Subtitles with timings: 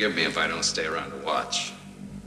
[0.00, 1.74] forgive me if I don't stay around to watch.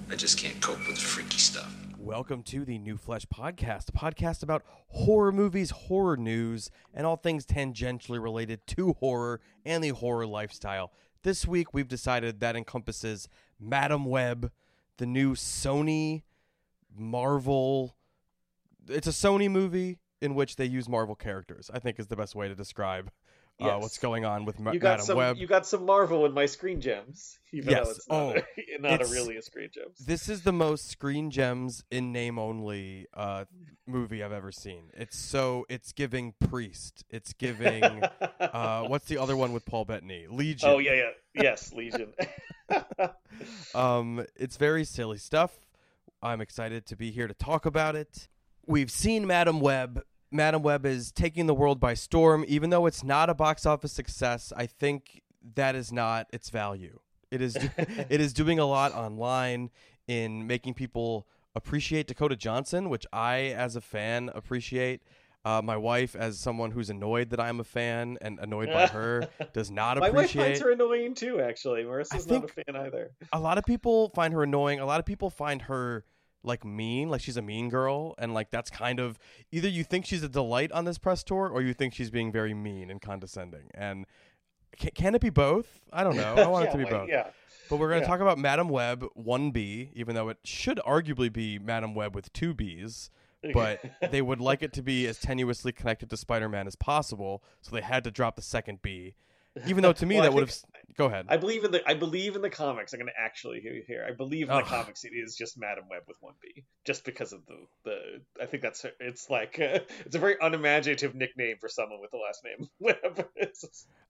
[0.07, 1.75] I just can't cope with the freaky stuff.
[1.97, 7.15] Welcome to the New Flesh Podcast, a podcast about horror movies, horror news, and all
[7.15, 10.91] things tangentially related to horror and the horror lifestyle.
[11.23, 13.27] This week, we've decided that encompasses
[13.59, 14.51] Madame Web,
[14.97, 16.21] the new Sony
[16.95, 17.95] Marvel.
[18.87, 21.71] It's a Sony movie in which they use Marvel characters.
[21.73, 23.09] I think is the best way to describe
[23.61, 25.37] uh, what's going on with Ma- you got Madam some Web.
[25.37, 27.85] you got some Marvel in my screen gems, even Yes.
[27.85, 28.29] though it's not, Oh,
[28.77, 29.97] a, not a really a screen gems.
[29.99, 33.45] This is the most screen gems in name only uh,
[33.87, 34.89] movie I've ever seen.
[34.93, 37.03] It's so it's giving Priest.
[37.09, 37.83] It's giving
[38.39, 40.25] uh, what's the other one with Paul Bettany?
[40.29, 40.69] Legion.
[40.69, 42.13] oh yeah, yeah, yes, Legion.
[43.75, 45.51] Um, it's very silly stuff.
[46.21, 48.27] I'm excited to be here to talk about it.
[48.65, 50.03] We've seen Madame Web.
[50.33, 52.43] Madame Web is taking the world by storm.
[52.47, 55.21] Even though it's not a box office success, I think
[55.55, 56.99] that is not its value.
[57.31, 59.69] It is it is doing a lot online
[60.07, 65.01] in making people appreciate Dakota Johnson, which I, as a fan, appreciate.
[65.45, 69.27] Uh, my wife, as someone who's annoyed that I'm a fan and annoyed by her,
[69.53, 70.13] does not appreciate.
[70.13, 71.41] my wife finds her annoying too.
[71.41, 73.11] Actually, Marissa's not a fan either.
[73.33, 74.79] a lot of people find her annoying.
[74.79, 76.05] A lot of people find her
[76.43, 79.17] like mean, like she's a mean girl, and like that's kind of
[79.51, 82.31] either you think she's a delight on this press tour or you think she's being
[82.31, 83.69] very mean and condescending.
[83.73, 84.05] And
[84.77, 85.79] can, can it be both?
[85.91, 86.35] I don't know.
[86.35, 87.09] I want yeah, it to be both.
[87.09, 87.27] Yeah,
[87.69, 88.09] But we're going to yeah.
[88.09, 92.53] talk about Madame Web 1B, even though it should arguably be Madame Web with two
[92.53, 93.09] B's.
[93.53, 93.81] But
[94.11, 97.81] they would like it to be as tenuously connected to Spider-Man as possible, so they
[97.81, 99.15] had to drop the second B.
[99.67, 100.55] Even though to me Well, that would have.
[100.97, 101.25] Go ahead.
[101.29, 102.93] I believe in the I believe in the comics.
[102.93, 104.05] I'm going to actually hear you here.
[104.07, 104.65] I believe in the Ugh.
[104.65, 105.03] comics.
[105.03, 108.21] It is just Madame Web with one B, just because of the the.
[108.41, 112.17] I think that's it's like uh, it's a very unimaginative nickname for someone with the
[112.17, 113.27] last name Web.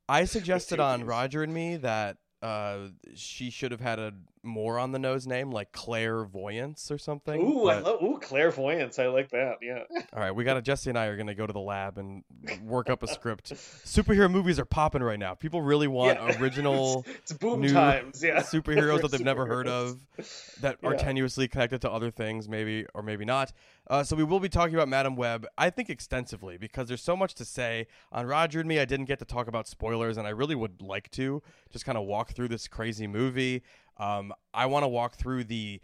[0.09, 4.13] I suggested on Roger and me that uh, she should have had a
[4.43, 7.41] more on the nose name, like clairvoyance or something.
[7.41, 8.99] Ooh, I love ooh clairvoyance.
[8.99, 9.57] I like that.
[9.61, 9.83] Yeah.
[10.13, 12.23] all right, we got to Jesse and I are gonna go to the lab and
[12.61, 13.53] work up a script.
[13.53, 15.33] Superhero movies are popping right now.
[15.33, 16.37] People really want Yeah.
[16.41, 18.21] original it's, it's boom times.
[18.23, 18.41] Yeah.
[18.41, 19.99] superheroes that they've never heard of
[20.61, 23.53] that are tenuously connected to other things, maybe or maybe not.
[23.87, 27.17] Uh, so we will be talking about Madame Web, I think extensively because there's so
[27.17, 28.79] much to say on Roger and me.
[28.79, 31.97] I didn't get to talk about spoilers, and I really would like to just kind
[31.97, 33.61] of walk through this crazy movie.
[33.97, 35.81] Um, I want to walk through the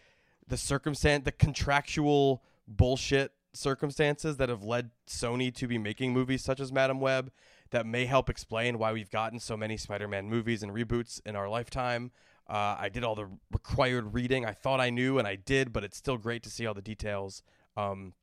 [0.48, 6.60] the circumstance, the contractual bullshit circumstances that have led Sony to be making movies such
[6.60, 7.32] as Madame Web
[7.72, 11.48] that may help explain why we've gotten so many Spider-Man movies and reboots in our
[11.48, 12.12] lifetime.
[12.48, 14.44] Uh, I did all the required reading.
[14.44, 16.82] I thought I knew, and I did, but it's still great to see all the
[16.82, 17.44] details
[17.78, 18.14] um,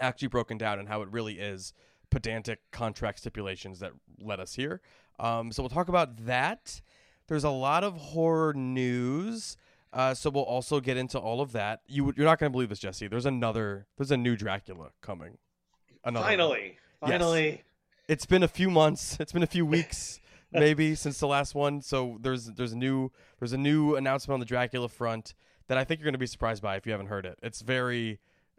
[0.00, 1.72] actually broken down and how it really is
[2.10, 4.80] pedantic contract stipulations that led us here.
[5.20, 6.80] Um, so we'll talk about that.
[7.30, 9.56] There's a lot of horror news.
[9.92, 11.80] Uh, so we'll also get into all of that.
[11.86, 13.06] You you're not going to believe this, Jesse.
[13.06, 13.86] There's another.
[13.96, 15.38] There's a new Dracula coming.
[16.04, 16.28] Another one.
[16.32, 17.62] Finally, finally.
[18.08, 19.16] It's been a few months.
[19.20, 20.20] It's been a few weeks,
[20.50, 21.82] maybe, since the last one.
[21.82, 25.34] So there's there's a new there's a new announcement on the Dracula front
[25.68, 27.38] that I think you're going to be surprised by if you haven't heard it.
[27.44, 28.18] It's very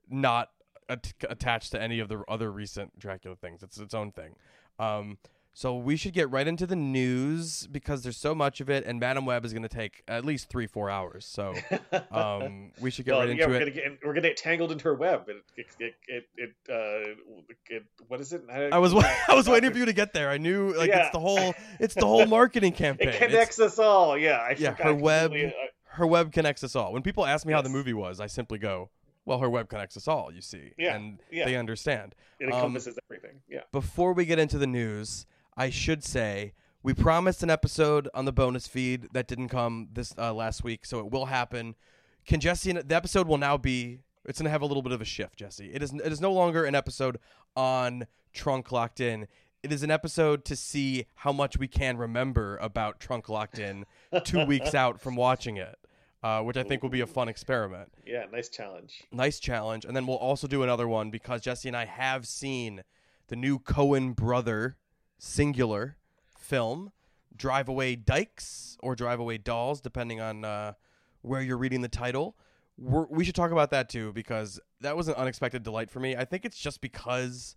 [0.09, 0.49] not
[0.87, 3.63] at- attached to any of the other recent Dracula things.
[3.63, 4.37] It's its own thing.
[4.79, 5.17] Um,
[5.53, 8.99] so we should get right into the news because there's so much of it, and
[8.99, 11.25] Madame Web is going to take at least three four hours.
[11.25, 11.53] So
[12.11, 13.59] um, we should get well, right yeah, into we're it.
[13.59, 15.27] gonna get we're gonna get tangled into her web.
[15.27, 18.43] It it it, it, uh it, what is it?
[18.49, 18.93] I was
[19.27, 20.29] I was waiting for you to get there.
[20.29, 21.03] I knew like Yeah.
[21.03, 23.09] it's the whole it's the whole marketing campaign.
[23.09, 24.17] It It's- connects us all.
[24.17, 25.49] Yeah, I Yeah, her web- uh,
[25.95, 26.93] her web connects us all.
[26.93, 28.89] When people ask me how the movie was, I simply go,
[29.25, 31.43] "Well, her web connects us all." You see, Yeah, and yeah.
[31.43, 32.15] they understand.
[32.39, 33.41] it um, encompasses everything.
[33.49, 33.61] Yeah.
[33.73, 35.25] Before we get into the news,
[35.57, 36.53] I should say
[36.83, 40.85] we promised an episode on the bonus feed that didn't come this uh, last week,
[40.85, 41.75] so it will happen.
[42.25, 42.71] Can Jesse?
[42.71, 43.99] The episode will now be.
[44.25, 45.71] It's going to have a little bit of a shift, Jesse.
[45.73, 45.93] It is.
[45.93, 47.17] It is no longer an episode
[47.55, 49.27] on Trunk Locked In.
[49.63, 53.85] It is an episode to see how much we can remember about Trunk Locked In
[54.23, 55.77] two weeks out from watching it.
[56.23, 57.91] uh, which I think will be a fun experiment.
[58.05, 59.03] Yeah, nice challenge.
[59.11, 59.85] Nice challenge.
[59.85, 62.83] And then we'll also do another one because Jesse and I have seen
[63.27, 64.77] the new Coen brother
[65.21, 65.97] singular
[66.35, 66.91] film,
[67.35, 70.73] Drive Away Dykes or Drive Away Dolls, depending on uh,
[71.21, 72.35] where you're reading the title.
[72.77, 76.15] We're, we should talk about that too because that was an unexpected delight for me.
[76.15, 77.55] I think it's just because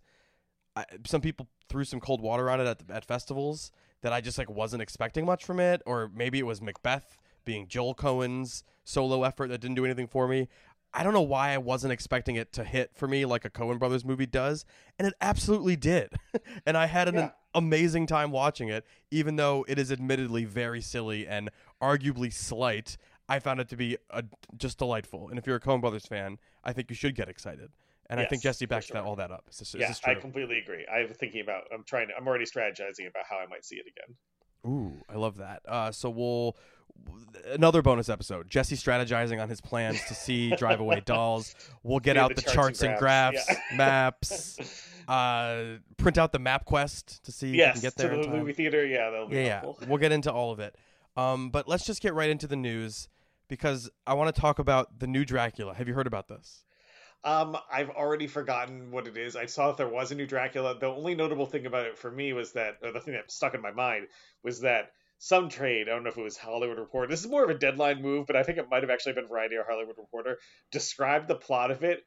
[0.75, 3.71] I, some people threw some cold water on it at, at festivals
[4.01, 7.67] that I just like wasn't expecting much from it, or maybe it was Macbeth being
[7.67, 10.47] Joel Coen's solo effort that didn't do anything for me.
[10.95, 13.77] I don't know why I wasn't expecting it to hit for me like a Coen
[13.77, 14.65] Brothers movie does,
[14.97, 16.13] and it absolutely did.
[16.65, 17.31] and I had an, Yeah.
[17.53, 21.49] amazing time watching it, even though it is admittedly very silly and
[21.81, 22.97] arguably slight.
[23.27, 24.23] I found it to be a,
[24.55, 25.29] just delightful.
[25.29, 27.71] And if you're a Coen Brothers fan, I think you should get excited.
[28.09, 29.45] And I think Jesse backs that all that up.
[29.49, 30.13] Is this, is yeah, true?
[30.13, 30.85] I completely agree.
[30.93, 31.63] I'm thinking about.
[31.73, 32.09] I'm trying.
[32.09, 34.15] To, I'm already strategizing about how I might see it again.
[34.65, 35.61] Ooh, I love that.
[35.67, 36.55] Uh, so we'll
[37.47, 38.49] another bonus episode.
[38.49, 41.55] Jesse strategizing on his plans to see Drive Away Dolls.
[41.83, 43.57] We'll get Yeah, out the, the charts and graphs, Yeah.
[43.75, 44.57] maps,
[45.07, 48.13] uh, print out the map quest to see if you yes, can get to there.
[48.13, 48.85] in the movie theater.
[48.85, 49.71] Yeah, that'll be yeah, yeah.
[49.87, 50.75] We'll get into all of it.
[51.17, 53.07] Um, but let's just get right into the news
[53.47, 55.73] because I want to talk about the new Dracula.
[55.75, 56.65] Have you heard about this?
[57.23, 59.35] Um, I've already forgotten what it is.
[59.35, 60.77] I saw that there was a new Dracula.
[60.77, 63.55] The only notable thing about it for me was that, or the thing that stuck
[63.55, 64.07] in my mind
[64.43, 67.43] was that some trade, I don't know if it was Hollywood Reporter, this is more
[67.43, 69.97] of a deadline move, but I think it might have actually been Variety or Hollywood
[69.97, 70.37] Reporter,
[70.71, 72.03] described the plot of it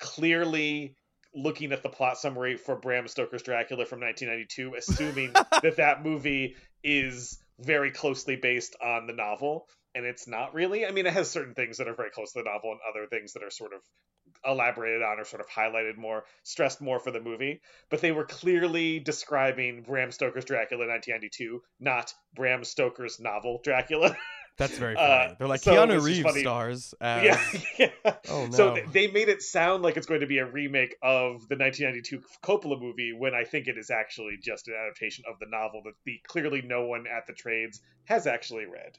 [0.00, 0.96] clearly
[1.34, 5.32] looking at the plot summary for Bram Stoker's Dracula from 1992, assuming
[5.62, 9.68] that that movie is very closely based on the novel.
[9.94, 10.86] And it's not really.
[10.86, 13.08] I mean, it has certain things that are very close to the novel and other
[13.08, 13.80] things that are sort of
[14.44, 17.60] elaborated on or sort of highlighted more, stressed more for the movie.
[17.90, 24.16] But they were clearly describing Bram Stoker's Dracula 1992, not Bram Stoker's novel Dracula.
[24.58, 25.34] That's very Uh, funny.
[25.38, 27.24] They're like so Keanu Reeves stars as
[27.78, 28.14] yeah, yeah.
[28.28, 28.74] Oh, So no.
[28.74, 32.20] th- they made it sound like it's going to be a remake of the 1992
[32.42, 35.94] Coppola movie when I think it is actually just an adaptation of the novel that
[36.04, 38.98] the clearly no one at the trades has actually read.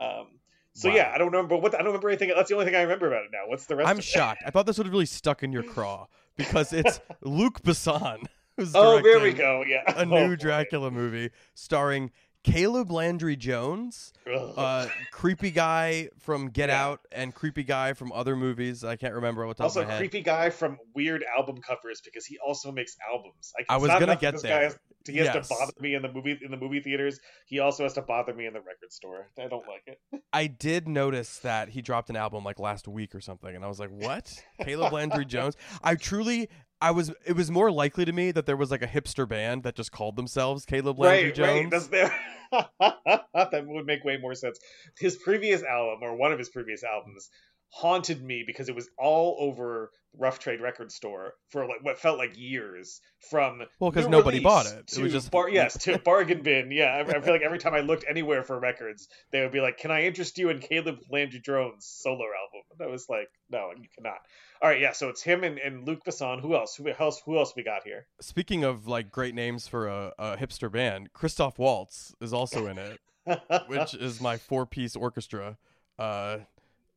[0.00, 0.28] Um,
[0.74, 0.94] so Wow.
[0.96, 2.32] yeah, I don't remember what I don't remember anything.
[2.34, 3.40] That's the only thing I remember about it now.
[3.46, 3.88] What's the rest?
[3.88, 4.04] I'm of it?
[4.04, 4.42] shocked.
[4.46, 6.06] I thought this would have really stuck in your craw
[6.36, 8.24] because it's Luc Besson
[8.56, 9.64] who's Oh, there we go.
[9.66, 10.36] Yeah, a Oh, new boy.
[10.36, 12.10] Dracula movie starring
[12.42, 16.84] Caleb Landry Jones, uh, creepy guy from Get Yeah.
[16.86, 18.82] Out and creepy guy from other movies.
[18.82, 19.98] I can't remember what also, of my head.
[20.00, 23.52] creepy guy from weird album covers because he also makes albums.
[23.68, 24.56] I, I was gonna get this there.
[24.58, 25.48] Guy has, he has Yes.
[25.48, 27.18] to bother me in the movie in the movie theaters.
[27.46, 29.28] He also has to bother me in the record store.
[29.38, 30.00] I don't like it.
[30.32, 33.68] I did notice that he dropped an album like last week or something, and I
[33.68, 34.32] was like, "What?
[34.62, 36.48] Caleb Landry Jones?" I truly,
[36.80, 37.12] I was.
[37.26, 39.92] It was more likely to me that there was like a hipster band that just
[39.92, 41.88] called themselves Caleb Landry right, Jones.
[41.92, 42.10] right.
[43.32, 44.58] That would make way more sense.
[44.98, 47.30] His previous album, or one of his previous albums,
[47.70, 52.18] haunted me because it was all over Rough Trade Record Store for like what felt
[52.18, 53.00] like years.
[53.30, 54.92] From well because nobody bought it.
[54.96, 56.72] It was just- bar- yes to bargain bin.
[56.72, 59.60] Yeah, I, I feel like every time I looked anywhere for records, they would be
[59.60, 63.28] like, "Can I interest you in Caleb Landry Jones' solo album?" And I was like,
[63.50, 64.18] "No, you cannot."
[64.62, 64.92] All right, yeah.
[64.92, 66.40] So it's him and, and Luc Besson.
[66.40, 66.74] Who else?
[66.76, 67.20] Who else?
[67.24, 68.06] Who else we got here?
[68.20, 72.78] Speaking of like great names for a, a hipster band, Christoph Waltz is also in
[72.78, 72.98] it,
[73.68, 75.58] which is my four-piece orchestra.
[75.98, 76.38] Uh,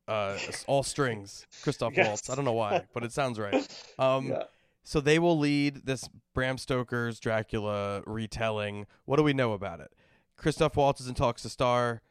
[0.08, 0.36] uh,
[0.66, 1.46] all strings.
[1.62, 2.06] Christoph Yes.
[2.08, 2.30] Waltz.
[2.30, 3.66] I don't know why, but it sounds right.
[3.98, 4.42] Um, Yeah.
[4.86, 8.86] So they will lead this Bram Stoker's Dracula retelling.
[9.06, 9.90] What do we know about it?
[10.36, 12.02] Christoph Waltz is in talks to star.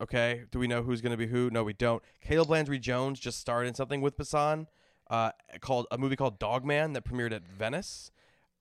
[0.00, 0.44] Okay.
[0.50, 1.50] Do we know who's going to be who?
[1.50, 2.02] No, we don't.
[2.22, 4.66] Caleb Landry Jones just starred in something with Besson,
[5.10, 8.10] uh, called a movie called Dogman that premiered at Venice.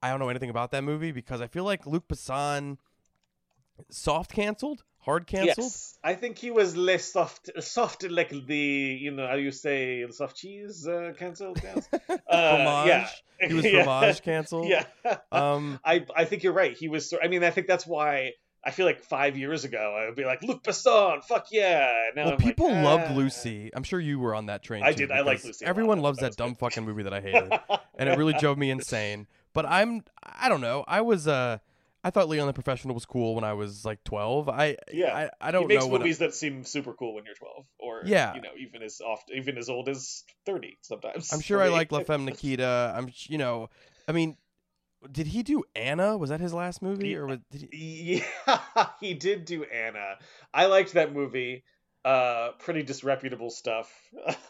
[0.04, 2.78] I don't know anything about that movie because I feel like Luc Besson
[3.90, 5.66] soft canceled, hard canceled.
[5.72, 8.56] Yes, I think he was less soft, soft like the
[9.02, 11.60] you know how you say soft cheese uh, cancelled.
[11.64, 11.88] Yes.
[12.10, 13.10] Uh, yeah,
[13.48, 13.84] He was Yeah.
[13.84, 14.68] fromage canceled.
[14.70, 14.86] Yeah,
[15.32, 16.76] Um, I I think you're right.
[16.76, 17.14] He was.
[17.22, 18.34] I mean, I think that's why.
[18.64, 22.12] I feel like five years ago I would be like Luc Besson, fuck yeah.
[22.16, 23.72] Now well, I'm like, people loved "Ah." Lucy.
[23.74, 24.84] I'm sure you were on that train.
[24.84, 25.12] I did.
[25.12, 25.66] I like Lucy.
[25.66, 26.60] Everyone loves that that dumb good.
[26.60, 27.52] fucking movie that I hated,
[27.98, 29.26] and it really drove me insane.
[29.54, 30.86] But I'm, I don't know.
[30.88, 31.58] I was, uh,
[32.04, 34.50] I thought Leon the Professional was cool when I was like 12.
[34.50, 35.16] I, Yeah.
[35.16, 36.02] I, I don't makes know what.
[36.02, 38.34] movies that seem super cool when you're 12, or Yeah.
[38.36, 41.32] you know, even as oft, even as old as 30 sometimes.
[41.32, 42.94] I'm sure I like La Femme Nikita.
[42.96, 43.70] I'm, you know,
[44.08, 44.36] I mean,
[45.12, 46.18] did he do Anna?
[46.18, 48.24] Was that his last movie, or was did he?
[48.48, 50.18] Yeah, he did do Anna.
[50.54, 51.64] I liked that movie.
[52.04, 53.88] Uh, pretty disreputable stuff.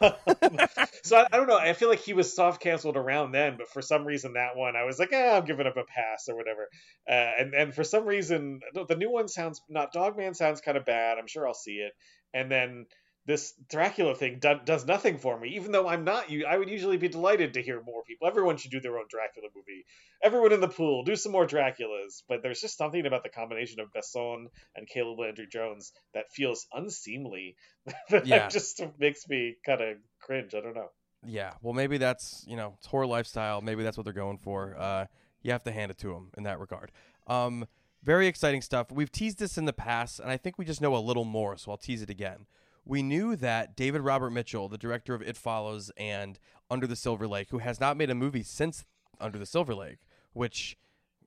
[1.04, 1.58] so I, I don't know.
[1.58, 4.74] I feel like he was soft canceled around then, but for some reason that one
[4.74, 6.68] I was like, eh, I'm giving up a pass or whatever.
[7.06, 10.78] Uh, and and for some reason the the new one sounds not Dogman sounds kind
[10.78, 11.18] of bad.
[11.18, 11.92] I'm sure I'll see it.
[12.32, 12.86] And then
[13.24, 15.50] this Dracula thing do- does nothing for me.
[15.50, 18.26] Even though I'm not you, I would usually be delighted to hear more people.
[18.26, 19.84] Everyone should do their own Dracula movie.
[20.22, 22.22] Everyone in the pool, do some more Draculas.
[22.28, 26.66] But there's just something about the combination of Besson and Caleb Landry Jones that feels
[26.72, 27.56] unseemly.
[28.10, 28.48] that Yeah.
[28.48, 30.54] just makes me kind of cringe.
[30.54, 30.90] I don't know.
[31.24, 33.60] Yeah, well, maybe that's you know it's horror lifestyle.
[33.60, 34.74] Maybe that's what they're going for.
[34.76, 35.06] Uh,
[35.42, 36.90] you have to hand it to them in that regard.
[37.28, 37.66] Um,
[38.02, 38.90] very exciting stuff.
[38.90, 41.56] We've teased this in the past, and I think we just know a little more,
[41.56, 42.46] so I'll tease it again.
[42.84, 46.38] We knew that David Robert Mitchell, the director of It Follows and
[46.70, 48.84] Under the Silver Lake, who has not made a movie since
[49.20, 49.98] Under the Silver Lake,
[50.32, 50.76] which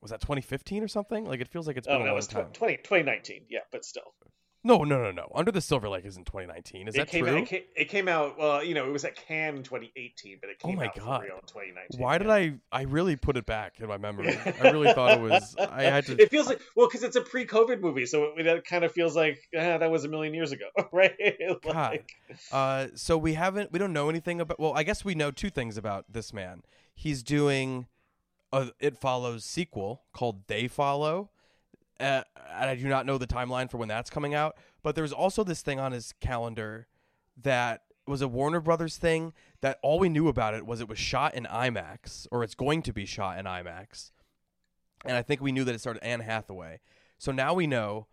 [0.01, 1.25] was that 2015 or something.
[1.25, 2.47] Like it feels like it's been Oh, a that long was time.
[2.51, 3.45] tw- 20, 2019.
[3.49, 4.13] Yeah, but still.
[4.65, 5.31] No, no, no, no.
[5.35, 6.87] Under the Silver Lake is in 2019.
[6.87, 7.33] Is it that came true?
[7.35, 8.37] Out, it, came, it came out.
[8.37, 10.95] Well, you know, it was at Cannes in 2018, but it Oh came my out
[10.95, 11.21] God.
[11.21, 12.01] for real in 2019.
[12.01, 12.29] Why did.
[12.29, 12.55] I?
[12.71, 14.35] I really put it back in my memory.
[14.61, 15.55] I really thought it was.
[15.59, 16.21] I had to.
[16.21, 19.15] It feels like well, because it's a pre-COVID movie, so it, it kind of feels
[19.15, 21.15] like ah, that was a million years ago, right?
[21.65, 22.11] like,
[22.51, 23.71] Uh, so we haven't.
[23.71, 24.59] We don't know anything about.
[24.59, 26.63] Well, I guess we know two things about this man.
[26.95, 27.85] He's doing
[28.51, 31.29] a It Follows sequel called They Follow.
[31.99, 32.23] Uh,
[32.53, 34.57] and I do not know the timeline for when that's coming out.
[34.83, 36.87] But there's also this thing on his calendar
[37.41, 40.99] that was a Warner Brothers thing that all we knew about it was it was
[40.99, 44.11] shot in IMAX or it's going to be shot in IMAX.
[45.05, 46.79] And I think we knew that it started Anne Hathaway.
[47.17, 48.07] So now we know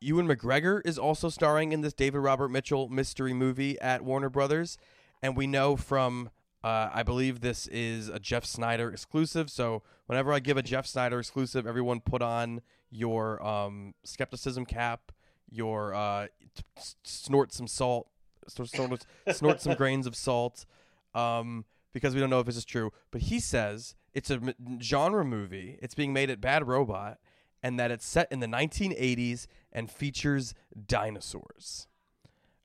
[0.00, 4.76] Ewan McGregor is also starring in this David Robert Mitchell mystery movie at Warner Brothers,
[5.22, 6.30] and we know from
[6.64, 9.50] uh, I believe this is a Jeff Sneider exclusive.
[9.50, 15.10] So whenever I give a Jeff Sneider exclusive, everyone put on your um, skepticism cap,
[15.50, 18.08] your uh, t- s- snort some salt,
[18.46, 20.66] snort, snort, snort some grains of salt,
[21.14, 22.92] um, because we don't know if this is true.
[23.10, 25.78] But he says it's a m- genre movie.
[25.82, 27.18] It's being made at Bad Robot,
[27.62, 30.54] and that it's set in the 1980s and features
[30.86, 31.88] dinosaurs.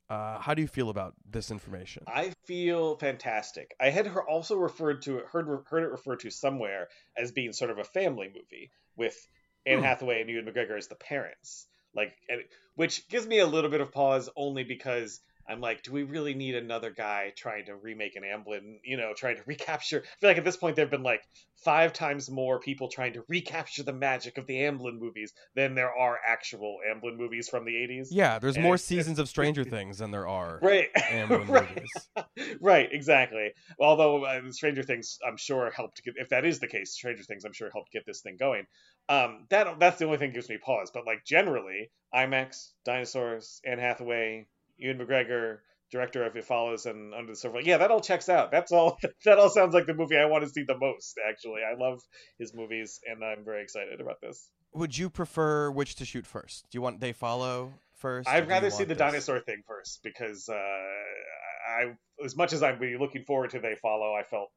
[0.09, 2.03] Uh, how do you feel about this information?
[2.07, 3.75] I feel fantastic.
[3.79, 7.71] I had her also referred to heard heard it referred to somewhere as being sort
[7.71, 9.27] of a family movie with
[9.67, 9.83] Anne Hmm.
[9.83, 11.67] Hathaway and Ewan McGregor as the parents.
[11.93, 12.41] Like, and,
[12.75, 15.19] which gives me a little bit of pause only because
[15.49, 18.79] I'm like, do we really need another guy trying to remake an Amblin?
[18.83, 20.03] You know, trying to recapture.
[20.05, 21.21] I feel like at this point there've been like
[21.63, 25.91] five times more people trying to recapture the magic of the Amblin movies than there
[25.91, 28.07] are actual Amblin movies from the 80s.
[28.11, 30.89] Yeah, there's more seasons of Stranger Things than there are Right.
[30.95, 31.69] Amblin right.
[31.69, 32.57] movies.
[32.61, 33.51] right, exactly.
[33.79, 36.15] Although uh, Stranger Things, I'm sure helped get.
[36.17, 38.65] If that is the case, Stranger Things, I'm sure helped get this thing going.
[39.09, 40.91] Um, that that's the only thing that gives me pause.
[40.93, 45.59] But like generally, IMAX, dinosaurs, Anne Hathaway, Ewan McGregor,
[45.91, 47.59] director of It Follows and Under the Silver.
[47.61, 48.51] Yeah, that all checks out.
[48.51, 48.97] That's all.
[49.25, 51.17] That all sounds like the movie I want to see the most.
[51.27, 51.99] Actually, I love
[52.39, 54.49] his movies, and I'm very excited about this.
[54.73, 56.65] Would you prefer which to shoot first?
[56.69, 58.27] Do you want They Follow first?
[58.29, 58.97] I'd rather see the this?
[58.99, 61.93] dinosaur thing first because uh, I,
[62.23, 64.49] as much as I'm really looking forward to They Follow, I felt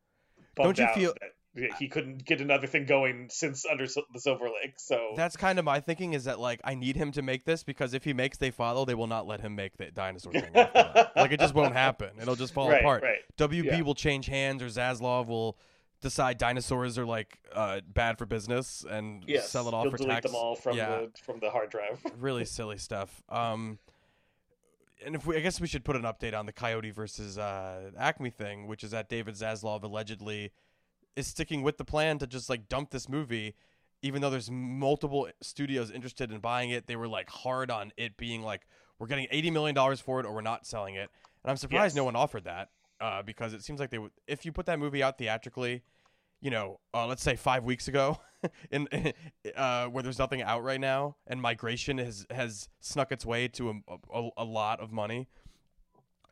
[0.57, 1.31] Don't you out feel- that
[1.79, 4.75] he couldn't get another thing going since Under the Silver Lake.
[4.79, 7.65] So That's kind of my thinking is that like I need him to make this
[7.65, 10.53] because if he makes They Follow, they will not let him make the dinosaur thing.
[10.55, 12.11] like it just won't happen.
[12.21, 13.03] It'll just fall right, apart.
[13.03, 13.19] right.
[13.37, 13.81] WB Yeah.
[13.83, 15.59] will change hands or Zaslav will
[16.01, 20.13] decide dinosaurs are like uh, bad for business and Yes, sell it off for delete
[20.13, 20.27] tax.
[20.27, 22.01] them all from yeah, the from the hard drive.
[22.19, 23.23] really silly stuff.
[23.29, 23.79] Um,
[25.05, 27.91] and if we, I guess we should put an update on the Coyote versus uh,
[27.99, 30.53] Acme thing, which is that David Zaslav allegedly
[31.17, 33.55] is sticking with the plan to just like dump this movie,
[34.03, 36.87] even though there's multiple studios interested in buying it.
[36.87, 38.63] They were like hard on it being like,
[38.99, 41.11] we're getting eighty million dollars for it, or we're not selling it.
[41.43, 41.97] And I'm surprised Yes.
[41.97, 42.69] no one offered that
[43.01, 44.11] uh, because it seems like they would.
[44.27, 45.83] If you put that movie out theatrically,
[46.43, 48.19] you know, uh, let's say five weeks ago,
[48.71, 48.89] in
[49.57, 53.71] uh, where there's nothing out right now, and migration has has snuck its way to
[53.71, 55.29] a, a, a lot of money.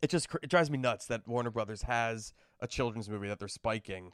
[0.01, 3.39] It just cr- it drives me nuts that Warner Brothers has a children's movie that
[3.39, 4.13] they're spiking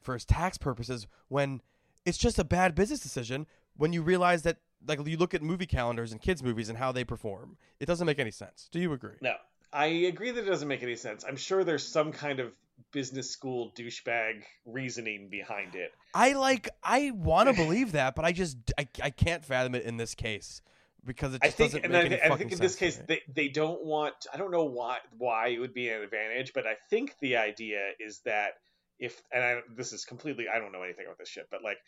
[0.00, 1.60] for his tax purposes when
[2.04, 3.46] it's just a bad business decision.
[3.76, 6.92] When you realize that, like, you look at movie calendars and kids' movies and how
[6.92, 8.68] they perform, it doesn't make any sense.
[8.70, 9.16] Do you agree?
[9.20, 9.34] No,
[9.72, 11.24] I agree that it doesn't make any sense.
[11.26, 12.52] I'm sure there's some kind of
[12.92, 15.92] business school douchebag reasoning behind it.
[16.14, 19.84] I like I want to believe that, but I just I, I can't fathom it
[19.84, 20.62] in this case
[21.04, 22.58] because it I just think, doesn't and make I, any and I fucking think in
[22.58, 24.14] this case they, they don't want.
[24.32, 27.90] I don't know why why it would be an advantage, but I think the idea
[28.00, 28.54] is that
[29.00, 31.78] if and I, this is completely I don't know anything about this shit, but like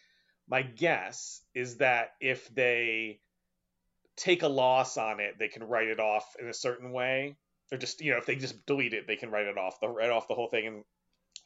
[0.49, 3.21] my guess is that if they
[4.16, 7.37] take a loss on it, they can write it off in a certain way,
[7.71, 9.78] or just you know if they just delete it, they can write it off.
[9.81, 10.85] They'll write off the whole thing and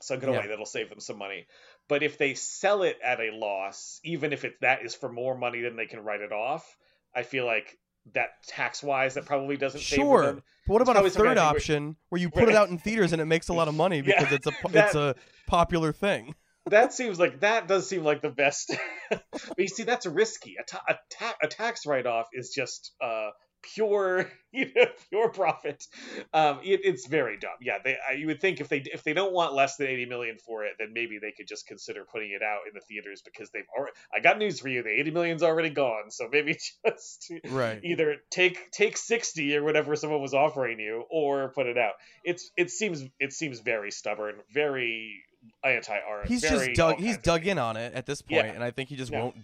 [0.01, 0.37] sunk it Yeah.
[0.37, 0.49] away.
[0.49, 1.47] That'll save them some money.
[1.89, 5.37] But if they sell it at a loss, even if it that is for more
[5.37, 6.77] money than they can write it off,
[7.15, 7.79] I feel like
[8.15, 10.23] that tax wise that probably doesn't Sure.
[10.23, 10.43] them.
[10.67, 12.69] But what It's about a probably something I third option where you put it out
[12.69, 14.95] in theaters and it makes a lot of money Yeah, because it's a that- it's
[14.95, 15.15] a
[15.47, 16.35] popular thing.
[16.69, 18.75] That seems like that does seem like the best.
[19.11, 19.23] but
[19.57, 20.57] you see, that's risky.
[20.61, 23.29] A, ta- a, ta- a tax write off is just uh,
[23.63, 25.85] pure, you know, pure profit.
[26.33, 27.53] Um, it, it's very dumb.
[27.61, 27.97] Yeah, they.
[28.09, 30.65] I, you would think if they if they don't want less than eighty million for
[30.65, 33.67] it, then maybe they could just consider putting it out in the theaters because they've
[33.77, 33.93] already.
[34.15, 34.83] I got news for you.
[34.83, 36.11] The eighty million's already gone.
[36.11, 37.81] So maybe just Right.
[37.83, 41.95] either take take 60 or whatever someone was offering you or put it out
[42.25, 45.23] it's it seems it seems very stubborn very
[45.65, 48.53] anti-art He's very just dug he's dug in on it at this point, Yeah.
[48.53, 49.23] and I think he just Yeah.
[49.25, 49.37] won't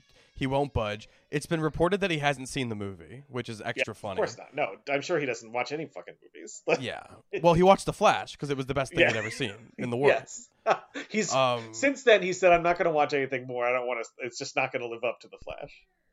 [0.43, 1.09] he won't budge.
[1.31, 4.15] It's been reported that he hasn't seen the movie, which is Yeah, extra funny.
[4.15, 7.05] of course not no i'm sure he doesn't watch any fucking movies Yeah.
[7.43, 9.13] Well, he watched The Flash because it was the best thing Yeah.
[9.13, 10.15] he'd ever seen in the world.
[10.19, 10.49] yes
[11.09, 13.87] he's Um, since then he said i'm not going to watch anything more i don't
[13.87, 15.73] want to it's just not going to live up to the flash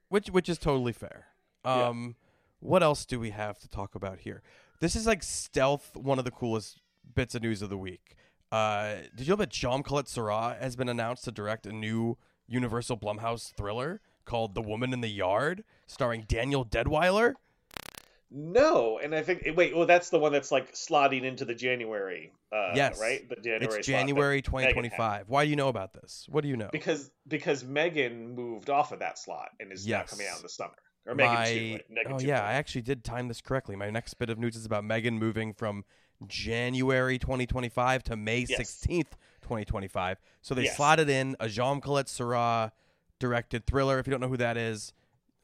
[0.09, 1.25] which which is totally fair.
[1.65, 1.87] Yeah.
[1.89, 2.15] Um,
[2.59, 4.41] what else do we have to talk about here?
[4.79, 6.81] This is like stealth, one of the coolest
[7.15, 8.15] bits of news of the week.
[8.51, 12.17] Uh, did you know that Jaume Collet-Serra has been announced to direct a new
[12.47, 17.33] Universal Blumhouse thriller called The Woman in the Yard, starring Danielle Deadwyler?
[18.31, 22.31] no and i think wait well that's the one that's like slotting into the january
[22.51, 23.01] uh Yes.
[23.01, 25.25] right the january it's January 2025.
[25.29, 26.27] Why do you know about this?
[26.29, 26.69] What do you know?
[26.71, 30.49] because because Megan moved off of that slot and is now coming out in the
[30.49, 30.75] summer.
[31.07, 31.85] Or Megan My- two, right?
[31.89, 32.27] Megan oh 2.
[32.27, 33.75] yeah, I actually did time this correctly.
[33.75, 35.83] My next bit of news is about Megan moving from
[36.27, 38.59] January 2025 to May Yes.
[38.59, 40.19] 16th, 2025.
[40.43, 40.75] So they Yes.
[40.77, 42.71] slotted in a Jaume Collet-Serra
[43.19, 43.99] directed thriller.
[43.99, 44.93] If you don't know who that is,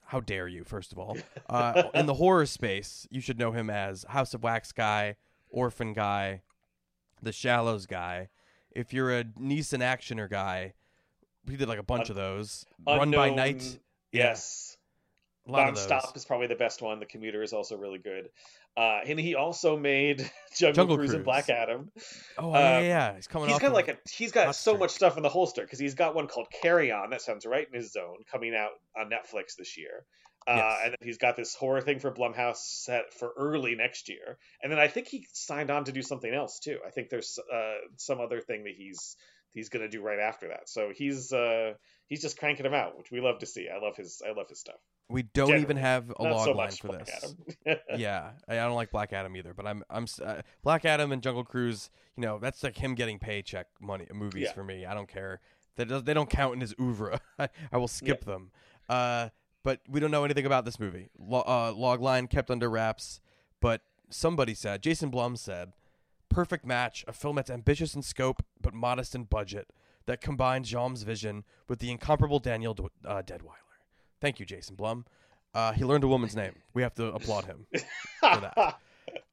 [0.05, 0.63] how dare you?
[0.63, 1.17] First of all,
[1.49, 5.15] uh, in the horror space, you should know him as House of Wax guy,
[5.49, 6.41] Orphan guy,
[7.21, 8.29] The Shallows guy.
[8.71, 10.73] If you're a Neeson actioner guy,
[11.49, 12.65] he did like a bunch Un- of those.
[12.85, 13.79] Run by Night.
[14.11, 14.77] Yes.
[15.47, 15.73] lot.
[15.73, 16.99] Nonstop is probably the best one.
[16.99, 18.29] The Commuter is also really good.
[18.77, 20.19] Uh, and he also made
[20.55, 21.15] Jungle, Jungle Cruise, Cruise.
[21.15, 21.91] and Black Adam.
[22.37, 23.15] Oh yeah, Uh, yeah, yeah.
[23.15, 25.61] He's coming He's got of- like a he's got so much stuff in the holster
[25.61, 28.71] because he's got one called Carry On that sounds right in his zone coming out
[28.99, 30.03] on Netflix this year.
[30.47, 30.79] Uh, Yes.
[30.83, 34.37] And then he's got this horror thing for Blumhouse set for early next year.
[34.61, 36.77] And then I think he signed on to do something else too.
[36.85, 39.15] I think there's uh, some other thing that he's
[39.55, 40.69] he's gonna do right after that.
[40.69, 41.73] So he's uh,
[42.05, 43.67] he's just cranking them out, which we love to see.
[43.67, 44.75] I love his I love his stuff.
[45.09, 45.63] we don't generally.
[45.63, 47.35] even have a Not log so line for Black this.
[47.65, 47.79] Adam.
[47.97, 49.55] yeah, I don't like Black Adam either.
[49.55, 51.89] But I'm I'm uh, Black Adam and Jungle Cruise.
[52.15, 54.53] You know, that's like him getting paycheck money movies Yeah.
[54.53, 54.85] for me.
[54.85, 55.39] I don't care.
[55.77, 57.19] They does, they don't count in his oeuvre.
[57.39, 58.51] I, I will skip them.
[58.87, 59.29] Uh,
[59.63, 61.09] but we don't know anything about this movie.
[61.17, 63.19] Lo- uh, log line kept under wraps.
[63.59, 65.73] But somebody said, Jason Blum said,
[66.29, 69.69] perfect match, a film that's ambitious in scope but modest in budget
[70.05, 73.61] that combines Jean's vision with the incomparable Daniel D- uh, Deadwyler.
[74.21, 75.05] Thank you, Jason Blum.
[75.53, 76.53] Uh, he learned a woman's name.
[76.73, 77.65] We have to applaud him
[78.19, 78.79] for that.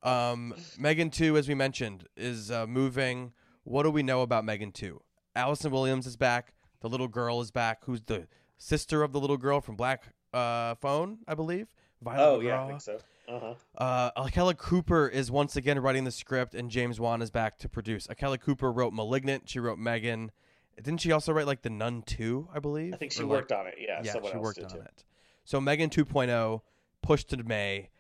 [0.03, 3.33] Um, Megan 2, as we mentioned, is uh, moving.
[3.65, 5.01] What do we know about Megan 2?
[5.35, 6.55] Allison Williams is back.
[6.81, 8.27] The little girl is back, who's the
[8.59, 11.69] sister of the little girl from Black uh, Phone, I believe.
[12.03, 12.99] Violet oh yeah, I think so.
[13.29, 13.55] Uh-huh.
[13.77, 17.69] Uh, Akela Cooper is once again writing the script, and James Wan is back to
[17.69, 18.07] produce.
[18.11, 19.49] Akela Cooper wrote *Malignant*.
[19.49, 20.31] She wrote *Megan*.
[20.77, 22.49] Didn't she also write like *The Nun* too?
[22.55, 22.93] I believe.
[22.95, 23.75] I think she Or, like- worked on it.
[23.79, 24.81] Yeah, yeah, she worked on too.
[24.81, 25.05] it.
[25.45, 26.61] So Megan 2.0
[27.03, 27.91] pushed to May.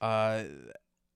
[0.00, 0.44] Uh,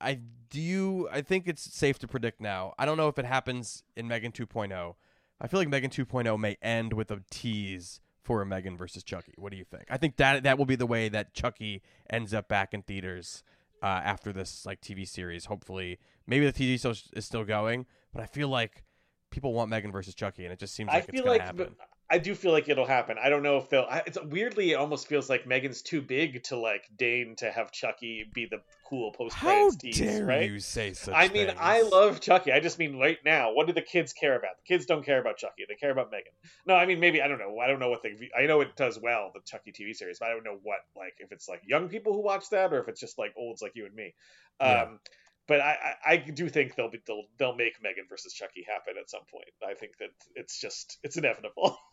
[0.00, 1.08] I do you.
[1.10, 2.74] I think it's safe to predict now.
[2.78, 4.94] I don't know if it happens in Megan 2.0.
[5.40, 9.32] I feel like Megan 2.0 may end with a tease for a Megan versus Chucky.
[9.38, 9.84] What do you think?
[9.88, 13.42] I think that that will be the way that Chucky ends up back in theaters
[13.82, 15.46] uh, after this like TV series.
[15.46, 18.84] Hopefully, maybe the TV show is still going, but I feel like
[19.30, 21.40] people want Megan versus Chucky, and it just seems I like it's feel gonna like
[21.40, 21.74] happen.
[22.10, 23.16] I do feel like it'll happen.
[23.22, 23.86] I don't know if they'll.
[23.88, 27.70] I, it's weirdly, it almost feels like Megan's too big to like deign to have
[27.70, 30.50] Chucky be the cool post How credits tease, dare right?
[30.50, 31.58] you say such I mean, things?
[31.60, 32.50] I love Chucky.
[32.50, 34.52] I just mean right now, what do the kids care about?
[34.56, 35.64] The kids don't care about Chucky.
[35.68, 36.32] They care about Megan.
[36.66, 37.58] No, I mean maybe I don't know.
[37.58, 38.16] I don't know what they.
[38.36, 41.14] I know it does well, the Chucky TV series, but I don't know what like
[41.18, 43.72] if it's like young people who watch that or if it's just like olds like
[43.74, 44.14] you and me.
[44.62, 44.84] Yeah.
[44.84, 44.98] Um,
[45.46, 48.94] but I, I, I do think they'll be they'll, they'll make Megan versus Chucky happen
[49.00, 49.48] at some point.
[49.66, 51.76] I think that it's just it's inevitable.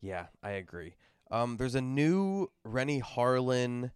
[0.00, 0.94] Yeah, I agree.
[1.30, 3.90] Um, there's a new Renny Harlin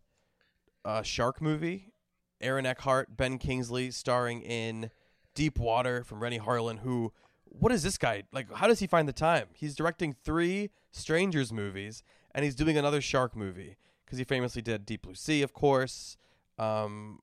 [0.85, 1.93] uh, shark movie.
[2.41, 4.91] Aaron Eckhart, Ben Kingsley, starring in
[5.35, 6.79] Deep Water from Renny Harlin.
[6.79, 7.13] Who,
[7.45, 8.53] what is this guy like?
[8.55, 9.49] How does he find the time?
[9.53, 12.03] He's directing three Strangers movies,
[12.35, 16.17] and he's doing another shark movie because he famously did Deep Blue Sea, of course.
[16.59, 17.21] Um,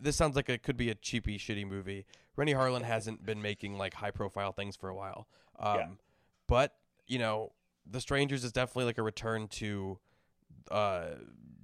[0.00, 2.06] this sounds like it could be a cheapy, shitty movie.
[2.36, 5.26] Renny Harlin hasn't been making like high profile things for a while.
[5.58, 5.86] Um, Yeah.
[6.46, 6.74] But
[7.06, 7.52] you know,
[7.86, 9.98] The Strangers is definitely like a return to
[10.70, 11.06] uh,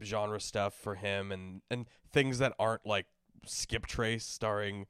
[0.02, 3.06] genre stuff for him, and and things that aren't like
[3.46, 4.86] Skiptrace starring.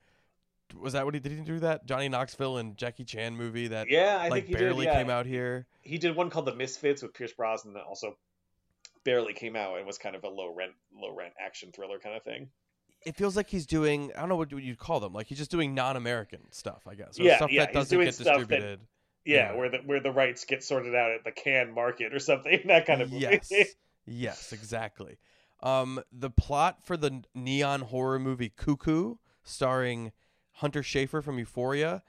[0.78, 1.32] Was that what he did?
[1.32, 4.54] He do that Johnny Knoxville and Jackie Chan movie that Yeah, I like think he
[4.54, 4.92] barely did.
[4.92, 4.98] Yeah.
[5.02, 5.66] came out here.
[5.82, 8.16] He did one called The Misfits with Pierce Brosnan that also
[9.02, 12.14] barely came out and was kind of a low rent, low rent action thriller kind
[12.16, 12.50] of thing.
[13.04, 14.12] It feels like he's doing.
[14.14, 15.12] I don't know what you'd call them.
[15.12, 17.18] Like he's just doing non-American stuff, I guess.
[17.18, 18.80] Yeah, stuff yeah, that he's doesn't doing get stuff that- distributed.
[19.24, 19.56] Yeah, Yeah.
[19.56, 22.60] where the where the rights get sorted out at the Cannes market or something.
[22.66, 23.22] That kind of movie.
[23.22, 23.52] Yes.
[24.06, 25.18] yes, exactly.
[25.62, 30.12] Um, the plot for the neon horror movie Cuckoo, starring
[30.52, 32.02] Hunter Schafer from Euphoria,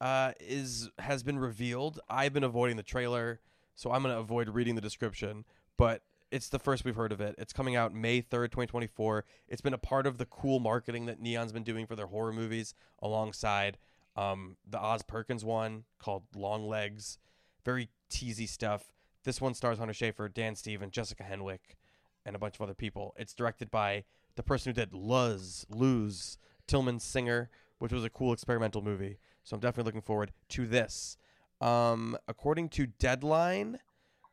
[0.00, 2.00] uh, is has been revealed.
[2.08, 3.40] I've been avoiding the trailer,
[3.74, 5.44] so I'm gonna avoid reading the description.
[5.76, 6.02] But
[6.32, 7.36] it's the first we've heard of it.
[7.38, 9.24] It's coming out May third, 2024.
[9.48, 12.32] It's been a part of the cool marketing that Neon's been doing for their horror
[12.32, 13.78] movies, alongside
[14.16, 17.18] um, the Oz Perkins one called Longlegs.
[17.64, 18.92] Very teasy stuff.
[19.24, 21.76] This one stars Hunter Schafer, Dan Stevens, Jessica Henwick,
[22.24, 23.14] and a bunch of other people.
[23.18, 24.04] It's directed by
[24.36, 29.18] the person who did Luz, Lose, Tilman Singer, which was a cool experimental movie.
[29.44, 31.16] So I'm definitely looking forward to this.
[31.60, 33.80] Um, according to Deadline,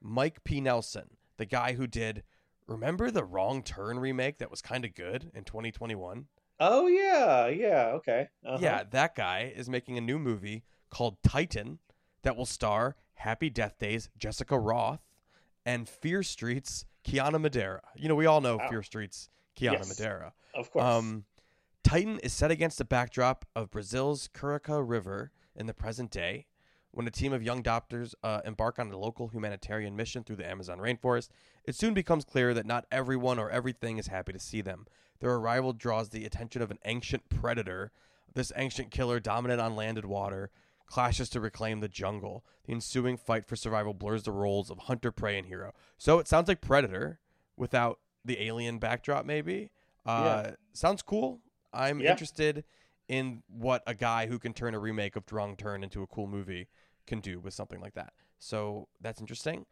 [0.02, 0.62] Mike P.
[0.62, 2.24] Nelson, the guy who did,
[2.68, 6.26] remember the Wrong Turn remake that was kind of good in 2021?
[6.60, 8.30] Oh yeah, yeah, okay.
[8.46, 8.58] Uh-huh.
[8.62, 11.80] Yeah, that guy is making a new movie called Titan
[12.24, 15.00] that will star Happy Death Days Jessica Rothe
[15.66, 17.82] and Fear Streets Kiana Madeira.
[17.96, 18.70] You know, we all know Wow.
[18.70, 19.90] Fear Streets Kiana Yes.
[19.90, 20.34] Madeira.
[20.54, 20.84] of course.
[20.86, 21.26] Um,
[21.84, 26.48] Titan is set against the backdrop of Brazil's Curica River in the present day.
[26.92, 30.48] When a team of young doctors uh, embark on a local humanitarian mission through the
[30.48, 31.30] Amazon rainforest,
[31.66, 34.86] it soon becomes clear that not everyone or everything is happy to see them.
[35.24, 37.94] Their arrival draws the attention of an ancient predator.
[38.34, 40.52] This ancient killer, dominant on land and water,
[40.86, 42.44] clashes to reclaim the jungle.
[42.66, 45.72] The ensuing fight for survival blurs the roles of hunter, prey, and hero.
[45.98, 47.22] So it sounds like Predator
[47.56, 49.70] without the alien backdrop, maybe.
[50.06, 51.40] Uh, Sounds cool.
[51.72, 52.12] I'm Yeah.
[52.12, 52.66] interested
[53.08, 56.28] in what a guy who can turn a remake of Wrong Turn into a cool
[56.28, 56.68] movie
[57.08, 58.12] can do with something like that.
[58.40, 59.68] So that's interesting.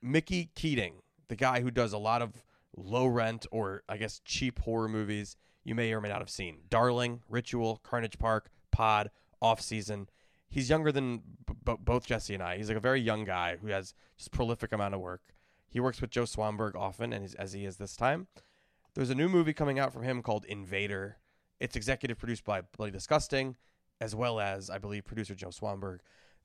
[0.00, 2.45] Mickey Keating, the guy who does a lot of
[2.76, 6.58] low rent or I guess cheap horror movies you may or may not have seen.
[6.70, 9.10] Darling, Ritual, Carnage Park, Pod,
[9.42, 10.08] Off Season.
[10.48, 11.22] He's younger than
[11.64, 12.56] b- both Jesse and I.
[12.56, 15.22] He's like a very young guy who has just prolific amount of work.
[15.68, 18.28] He works with Joe Swanberg often, and as he is this time.
[18.94, 21.18] There's a new movie coming out from him called Invader.
[21.58, 23.56] It's executive produced by Bloody Disgusting,
[24.00, 25.98] as well as I believe producer Joe Swanberg.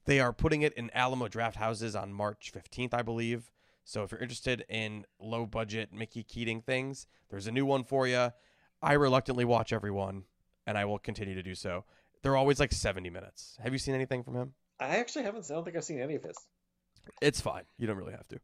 [0.05, 3.51] They are putting it in Alamo Drafthouses on March 15th, I believe.
[3.83, 8.07] So if you're interested in low budget Mickey Keating things, there's a new one for
[8.07, 8.31] you.
[8.81, 10.23] I reluctantly watch every one,
[10.65, 11.83] and I will continue to do so.
[12.21, 13.57] They're always like 70 minutes.
[13.61, 14.53] Have you seen anything from him?
[14.79, 15.49] I actually haven't.
[15.49, 16.35] I don't think I've seen any of his.
[17.21, 17.63] It's fine.
[17.77, 18.39] You don't really have to.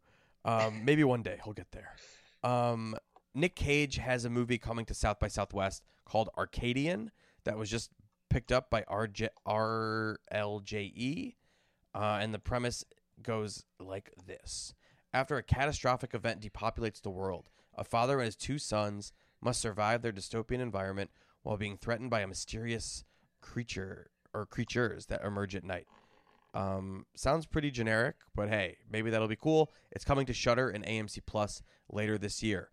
[0.45, 1.95] Um, maybe one day he'll get there.
[2.43, 2.95] Um,
[3.33, 7.11] Nick Cage has a movie coming to South by Southwest called Arcadian
[7.43, 7.91] that was just
[8.29, 11.35] picked up by RJ, RLJE.
[11.95, 12.83] Uh, and the premise
[13.21, 14.73] goes like this
[15.13, 20.01] After a catastrophic event depopulates the world, a father and his two sons must survive
[20.01, 21.11] their dystopian environment
[21.43, 23.03] while being threatened by a mysterious
[23.41, 25.87] creature or creatures that emerge at night.
[26.53, 29.71] Um, sounds pretty generic, but hey, maybe that'll be cool.
[29.91, 32.71] It's coming to Shudder and AMC Plus later this year.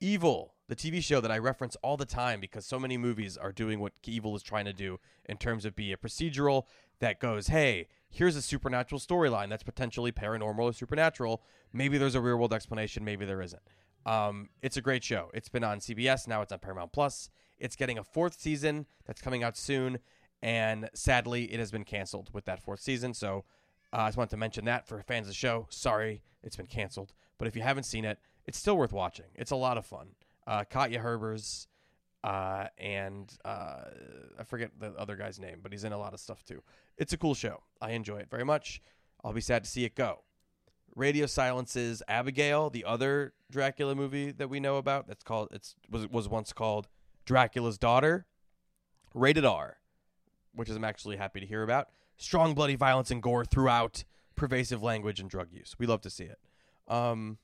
[0.00, 3.52] Evil, the TV show that I reference all the time because so many movies are
[3.52, 6.64] doing what Evil is trying to do in terms of be a procedural
[7.00, 11.42] that goes, hey, here's a supernatural storyline that's potentially paranormal or supernatural.
[11.72, 13.62] Maybe there's a real world explanation, maybe there isn't.
[14.06, 15.30] Um, it's a great show.
[15.32, 17.30] It's been on CBS, now it's on Paramount Plus.
[17.58, 19.98] It's getting a fourth season that's coming out soon,
[20.42, 23.14] and sadly, it has been canceled with that fourth season.
[23.14, 23.44] So
[23.92, 25.66] uh, I just wanted to mention that for fans of the show.
[25.70, 27.12] Sorry, it's been canceled.
[27.38, 29.26] But if you haven't seen it, it's still worth watching.
[29.34, 30.08] It's a lot of fun.
[30.46, 31.66] Uh, Katja Herbers
[32.22, 33.84] uh, and uh,
[34.38, 36.62] I forget the other guy's name, but he's in a lot of stuff too.
[36.98, 37.62] It's a cool show.
[37.80, 38.80] I enjoy it very much.
[39.24, 40.20] I'll be sad to see it go.
[40.94, 45.06] Radio Silence's Abigail, the other Dracula movie that we know about.
[45.06, 45.48] That's called.
[45.52, 46.88] It's was was once called
[47.24, 48.26] Dracula's Daughter.
[49.14, 49.78] Rated R,
[50.54, 51.88] which I'm actually happy to hear about.
[52.16, 54.04] Strong bloody violence and gore throughout.
[54.36, 55.74] Pervasive language and drug use.
[55.78, 56.38] We love to see it.
[56.88, 57.38] Um,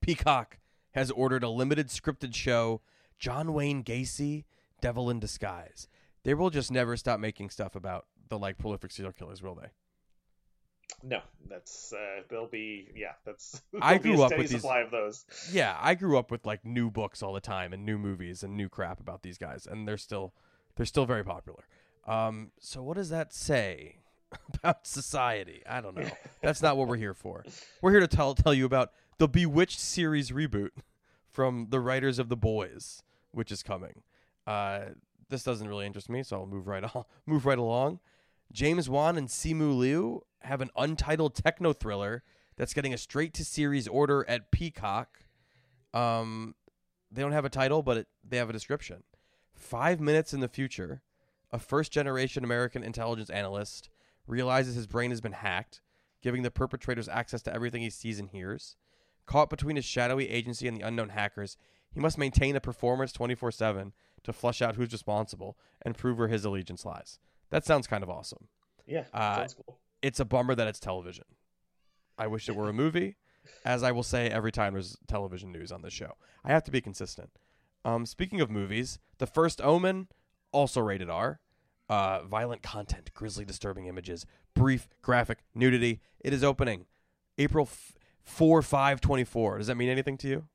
[0.00, 0.58] Peacock
[0.92, 2.80] has ordered a limited scripted show,
[3.18, 4.44] John Wayne Gacy,
[4.80, 5.88] Devil in Disguise.
[6.24, 9.68] They will just never stop making stuff about the like prolific serial killers, will they?
[11.02, 13.12] No, that's uh, they'll be yeah.
[13.24, 15.24] That's I grew up with these- of those.
[15.52, 18.56] Yeah, I grew up with like new books all the time and new movies and
[18.56, 20.32] new crap about these guys, and they're still
[20.76, 21.64] they're still very popular.
[22.06, 23.96] Um, so what does that say
[24.54, 25.62] about society?
[25.68, 26.08] I don't know.
[26.40, 27.44] That's not what we're here for.
[27.82, 30.70] We're here to tell tell you about the Bewitched series reboot
[31.30, 34.02] from the writers of The Boys, which is coming.
[34.46, 34.80] Uh,
[35.28, 37.04] this doesn't really interest me, so I'll move right on.
[37.26, 37.98] Move right along.
[38.52, 42.22] James Wan and Simu Liu have an untitled techno thriller
[42.56, 45.24] that's getting a straight to series order at Peacock.
[45.92, 46.54] Um,
[47.10, 49.02] they don't have a title, but it, they have a description.
[49.54, 51.02] Five minutes in the future,
[51.50, 53.88] a first generation American intelligence analyst
[54.26, 55.80] realizes his brain has been hacked,
[56.22, 58.76] giving the perpetrators access to everything he sees and hears.
[59.26, 61.56] Caught between his shadowy agency and the unknown hackers,
[61.90, 66.28] he must maintain a performance 24 7 to flush out who's responsible and prove where
[66.28, 67.18] his allegiance lies.
[67.50, 68.48] That sounds kind of awesome.
[68.86, 69.78] Yeah, Uh, cool.
[70.02, 71.24] It's a bummer that it's television.
[72.18, 73.16] I wish it were a movie,
[73.64, 76.12] as I will say every time there's television news on this show.
[76.44, 77.30] I have to be consistent.
[77.84, 80.08] Um, speaking of movies, The First Omen,
[80.52, 81.40] also rated R.
[81.88, 86.00] Uh, violent content, grisly, disturbing images, brief, graphic, nudity.
[86.20, 86.86] It is opening
[87.38, 87.92] April f-
[88.24, 89.58] 4 5 24.
[89.58, 90.48] Does that mean anything to you?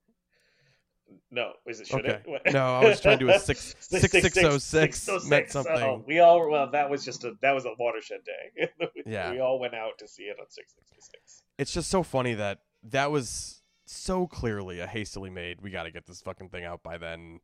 [1.30, 2.22] No, is it should Okay.
[2.46, 2.54] it?
[2.54, 5.30] No, I was trying to do a six- Six- six- six- oh six 606.
[5.30, 6.04] meant Oh, something.
[6.08, 8.70] we all well, that was just a that was a watershed day.
[9.06, 9.32] Yeah.
[9.32, 11.44] we all went out to see it on six six six.
[11.58, 15.92] It's just so funny that that was so clearly a hastily made, we got to
[15.92, 17.40] get this fucking thing out by then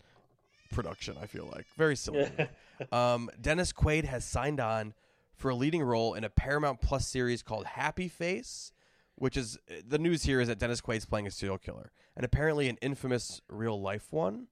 [0.72, 1.66] production, I feel like.
[1.78, 2.30] Very silly.
[2.92, 4.94] Um, Dennis Quaid has signed on
[5.36, 8.72] for a leading role in a Paramount Plus series called Happy Face,
[9.18, 12.70] which is the news here is that Dennis Quaid's playing a serial killer, and apparently
[12.70, 14.48] an infamous real life one.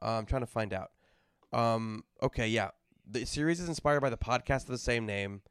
[0.00, 0.90] Uh, I'm trying to find out.
[1.52, 2.70] Um, okay, yeah,
[3.08, 5.42] the series is inspired by the podcast of the same name,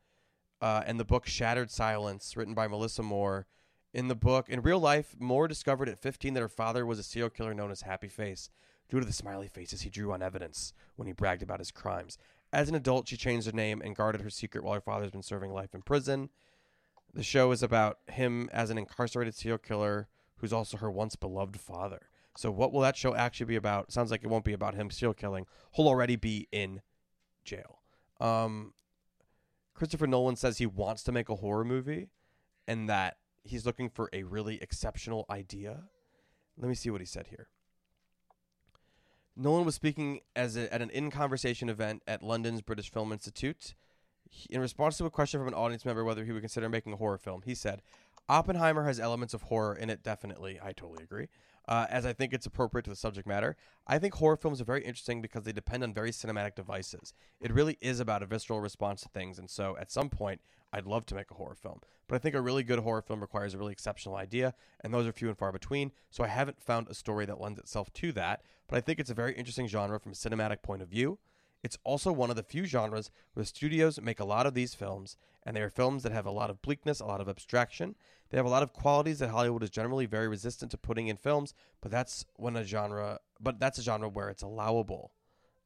[0.61, 3.47] uh, and the book Shattered Silence, written by Melissa Moore.
[3.93, 7.03] In the book, in real life, Moore discovered at 15 that her father was a
[7.03, 8.49] serial killer known as Happy Face
[8.89, 12.17] due to the smiley faces he drew on evidence when he bragged about his crimes.
[12.53, 15.23] As an adult, she changed her name and guarded her secret while her father's been
[15.23, 16.29] serving life in prison.
[17.13, 21.59] The show is about him as an incarcerated serial killer who's also her once beloved
[21.59, 22.09] father.
[22.37, 23.91] So, what will that show actually be about?
[23.91, 25.45] Sounds like it won't be about him serial killing.
[25.73, 26.81] He'll already be in
[27.43, 27.79] jail.
[28.19, 28.73] Um,
[29.73, 32.09] Christopher Nolan says he wants to make a horror movie
[32.67, 35.83] and that he's looking for a really exceptional idea.
[36.57, 37.47] Let me see what he said here.
[39.35, 43.73] Nolan was speaking as a, at an in conversation event at London's British Film Institute.
[44.49, 46.97] In response to a question from an audience member whether he would consider making a
[46.97, 47.81] horror film, he said,
[48.29, 50.59] Oppenheimer has elements of horror in it, definitely.
[50.63, 51.27] I totally agree.
[51.67, 53.55] Uh, as I think it's appropriate to the subject matter.
[53.85, 57.13] I think horror films are very interesting because they depend on very cinematic devices.
[57.39, 60.41] It really is about a visceral response to things, and so at some point,
[60.73, 61.81] I'd love to make a horror film.
[62.07, 65.05] But I think a really good horror film requires a really exceptional idea, and those
[65.05, 68.11] are few and far between, so I haven't found a story that lends itself to
[68.13, 68.41] that.
[68.67, 71.19] But I think it's a very interesting genre from a cinematic point of view.
[71.63, 75.17] It's also one of the few genres where studios make a lot of these films,
[75.43, 77.95] and they are films that have a lot of bleakness, a lot of abstraction.
[78.29, 81.17] They have a lot of qualities that Hollywood is generally very resistant to putting in
[81.17, 85.11] films, but that's when a genre, but that's a genre where it's allowable.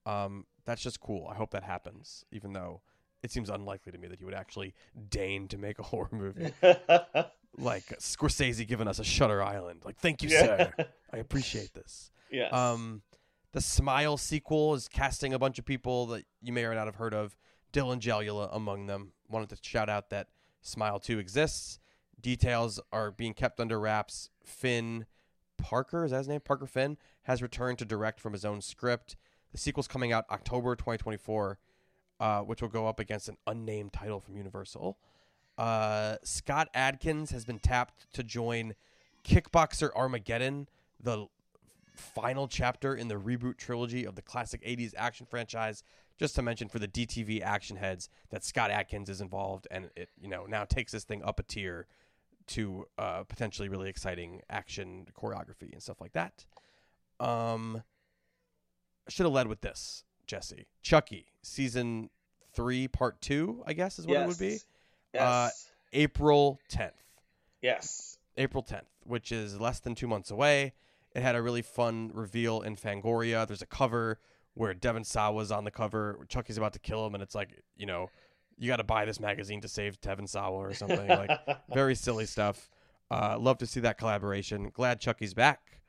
[0.05, 1.27] Um, that's just cool.
[1.31, 2.81] I hope that happens, even though
[3.23, 4.73] it seems unlikely to me that you would actually
[5.09, 6.51] deign to make a horror movie
[7.57, 9.81] like Scorsese giving us a Shutter Island.
[9.85, 10.73] Like, thank you, sir.
[11.11, 12.11] I appreciate this.
[12.31, 12.47] Yeah.
[12.49, 13.03] Um,
[13.55, 16.95] the Smile sequel is casting a bunch of people that you may or not have
[16.95, 17.37] heard of.
[17.71, 19.13] Dylan Gelula among them.
[19.29, 20.27] Wanted to shout out that
[20.61, 21.79] Smile 2 exists.
[22.19, 24.29] Details are being kept under wraps.
[24.43, 25.05] Finn
[25.57, 26.41] Parker, is that his name?
[26.41, 29.15] Parker Finn has returned to direct from his own script.
[29.53, 31.57] The sequel's coming out October 2024,
[32.19, 34.97] uh, which will go up against an unnamed title from Universal.
[35.57, 38.75] Uh, Scott Adkins has been tapped to join
[39.23, 40.67] Kickboxer Armageddon,
[41.01, 41.27] the
[41.95, 45.83] final chapter in the reboot trilogy of the classic 80s action franchise.
[46.17, 50.09] Just to mention for the DTV action heads that Scott Adkins is involved and it,
[50.17, 51.87] you know, now takes this thing up a tier
[52.47, 56.45] to uh, potentially really exciting action choreography and stuff like that.
[57.19, 57.83] Um,
[59.07, 60.67] I should have led with this, Jesse.
[60.81, 62.09] Chucky, season
[62.53, 64.59] three, part two, I guess is what it would be.
[65.13, 65.21] Yes.
[65.21, 65.49] Uh,
[65.93, 66.91] April 10th.
[67.61, 68.17] yes.
[68.37, 70.73] April 10th, which is less than two months away.
[71.15, 73.47] It had a really fun reveal in Fangoria.
[73.47, 74.19] There's a cover
[74.53, 76.19] where Devon Sawa's on the cover.
[76.27, 78.09] Chucky's about to kill him, and it's like, you know,
[78.57, 81.07] you got to buy this magazine to save Devon Sawa or something.
[81.07, 81.31] like,
[81.73, 82.69] very silly stuff.
[83.09, 84.69] Uh, love to see that collaboration.
[84.73, 85.81] Glad Chucky's back.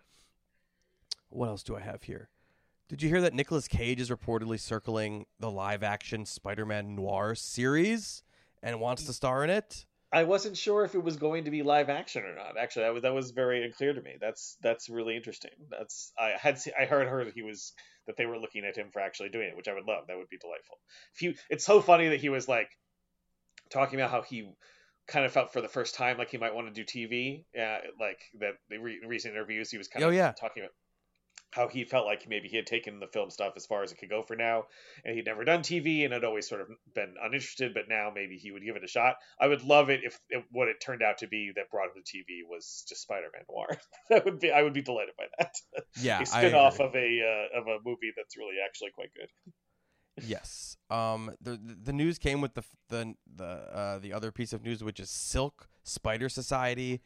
[1.29, 2.29] What else do I have here?
[2.89, 7.35] Did you hear that Nicolas Cage is reportedly circling the live action Spider Man Noir
[7.35, 8.23] series
[8.63, 9.87] and wants to star in it?
[10.17, 12.57] I wasn't sure if it was going to be live action or not.
[12.57, 14.17] Actually, that was that was very unclear to me.
[14.21, 15.53] That's that's really interesting.
[15.71, 17.75] That's I had se- I heard heard that he was
[18.07, 20.07] that they were looking at him for actually doing it, which I would love.
[20.07, 20.79] That would be delightful.
[21.15, 22.71] If you, it's so funny that he was like
[23.71, 24.53] talking about how he
[25.09, 27.47] kind of felt for the first time like he might want to do TV.
[27.59, 30.35] Uh, like that the re- recent interviews, he was kind Oh, of yeah.
[30.41, 30.73] talking about
[31.53, 33.99] how he felt like maybe he had taken the film stuff as far as it
[33.99, 34.65] could go for now,
[35.05, 37.73] and he'd never done TV and had always sort of been uninterested.
[37.75, 39.17] But now maybe he would give it a shot.
[39.41, 42.03] I would love it if, if what it turned out to be that brought him
[42.05, 43.79] to TV was just Spider-Man Noir.
[44.11, 45.55] that would be I would be delighted by that.
[46.01, 47.21] Yeah, a spin-off of a
[47.55, 49.29] uh, of a movie that's really actually quite good.
[50.27, 50.79] Yes.
[50.89, 51.33] Um.
[51.43, 54.99] The the news came with the the the uh, the other piece of news, which
[54.99, 57.03] is Silk Spider Society,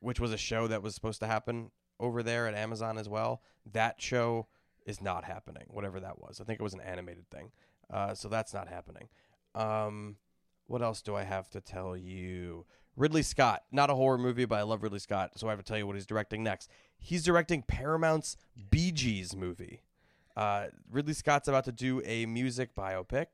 [0.00, 1.70] which was a show that was supposed to happen
[2.02, 3.40] over there at Amazon as well.
[3.72, 4.48] That show
[4.84, 5.64] is not happening.
[5.68, 7.50] Whatever that was, I think it was an animated thing.
[7.90, 8.14] Uh.
[8.14, 9.08] So that's not happening.
[9.54, 10.16] Um.
[10.66, 12.64] What else do I have to tell you?
[12.96, 15.64] Ridley Scott, not a horror movie, but I love Ridley Scott, so I have to
[15.64, 16.70] tell you what he's directing next.
[16.98, 18.36] He's directing Paramount's
[18.70, 19.82] Bee Gees movie.
[20.36, 23.26] Uh, Ridley Scott's about to do a music biopic.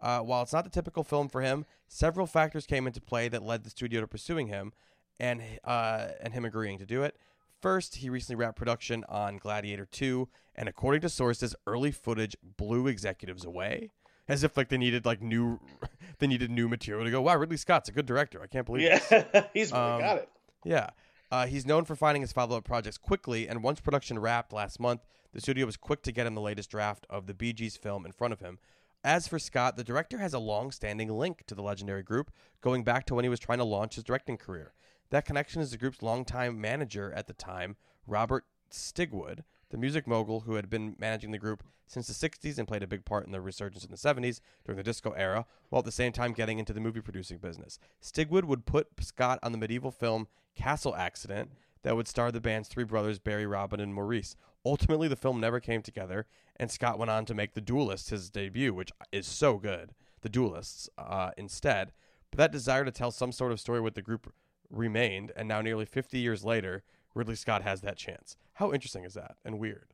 [0.00, 3.42] Uh, while it's not the typical film for him, several factors came into play that
[3.42, 4.72] led the studio to pursuing him,
[5.18, 7.16] and uh, and him agreeing to do it.
[7.60, 12.86] First, he recently wrapped production on Gladiator 2, and according to sources, early footage blew
[12.86, 13.90] executives away,
[14.28, 15.58] as if like they needed like new,
[16.18, 17.20] they needed new material to go.
[17.20, 18.40] Wow, Ridley Scott's a good director.
[18.42, 20.28] I can't believe this." Yeah, he's really Um, got it.
[20.64, 20.90] Yeah.
[21.30, 24.80] Uh, he's known for finding his follow up projects quickly, and once production wrapped last
[24.80, 25.02] month,
[25.34, 28.06] the studio was quick to get him the latest draft of the Bee Gees film
[28.06, 28.58] in front of him.
[29.04, 32.30] As for Scott, the director has a long standing link to the legendary group,
[32.62, 34.72] going back to when he was trying to launch his directing career.
[35.10, 40.40] That connection is the group's longtime manager at the time, Robert Stigwood, the music mogul
[40.40, 43.32] who had been managing the group since the 60s and played a big part in
[43.32, 46.58] the resurgence in the 70s during the disco era, while at the same time getting
[46.58, 47.78] into the movie producing business.
[48.02, 52.68] Stigwood would put Scott on the medieval film Castle Accident that would star the band's
[52.68, 54.36] three brothers, Barry, Robin, and Maurice.
[54.66, 58.28] Ultimately, the film never came together, and Scott went on to make The Duelists his
[58.28, 59.94] debut, which is so good.
[60.20, 61.92] The Duelists, uh, instead.
[62.30, 64.32] But that desire to tell some sort of story with the group
[64.70, 66.82] remained, and now, nearly 50 years later,
[67.14, 68.36] Ridley Scott has that chance.
[68.54, 69.36] How interesting is that?
[69.44, 69.86] And weird.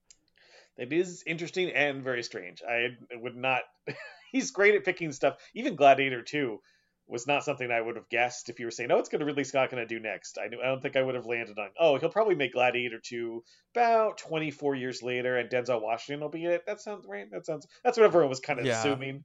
[0.77, 2.63] It is interesting and very strange.
[2.69, 3.63] I would not.
[4.33, 5.37] he's great at picking stuff.
[5.55, 6.61] Even Gladiator 2
[7.07, 9.27] was not something I would have guessed if you were saying, "Oh, it's going to
[9.27, 11.59] Ridley Scott going to do next." I, knew, I don't think I would have landed
[11.59, 11.69] on.
[11.79, 13.43] Oh, he'll probably make Gladiator 2
[13.75, 16.65] about 24 years later, and Denzel Washington will be in it.
[16.67, 17.31] That sounds right.
[17.31, 17.67] That sounds.
[17.83, 18.79] That's what everyone was kind of Yeah.
[18.81, 19.25] assuming.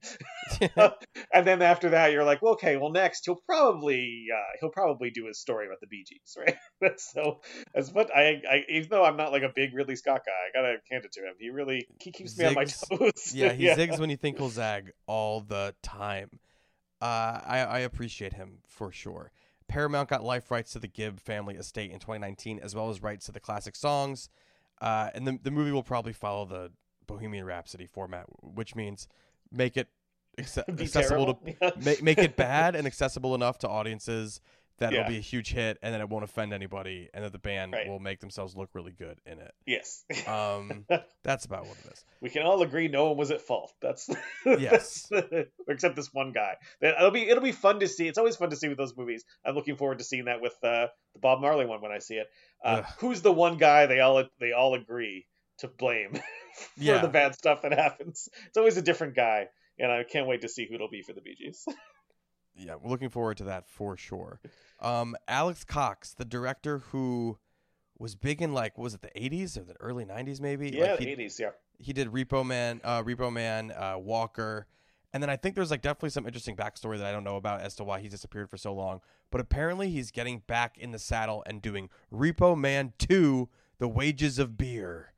[1.32, 5.10] and then after that, you're like, well, okay, well, next he'll probably uh, he'll probably
[5.10, 6.56] do his story about the Bee Gees, right?
[6.80, 7.40] That's so
[7.74, 8.08] as much.
[8.14, 11.04] I, I even though I'm not like a big Ridley Scott guy, I gotta hand
[11.04, 11.34] it to him.
[11.38, 13.32] He really he keeps me on my toes.
[13.32, 16.30] yeah, he zigs when you think he'll zag all the time.
[17.00, 19.32] Uh, I, I appreciate him for sure.
[19.68, 23.26] Paramount got life rights to the Gibb family estate in 2019, as well as rights
[23.26, 24.28] to the classic songs.
[24.80, 26.72] Uh, and the, the movie will probably follow the
[27.06, 29.06] Bohemian Rhapsody format, which means
[29.52, 29.88] make it
[30.38, 31.70] acce- accessible terrible.
[31.72, 34.40] to make, make it bad and accessible enough to audiences
[34.80, 35.00] that Yeah.
[35.00, 37.72] it'll be a huge hit and that it won't offend anybody and that the band
[37.72, 37.86] Right.
[37.88, 39.54] will make themselves look really good in it.
[39.66, 40.84] yes, Um,
[41.22, 42.04] that's about what it is.
[42.20, 43.72] we can all agree no one was at fault.
[43.80, 44.08] That's
[44.46, 45.06] Yes.
[45.10, 46.56] that's- except this one guy.
[46.80, 48.08] It'll be it'll be fun to see.
[48.08, 49.24] It's always fun to see with those movies.
[49.44, 52.14] I'm looking forward to seeing that with uh, the Bob Marley one when I see
[52.16, 52.26] it.
[52.64, 55.26] Uh, who's the one guy they all they all agree
[55.58, 56.20] to blame for
[56.78, 56.98] Yeah.
[57.02, 58.28] the bad stuff that happens?
[58.46, 61.12] It's always a different guy, and I can't wait to see who it'll be for
[61.12, 61.64] the Bee Gees.
[62.60, 64.40] Yeah, we're looking forward to that for sure.
[64.80, 67.38] Um, Alex Cox, the director who
[67.98, 70.70] was big in like was it the 80s or the early 90s maybe?
[70.70, 71.38] yeah, like the he, 80s.
[71.38, 71.50] Yeah.
[71.78, 74.66] he did Repo Man, uh, Repo Man, uh, Walker,
[75.12, 77.60] and then I think there's like definitely some interesting backstory that I don't know about
[77.60, 79.00] as to why he disappeared for so long.
[79.30, 84.38] But apparently he's getting back in the saddle and doing Repo Man 2: The Wages
[84.38, 85.12] of Beer.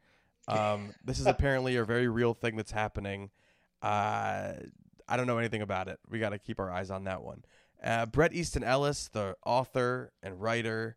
[0.48, 3.30] Um, this is apparently a very real thing that's happening.
[3.82, 4.54] Uh,
[5.08, 5.98] I don't know anything about it.
[6.08, 7.44] We got to keep our eyes on that one.
[7.82, 10.96] Uh, Bret Easton Ellis, the author and writer,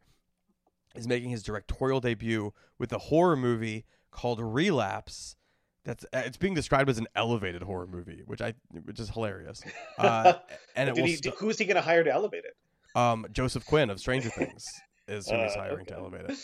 [0.96, 5.36] is making his directorial debut with a horror movie called Relapse.
[5.84, 8.54] That's uh, it's being described as an elevated horror movie, which I
[8.86, 9.62] which is hilarious.
[9.98, 10.34] Uh,
[10.76, 12.56] and he, st- who's he going to hire to elevate it?
[12.98, 14.66] um, Joseph Quinn of Stranger Things
[15.08, 16.38] is who he's Uh, hiring to elevate it.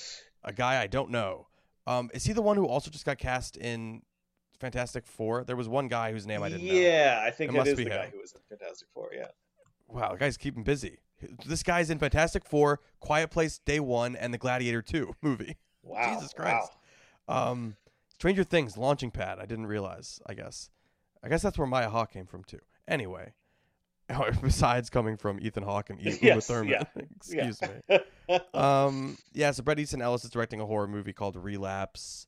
[0.44, 1.48] A guy I don't know.
[1.88, 4.02] Um, is he the one who also just got cast in
[4.62, 5.44] Fantastic Four?
[5.44, 6.74] There was one guy whose name I didn't know.
[6.74, 8.12] yeah, I think It it must is be the guy him.
[8.14, 9.10] who was in Fantastic Four.
[9.14, 9.28] Yeah.
[9.90, 11.00] Wow, the guy's keeping busy.
[11.46, 15.58] This guy's in Fantastic Four, Quiet Place Day One, and the Gladiator Two movie.
[15.84, 16.14] Wow.
[16.16, 16.72] Jesus Christ.
[17.28, 17.76] Um,
[18.14, 19.38] Stranger Things launching pad.
[19.40, 20.20] I didn't realize.
[20.26, 20.70] I guess.
[21.24, 22.60] I guess that's where Maya Hawke came from too.
[22.88, 23.34] Anyway,
[24.42, 26.70] besides coming from Ethan Hawke and Uma Yes, Thurman.
[26.72, 26.84] yeah,
[27.18, 27.60] Excuse
[27.90, 27.98] yeah.
[28.30, 28.40] me.
[28.54, 29.52] Um, yeah.
[29.52, 32.28] So Bret Easton Ellis is directing a horror movie called Relapse.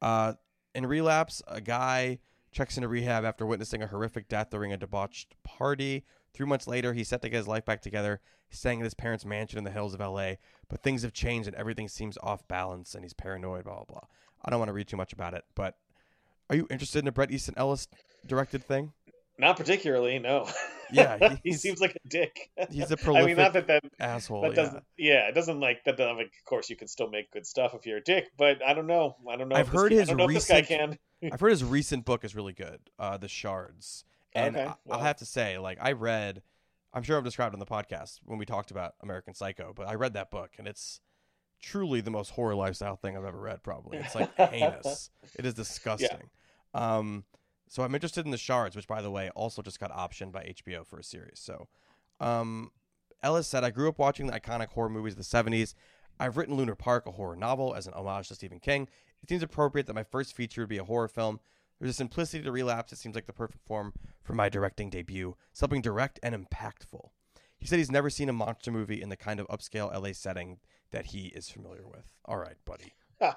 [0.00, 0.32] Uh,
[0.74, 2.18] in Relapse, a guy
[2.50, 6.04] checks into rehab after witnessing a horrific death during a debauched party.
[6.34, 8.20] Three months later, he's set to get his life back together,
[8.50, 10.34] staying at his parents' mansion in the hills of LA.
[10.68, 13.64] But things have changed and everything seems off balance, and he's paranoid.
[13.64, 14.06] Blah blah blah.
[14.44, 15.76] I don't want to read too much about it, but
[16.50, 17.88] are you interested in a Bret Easton Ellis
[18.26, 18.92] directed thing?
[19.38, 20.48] Not particularly, no.
[20.92, 22.50] Yeah, he seems like a dick.
[22.70, 24.42] He's a I prolific mean, not that that asshole.
[24.42, 24.54] that yeah.
[24.56, 24.84] doesn't.
[24.96, 25.96] Yeah, it doesn't like that.
[25.96, 28.74] Doesn't, of course, you can still make good stuff if you're a dick, but I
[28.74, 29.16] don't know.
[29.30, 29.56] I don't know.
[29.56, 30.98] I've if heard his I if this guy recent- can.
[31.32, 34.04] I've heard his recent book is really good, uh, The Shards.
[34.34, 34.98] And Okay, I- well.
[34.98, 36.42] I'll have to say, like, I read,
[36.92, 39.94] I'm sure I've described on the podcast when we talked about American Psycho, but I
[39.94, 41.00] read that book and it's
[41.62, 43.98] truly the most horror lifestyle thing I've ever read, probably.
[43.98, 45.10] It's like heinous.
[45.38, 46.28] It is disgusting.
[46.74, 47.24] Um,
[47.72, 50.42] so I'm interested in The Shards, which, by the way, also just got optioned by
[50.44, 51.40] HBO for a series.
[51.40, 51.68] So,
[52.20, 52.70] um,
[53.22, 55.72] Ellis said, I grew up watching the iconic horror movies of the 70s.
[56.20, 58.88] I've written Lunar Park, a horror novel, as an homage to Stephen King.
[59.22, 61.40] It seems appropriate that my first feature would be a horror film.
[61.80, 62.92] There's a simplicity to relapse.
[62.92, 67.08] It seems like the perfect form for my directing debut, something direct and impactful.
[67.56, 70.58] He said he's never seen a monster movie in the kind of upscale LA setting
[70.90, 72.12] that he is familiar with.
[72.26, 72.92] All right, buddy.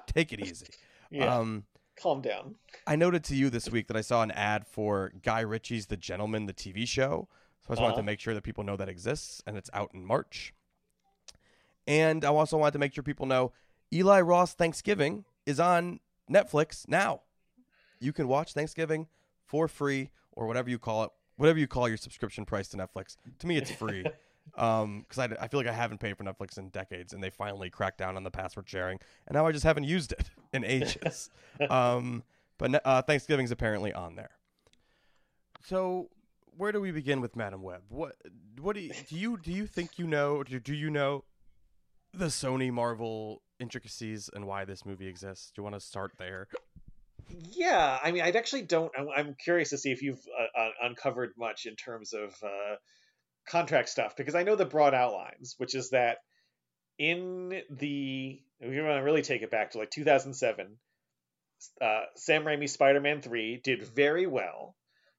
[0.06, 0.66] Take it easy.
[1.10, 1.64] Yeah, Um,
[2.00, 2.54] calm down.
[2.86, 5.96] I noted to you this week that I saw an ad for Guy Ritchie's The
[5.96, 7.28] Gentleman, the TV show.
[7.62, 8.02] So I just wanted Uh-huh.
[8.02, 10.52] to make sure that people know that exists, and it's out in March.
[11.86, 13.52] And I also wanted to make sure people know
[13.92, 17.22] Eli Roth's Thanksgiving is on Netflix now.
[18.00, 19.06] You can watch Thanksgiving
[19.44, 23.16] for free or whatever you call it, whatever you call your subscription price to Netflix.
[23.38, 24.04] To me, it's free.
[24.54, 27.30] Um, because I, I feel like I haven't paid for Netflix in decades, and they
[27.30, 30.64] finally cracked down on the password sharing, and now I just haven't used it in
[30.64, 31.30] ages.
[31.70, 32.22] um,
[32.58, 34.30] but uh, Thanksgiving's apparently on there.
[35.64, 36.08] So,
[36.56, 37.82] where do we begin with Madame Web?
[37.88, 38.16] What
[38.60, 40.42] what do you do you do you think you know?
[40.42, 41.24] Do, do you know
[42.14, 45.50] the Sony Marvel intricacies and why this movie exists?
[45.54, 46.48] Do you want to start there?
[47.50, 48.92] Yeah, I mean, I actually don't.
[48.96, 52.76] I'm, I'm curious to see if you've uh, uh, uncovered much in terms of uh,
[53.46, 56.18] contract stuff because I know the broad outlines, which is that
[56.98, 60.76] in the we want to really take it back to like 2007,
[61.80, 64.74] uh, Sam Raimi's Spider-Man 3 did very well,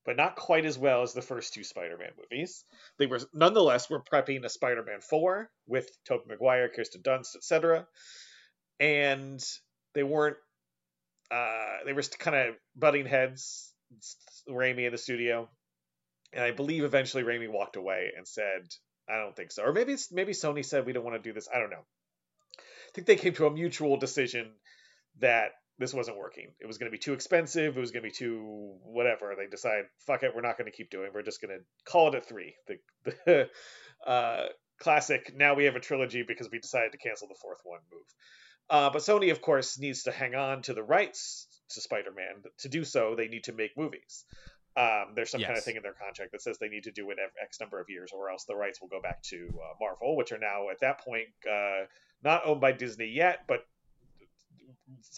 [0.06, 2.66] but not quite as well as the first two Spider-Man movies.
[2.98, 7.88] They were nonetheless were prepping a Spider-Man 4 with Tobey Maguire, Kirsten Dunst, etc.
[8.80, 9.44] And
[9.94, 10.38] they weren't
[11.30, 13.74] uh, they were kind of butting heads,
[14.50, 15.50] Raimi in the studio,
[16.34, 18.68] and I believe eventually Raimi walked away and said,
[19.10, 21.48] "I don't think so," or maybe maybe Sony said we don't want to do this.
[21.54, 21.86] I don't know.
[22.58, 24.54] I think they came to a mutual decision
[25.20, 26.52] that this wasn't working.
[26.60, 27.78] It was going to be too expensive.
[27.78, 29.36] It was going to be too whatever.
[29.38, 31.12] They decide, fuck it, we're not going to keep doing.
[31.14, 32.56] We're just going to call it a three.
[32.68, 32.78] The,
[33.26, 33.50] the
[34.10, 34.46] uh,
[34.80, 35.34] classic.
[35.36, 38.06] Now we have a trilogy because we decided to cancel the fourth one move.
[38.70, 42.44] Uh, but Sony, of course, needs to hang on to the rights to Spider-Man.
[42.60, 44.26] To do so, they need to make movies.
[44.78, 47.10] Um, there's some kind of thing in their contract that says they need to do
[47.10, 50.16] it X number of years, or else the rights will go back to uh, Marvel,
[50.16, 51.86] which are now at that point uh,
[52.24, 53.66] not owned by Disney yet, but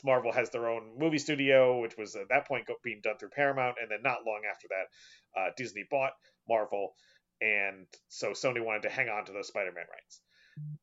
[0.04, 3.76] Marvel has their own movie studio, which was at that point being done through Paramount,
[3.82, 6.14] and then not long after that, uh, Disney bought
[6.48, 6.96] Marvel,
[7.42, 10.22] and so Sony wanted to hang on to those Spider-Man rights.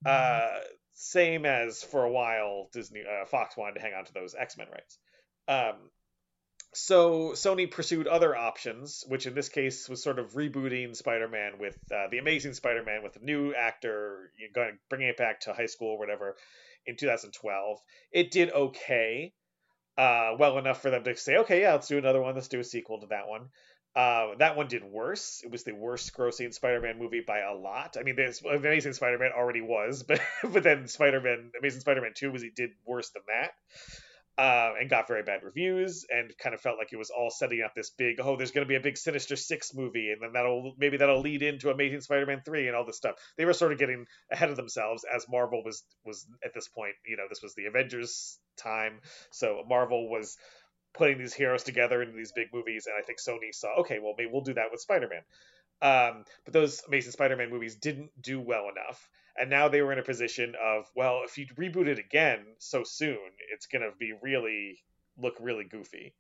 [0.04, 0.60] Uh,
[0.94, 4.68] same as for a while, Disney uh, Fox wanted to hang on to those X-Men
[4.70, 4.98] rights.
[5.48, 5.76] Um,
[6.76, 11.78] so Sony pursued other options, which in this case was sort of rebooting Spider-Man with
[11.90, 15.66] uh, the Amazing Spider-Man with a new actor, you know, bringing it back to high
[15.66, 16.36] school or whatever
[16.84, 17.78] in 2012.
[18.12, 19.32] It did okay,
[19.96, 22.34] uh, well enough for them to say, okay, yeah, let's do another one.
[22.34, 23.48] Let's do a sequel to that one.
[23.94, 25.40] Uh, that one did worse.
[25.42, 27.96] It was the worst grossing Spider-Man movie by a lot.
[27.98, 32.42] I mean, there's Amazing Spider-Man already was, but but then Spider-Man, Amazing Spider-Man Two was
[32.42, 33.52] he did worse than that
[34.38, 37.62] uh, and got very bad reviews and kind of felt like it was all setting
[37.64, 40.32] up this big oh there's going to be a big sinister six movie and then
[40.34, 43.16] that'll maybe that'll lead into amazing spider-man 3 and all this stuff.
[43.38, 46.94] They were sort of getting ahead of themselves as marvel was was at this point
[47.06, 49.00] you know this was the avengers time.
[49.30, 50.36] So marvel was
[50.94, 54.14] putting these heroes together into these big movies and i think sony saw okay well
[54.16, 55.22] maybe we'll do that with spider-man.
[55.82, 59.08] Um, but those amazing spider-man movies didn't do well enough
[59.38, 62.82] and now they were in a position of well if you reboot it again so
[62.84, 63.18] soon
[63.52, 64.78] it's going to be really
[65.18, 66.14] look really goofy.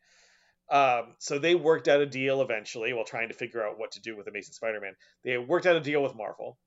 [0.68, 4.00] Um, so they worked out a deal eventually while trying to figure out what to
[4.00, 4.94] do with amazing spider-man.
[5.22, 6.58] They worked out a deal with marvel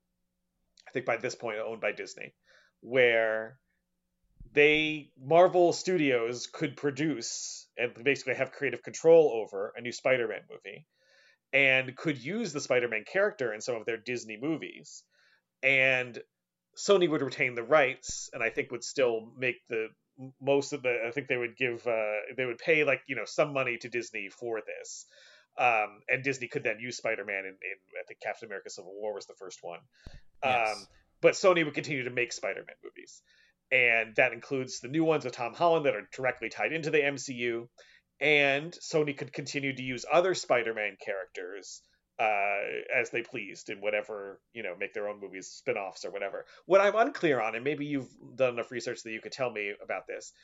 [0.88, 2.32] i think by this point owned by disney
[2.80, 3.58] where
[4.52, 10.86] they marvel studios could produce and basically have creative control over a new spider-man movie
[11.52, 15.02] and could use the spider-man character in some of their disney movies.
[15.62, 16.18] And
[16.80, 19.88] Sony would retain the rights, and I think would still make the
[20.40, 21.04] most of the.
[21.06, 21.86] I think they would give.
[21.86, 25.06] Uh, they would pay like you know some money to Disney for this,
[25.58, 29.14] Um, and Disney could then use Spider-Man in, in I think Captain America: Civil War
[29.14, 29.80] was the first one.
[30.44, 30.76] Yes.
[30.76, 30.86] Um,
[31.20, 33.22] but Sony would continue to make Spider-Man movies,
[33.70, 37.00] and that includes the new ones with Tom Holland that are directly tied into the
[37.00, 37.68] MCU.
[38.20, 41.82] And Sony could continue to use other Spider-Man characters
[42.20, 42.58] uh,
[42.94, 46.44] as they pleased in whatever you know, make their own movies, spin-offs or whatever.
[46.66, 49.72] What I'm unclear on, and maybe you've done enough research that you could tell me
[49.82, 50.34] about this,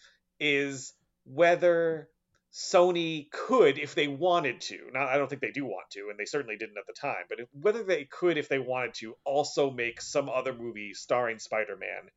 [0.41, 2.09] is whether
[2.53, 6.19] Sony could, if they wanted to, now I don't think they do want to, and
[6.19, 9.15] they certainly didn't at the time, but if, whether they could, if they wanted to,
[9.25, 12.11] also make some other movie starring Spider Man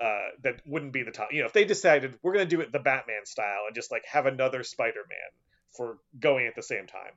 [0.00, 1.32] uh, that wouldn't be the top.
[1.32, 3.90] You know, if they decided we're going to do it the Batman style and just
[3.90, 5.30] like have another Spider Man
[5.76, 7.12] for going at the same time,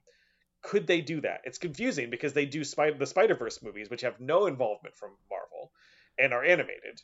[0.66, 1.42] could they do that?
[1.44, 5.12] It's confusing because they do Spider the Spider Verse movies, which have no involvement from
[5.30, 5.72] Marvel
[6.18, 7.02] and are animated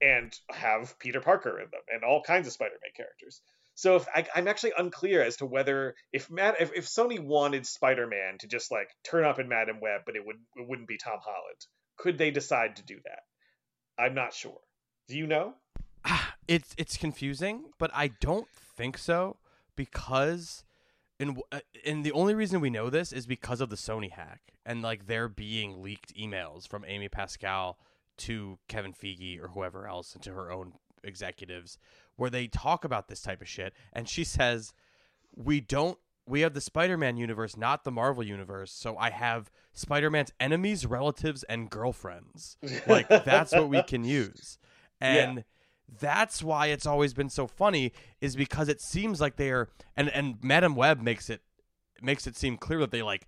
[0.00, 3.42] and have Peter Parker in them and all kinds of Spider Man characters.
[3.74, 7.66] So if I, I'm actually unclear as to whether if Matt if, if Sony wanted
[7.66, 10.98] Spider-Man to just like turn up in Madame Web, but it would it wouldn't be
[10.98, 14.02] Tom Holland, could they decide to do that?
[14.02, 14.60] I'm not sure.
[15.08, 15.54] Do you know?
[16.48, 19.36] it's it's confusing, but I don't think so
[19.74, 20.64] because
[21.22, 24.40] and uh, and the only reason we know this is because of the Sony hack
[24.66, 27.78] and like there being leaked emails from Amy Pascal
[28.18, 31.78] to Kevin Feige or whoever else and to her own executives
[32.16, 34.74] where they talk about this type of shit and she says
[35.34, 38.70] we don't we have the Spider-Man universe, not the Marvel universe.
[38.72, 42.56] So I have Spider-Man's enemies, relatives, and girlfriends.
[42.86, 44.58] Like that's what we can use.
[45.00, 45.44] And
[45.98, 50.08] that's why it's always been so funny is because it seems like they are and
[50.10, 51.42] and Madame Web makes it
[52.00, 53.26] makes it seem clear that they like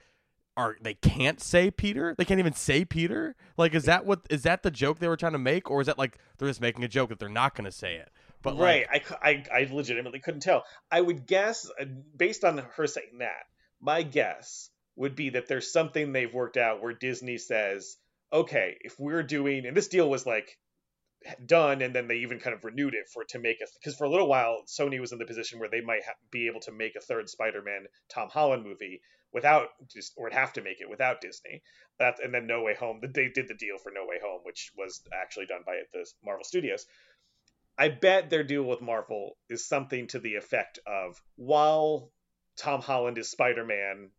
[0.56, 2.14] are they can't say Peter?
[2.16, 3.34] They can't even say Peter?
[3.56, 5.86] Like is that what is that the joke they were trying to make or is
[5.86, 8.10] that like they're just making a joke that they're not going to say it?
[8.44, 10.64] But right, like, I, I, I legitimately couldn't tell.
[10.90, 13.44] I would guess, uh, based on her saying that,
[13.80, 17.96] my guess would be that there's something they've worked out where Disney says,
[18.30, 20.58] okay, if we're doing, and this deal was like
[21.46, 24.04] done, and then they even kind of renewed it for to make a, because for
[24.04, 26.72] a little while Sony was in the position where they might ha- be able to
[26.72, 29.00] make a third Spider-Man Tom Holland movie
[29.32, 31.62] without just, or have to make it without Disney.
[31.98, 34.72] That and then No Way Home, they did the deal for No Way Home, which
[34.76, 36.86] was actually done by the Marvel Studios.
[37.76, 42.12] I bet their deal with Marvel is something to the effect of while
[42.56, 44.10] Tom Holland is Spider Man,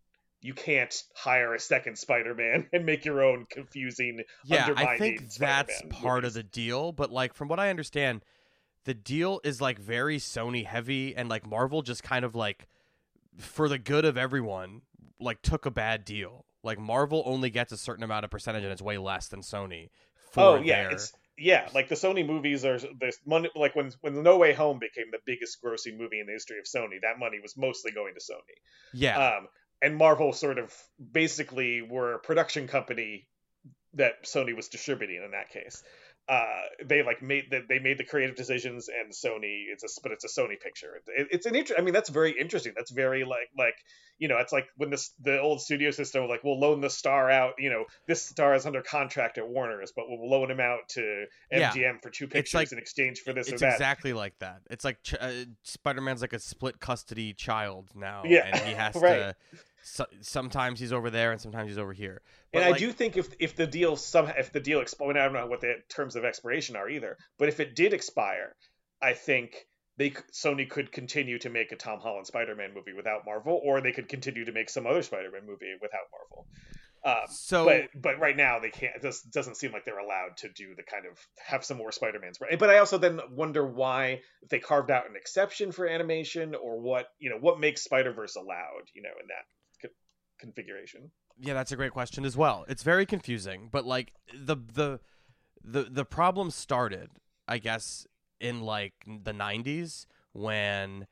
[0.45, 5.21] you can't hire a second Spider Man and make your own confusing, yeah, I think
[5.37, 6.27] that's Spider-Man part movies.
[6.27, 6.91] of the deal.
[6.91, 8.21] But like from what I understand,
[8.83, 12.67] the deal is like very Sony heavy, and like Marvel just kind of like
[13.37, 14.81] for the good of everyone,
[15.19, 16.45] like took a bad deal.
[16.63, 19.89] Like Marvel only gets a certain amount of percentage, and it's way less than Sony.
[20.31, 23.49] For Oh yeah, their- it's yeah, like the Sony movies are this money.
[23.55, 26.65] Like when when No Way Home became the biggest grossing movie in the history of
[26.65, 28.55] Sony, that money was mostly going to Sony.
[28.93, 29.47] yeah, Um,
[29.81, 30.73] and Marvel sort of
[31.11, 33.27] basically were a production company
[33.93, 35.83] that Sony was distributing in that case.
[36.27, 40.11] Uh, they like made the, they made the creative decisions, and Sony it's a but
[40.11, 40.99] it's a Sony picture.
[41.15, 42.73] It, it's an inter- I mean, that's very interesting.
[42.75, 43.75] That's very like like
[44.17, 47.29] you know, it's like when this the old studio system like we'll loan the star
[47.29, 47.53] out.
[47.59, 51.25] You know, this star is under contract at Warner's, but we'll loan him out to
[51.51, 51.71] Yeah.
[51.71, 53.73] MGM for two pictures like- in exchange for this it's or that.
[53.73, 54.61] exactly like that.
[54.71, 58.73] It's like ch- uh, Spider Man's like a split custody child now, Yeah, and he
[58.73, 59.17] has right.
[59.17, 59.35] to.
[59.87, 62.23] So, sometimes he's over there, and sometimes he's over here.
[62.51, 65.13] But and I do think if if the deal some if the deal expire, I
[65.13, 67.17] don't know what the terms of expiration are either.
[67.37, 68.55] But if it did expire,
[68.99, 69.67] I think
[69.97, 73.91] they Sony could continue to make a Tom Holland Spider-Man movie without Marvel, or they
[73.91, 76.47] could continue to make some other Spider-Man movie without Marvel.
[77.05, 78.95] Um, So but but right now they can't.
[78.95, 81.91] It just doesn't seem like they're allowed to do the kind of have some more
[81.91, 82.41] Spider-Mans.
[82.41, 82.57] Right?
[82.57, 86.81] But I also then wonder why if they carved out an exception for animation or
[86.81, 89.45] what you know what makes Spider-Verse allowed you know in that
[90.39, 91.11] configuration.
[91.37, 92.65] Yeah, that's a great question as well.
[92.67, 94.99] It's very confusing, but like the the
[95.63, 97.09] the the problem started,
[97.47, 98.07] I guess,
[98.39, 101.07] in like the 90s when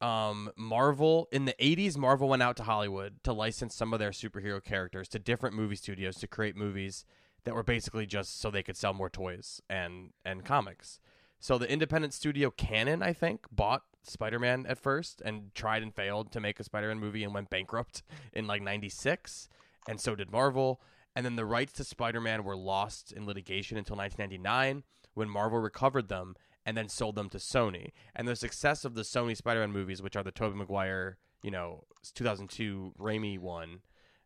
[0.00, 4.10] um Marvel in the 80s Marvel went out to Hollywood to license some of their
[4.10, 7.04] superhero characters to different movie studios to create movies
[7.44, 11.00] that were basically just so they could sell more toys and and comics.
[11.42, 16.30] So the independent studio Cannon, I think, bought Spider-Man at first and tried and failed
[16.30, 19.48] to make a Spider-Man movie and went bankrupt in like 96
[19.88, 20.80] and so did Marvel.
[21.16, 24.84] And then the rights to Spider-Man were lost in litigation until 1999
[25.14, 27.88] when Marvel recovered them and then sold them to Sony.
[28.14, 31.82] And the success of the Sony Spider-Man movies, which are the Tobey Maguire, you know,
[32.14, 33.80] 2002 Raimi one,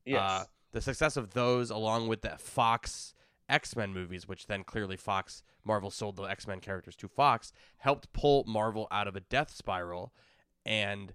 [0.05, 0.21] Yes.
[0.21, 3.15] uh, the success of those, along with the Fox
[3.49, 7.53] X Men movies, which then clearly Fox Marvel sold the X Men characters to Fox,
[7.79, 10.13] helped pull Marvel out of a death spiral,
[10.65, 11.13] and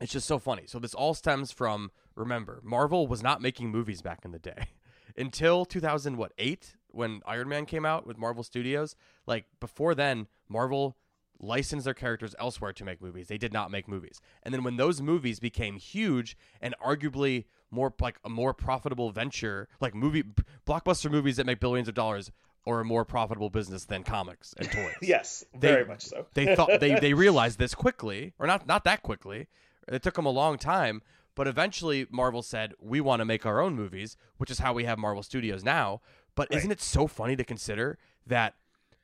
[0.00, 0.64] it's just so funny.
[0.66, 4.68] So this all stems from remember, Marvel was not making movies back in the day.
[5.16, 8.96] Until 2008 when Iron Man came out with Marvel Studios,
[9.26, 10.96] like before then, Marvel
[11.40, 13.28] licensed their characters elsewhere to make movies.
[13.28, 14.20] They did not make movies.
[14.42, 19.68] And then when those movies became huge and arguably more like a more profitable venture,
[19.80, 20.24] like movie
[20.66, 22.30] blockbuster movies that make billions of dollars
[22.68, 24.94] or a more profitable business than comics and toys.
[25.02, 26.26] Yes, They- very much so.
[26.34, 29.48] they thought they they realized this quickly, or not not that quickly.
[29.88, 31.00] It took them a long time,
[31.34, 34.84] but eventually Marvel said, "We want to make our own movies," which is how we
[34.84, 36.02] have Marvel Studios now.
[36.34, 36.58] But Right.
[36.58, 38.54] isn't it so funny to consider that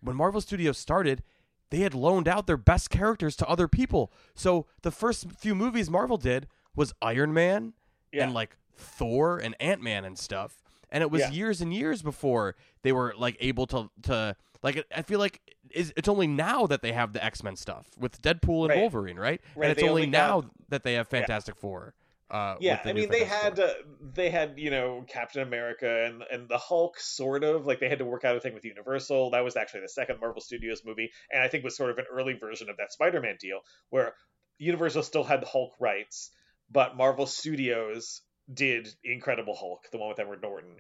[0.01, 1.23] when Marvel Studios started,
[1.71, 4.13] they had loaned out their best characters to other people.
[4.35, 6.47] So the first few movies Marvel did
[6.77, 7.73] was Iron Man
[8.13, 8.25] Yeah.
[8.25, 10.63] and like Thor and Ant Man and stuff.
[10.91, 11.31] And it was Yeah.
[11.31, 12.55] years and years before
[12.85, 14.87] they were like able to to like.
[14.95, 18.23] I feel like it's it's only now that they have the X Men stuff with
[18.23, 18.79] Deadpool and Right.
[18.79, 19.41] Wolverine, right?
[19.57, 21.95] Right, And it's only only now got- that they have Fantastic Four.
[22.31, 23.69] Uh, yeah i mean they had uh,
[24.15, 27.99] they had you know captain america and and the hulk sort of like they had
[27.99, 31.11] to work out a thing with universal that was actually the second marvel studios movie
[31.31, 33.61] and i think was sort of an early version of that spider-man deal
[33.91, 34.15] where
[34.59, 36.31] universal still had the hulk rights
[36.73, 38.23] but marvel studios
[38.53, 40.77] did incredible hulk the one with edward norton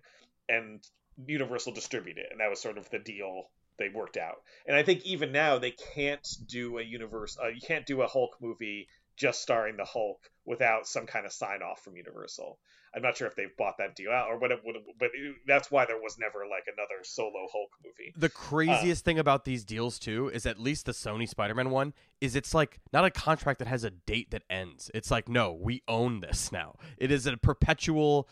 [0.48, 0.82] and
[1.26, 3.44] universal distributed and that was sort of the deal
[3.78, 7.60] they worked out and i think even now they can't do a universe uh, you
[7.60, 11.82] can't do a hulk movie just starring the Hulk without some kind of sign off
[11.82, 12.58] from Universal.
[12.94, 15.34] I'm not sure if they've bought that deal out or what it would, but it,
[15.48, 18.12] that's why there was never like another solo Hulk movie.
[18.16, 22.36] The craziest thing about these deals too is at least the Sony Spider-Man one is
[22.36, 24.92] it's like not a contract that has a date that ends.
[24.94, 26.76] It's like no, we own this now.
[26.96, 28.28] It is a perpetual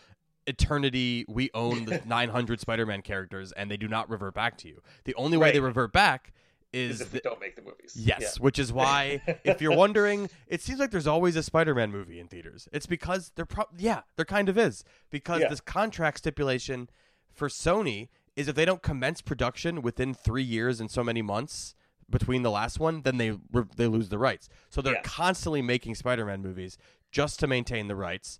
[0.46, 1.24] eternity.
[1.28, 4.80] We own the 900 Spider-Man characters and they do not revert back to you.
[5.04, 6.32] The only way they revert back
[6.72, 7.94] Is if the, they don't make the movies.
[7.96, 12.18] Yes, which is why if you're wondering, it seems like there's always a Spider-Man movie
[12.18, 12.68] in theaters.
[12.72, 15.48] It's because they're pro- yeah, there kind of is because Yeah.
[15.48, 16.88] this contract stipulation
[17.32, 21.74] for Sony is if they don't commence production within 3 years and so many months
[22.10, 24.48] between the last one, then they re- they lose the rights.
[24.70, 25.02] So they're Yeah.
[25.02, 26.76] constantly making Spider-Man movies
[27.10, 28.38] just to maintain the rights.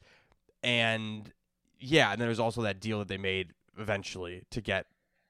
[0.62, 1.32] And
[1.82, 4.86] yeah, and then there's also that deal that they made eventually to get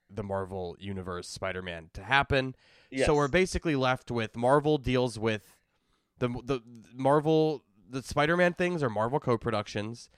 [0.09, 2.55] the Marvel Universe Spider-Man to happen.
[2.91, 3.07] Yes.
[3.07, 5.55] So we're basically left with Marvel deals with
[6.19, 6.61] the the
[6.93, 10.09] Marvel the Spider-Man things are Marvel co-productions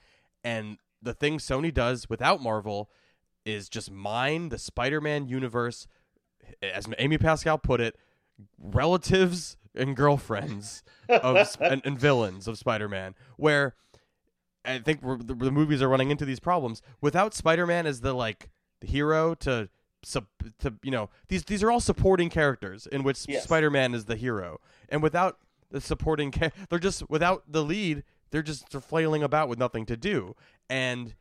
[0.44, 2.90] and the thing Sony does without Marvel
[3.44, 5.86] is just mine the Spider-Man universe
[6.62, 7.96] as Amy Pascal put it
[8.58, 13.74] relatives and girlfriends of and, and villains of Spider-Man where
[14.66, 16.82] I think we're, the, the movies are running into these problems.
[17.00, 18.50] Without Spider-Man as the like
[18.80, 19.68] the hero to
[20.02, 23.44] sup- to you know these these are all supporting characters in which Yes.
[23.44, 24.60] Spider-Man is the hero.
[24.88, 25.38] And without
[25.70, 29.96] the supporting ca- they're just without the lead they're just flailing about with nothing to
[29.96, 30.34] do.
[30.68, 31.14] And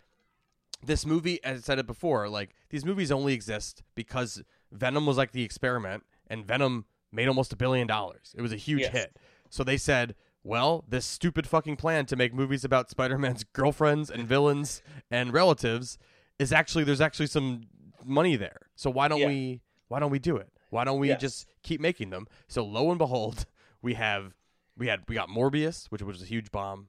[0.84, 5.18] this movie as I said it before like these movies only exist because Venom was
[5.18, 8.36] like the experiment and Venom made almost a billion dollars.
[8.38, 8.92] It was a huge Yes.
[8.92, 9.18] hit.
[9.50, 10.16] So they said
[10.46, 14.82] well this stupid fucking plan to make movies about Spider-Man's girlfriends and villains
[15.12, 15.98] and relatives
[16.40, 17.64] is actually there's actually some
[18.06, 19.28] money there so why don't Yeah.
[19.28, 22.90] we why don't we do it why don't we just keep making them so lo
[22.92, 23.46] and behold
[23.82, 24.34] we have
[24.78, 26.88] we had we got Morbius which was a huge bomb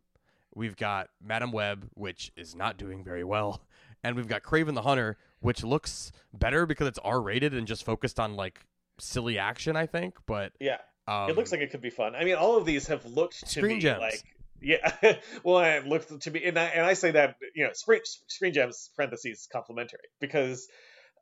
[0.54, 3.60] We've got Madame Web, which is not doing very well,
[4.02, 7.84] and we've got Kraven the Hunter, which looks better because it's R rated and just
[7.84, 8.64] focused on like
[8.98, 9.76] silly action.
[9.76, 10.78] I think, but Yeah.
[11.08, 12.14] Um, it looks like it could be fun.
[12.14, 14.00] I mean, all of these have looked to Screen me gems.
[14.00, 14.24] like
[14.60, 14.92] yeah.
[15.44, 18.52] well, it looked to me, and I, and I say that you know, screen screen
[18.52, 20.68] gems parentheses complimentary because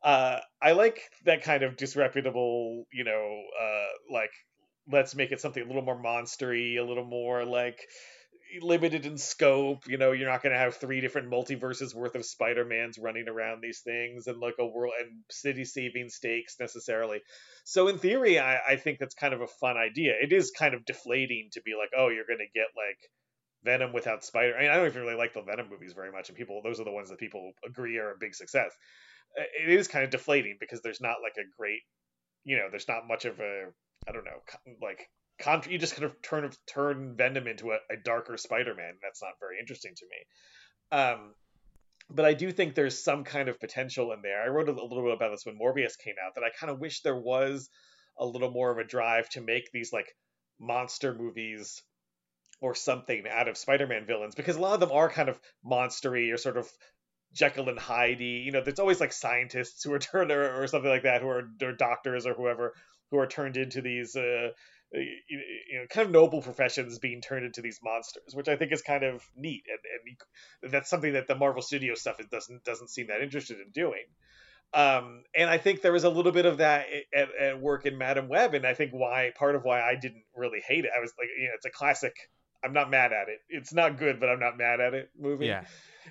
[0.03, 4.31] uh, I like that kind of disreputable, you know, uh, like
[4.91, 7.79] let's make it something a little more monstery, a little more like
[8.61, 9.87] limited in scope.
[9.87, 13.27] You know, you're not going to have three different multiverses worth of Spider Mans running
[13.27, 17.21] around these things and like a world and city saving stakes necessarily.
[17.63, 20.13] So in theory, I, I think that's kind of a fun idea.
[20.21, 22.97] It is kind of deflating to be like, oh, you're going to get like
[23.63, 24.55] Venom without Spider.
[24.55, 26.79] I mean, I don't even really like the Venom movies very much, and people those
[26.79, 28.71] are the ones that people agree are a big success.
[29.35, 31.81] It is kind of deflating because there's not like a great,
[32.43, 33.65] you know, there's not much of a,
[34.07, 34.39] I don't know,
[34.81, 35.09] like
[35.39, 38.95] contra- you just kind of turn turn Venom into a, a darker Spider-Man.
[39.01, 40.97] That's not very interesting to me.
[40.99, 41.33] Um,
[42.09, 44.41] but I do think there's some kind of potential in there.
[44.41, 46.79] I wrote a, little bit about this when Morbius came out that I kind of
[46.79, 47.69] wish there was
[48.17, 50.15] a little more of a drive to make these like
[50.59, 51.81] monster movies
[52.61, 56.33] or something out of Spider-Man villains because a lot of them are kind of monstery
[56.33, 56.69] or sort of
[57.33, 58.21] Jekyll and Hyde.
[58.21, 61.27] You know, there's always like scientists who are turned or, or something like that who
[61.27, 62.73] are or doctors or whoever
[63.11, 64.49] who are turned into these uh,
[64.91, 68.71] you you know kind of noble professions being turned into these monsters, which I think
[68.71, 69.79] is kind of neat, and,
[70.63, 73.71] and that's something that the Marvel Studio stuff is, doesn't doesn't seem that interested in
[73.71, 74.05] doing.
[74.73, 77.97] Um, and I think there was a little bit of that at, at work in
[77.97, 80.91] Madame Web, and I think why part of why I didn't really hate it.
[80.95, 82.13] I was like, you know, it's a classic.
[82.63, 83.39] I'm not mad at it.
[83.47, 85.09] It's not good, but I'm not mad at it.
[85.17, 85.65] Movie Yeah.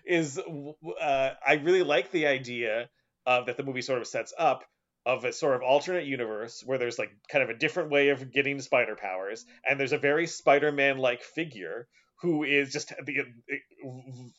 [0.06, 2.88] is uh, I really like the idea
[3.26, 4.64] of that the movie sort of sets up
[5.06, 8.32] of a sort of alternate universe where there's like kind of a different way of
[8.32, 11.88] getting spider powers, and there's a very Spider-Man like figure
[12.22, 13.24] who is just the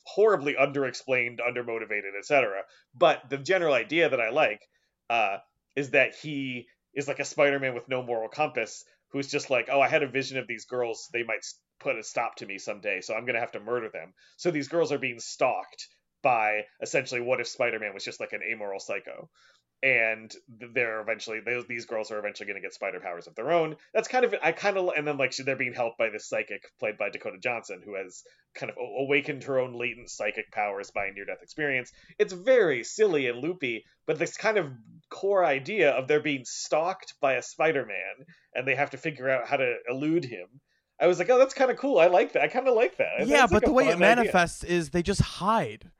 [0.06, 2.64] horribly underexplained, undermotivated, etc.
[2.96, 4.62] But the general idea that I like
[5.10, 5.38] uh,
[5.76, 9.80] is that he is like a Spider-Man with no moral compass, who's just like, oh,
[9.80, 11.46] I had a vision of these girls; they might
[11.80, 14.14] put a stop to me someday, so I'm gonna have to murder them.
[14.38, 15.88] So these girls are being stalked
[16.24, 19.30] by essentially what if Spider-Man was just like an amoral psycho.
[19.86, 20.34] And
[20.74, 23.76] they're eventually those these girls are eventually going to get spider powers of their own.
[23.94, 26.64] That's kind of I kind of and then like they're being helped by this psychic
[26.80, 28.24] played by Dakota Johnson who has
[28.56, 31.92] kind of awakened her own latent psychic powers by a near death experience.
[32.18, 34.72] It's very silly and loopy, but this kind of
[35.12, 38.26] core idea of they're being stalked by a Spider-Man
[38.56, 40.48] and they have to figure out how to elude him.
[41.00, 42.00] I was like, oh, that's kind of cool.
[42.00, 42.42] I like that.
[42.42, 43.28] I kind of like that.
[43.28, 44.16] Yeah, That's, but a the way it fun idea.
[44.16, 45.92] manifests is they just hide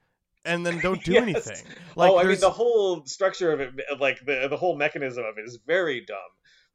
[0.46, 1.24] and then don't do Yes.
[1.24, 1.66] anything.
[1.98, 5.46] oh, I mean the whole structure of it, like the the whole mechanism of it,
[5.46, 6.18] is very dumb.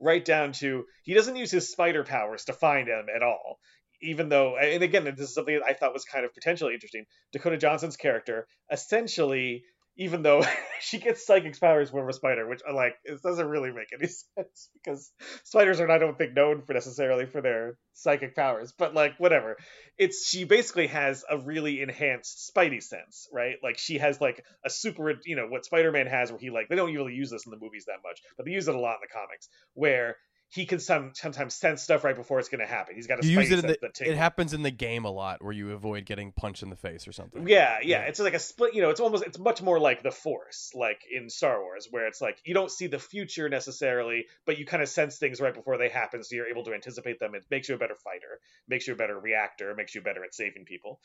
[0.01, 3.59] Right down to he doesn't use his spider powers to find him at all.
[4.03, 7.05] Even though, and again, this is something that I thought was kind of potentially interesting.
[7.33, 9.62] Dakota Johnson's character essentially,
[9.97, 10.45] even though
[10.80, 14.09] she gets psychic powers from a spider, which I like, it doesn't really make any
[14.36, 15.12] sense because
[15.45, 18.72] spiders are, I don't think, known for necessarily for their psychic powers.
[18.76, 19.57] But like, whatever
[20.01, 24.70] it's she basically has a really enhanced spidey sense right like she has like a
[24.70, 27.51] super you know what spider-man has where he like they don't really use this in
[27.51, 30.16] the movies that much but they use it a lot in the comics where
[30.51, 33.27] he can some, sometimes sense stuff right before it's going to happen he's got a
[33.27, 36.63] use it the, it happens in the game a lot where you avoid getting punched
[36.63, 37.47] in the face or something.
[37.47, 38.09] Yeah, yeah, Yeah.
[38.09, 38.75] It's like a split.
[38.75, 42.07] You know, it's almost it's much more like the Force, like in Star Wars, where
[42.07, 45.55] it's like you don't see the future necessarily, but you kind of sense things right
[45.55, 47.35] before they happen, so you're able to anticipate them.
[47.35, 50.35] It makes you a better fighter, makes you a better reactor, makes you better at
[50.35, 51.01] saving people.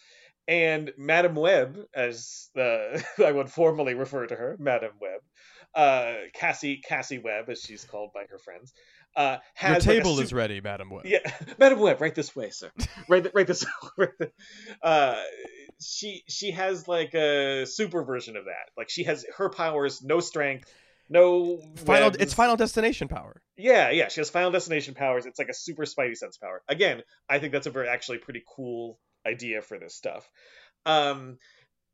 [0.47, 5.21] And Madame Web, as the I would formally refer to her, Madame Web,
[5.73, 8.73] uh, Cassie Cassie Webb, as she's called by her friends,
[9.15, 11.05] uh, Your has like, a table su- is ready, Madame Web.
[11.05, 11.19] yeah,
[11.57, 12.69] Madame Web, right this way, sir.
[13.07, 13.65] right, right this.
[13.97, 14.09] right
[14.81, 15.21] uh,
[15.81, 18.69] she she has like a super version of that.
[18.77, 20.71] Like she has her powers, no strength,
[21.09, 22.17] no Final, webs.
[22.19, 23.41] it's Final Destination power.
[23.57, 25.25] Yeah, yeah, she has Final Destination powers.
[25.25, 26.61] It's like a super Spidey sense power.
[26.67, 30.29] Again, I think that's a very actually pretty cool idea for this stuff.
[30.85, 31.37] Um,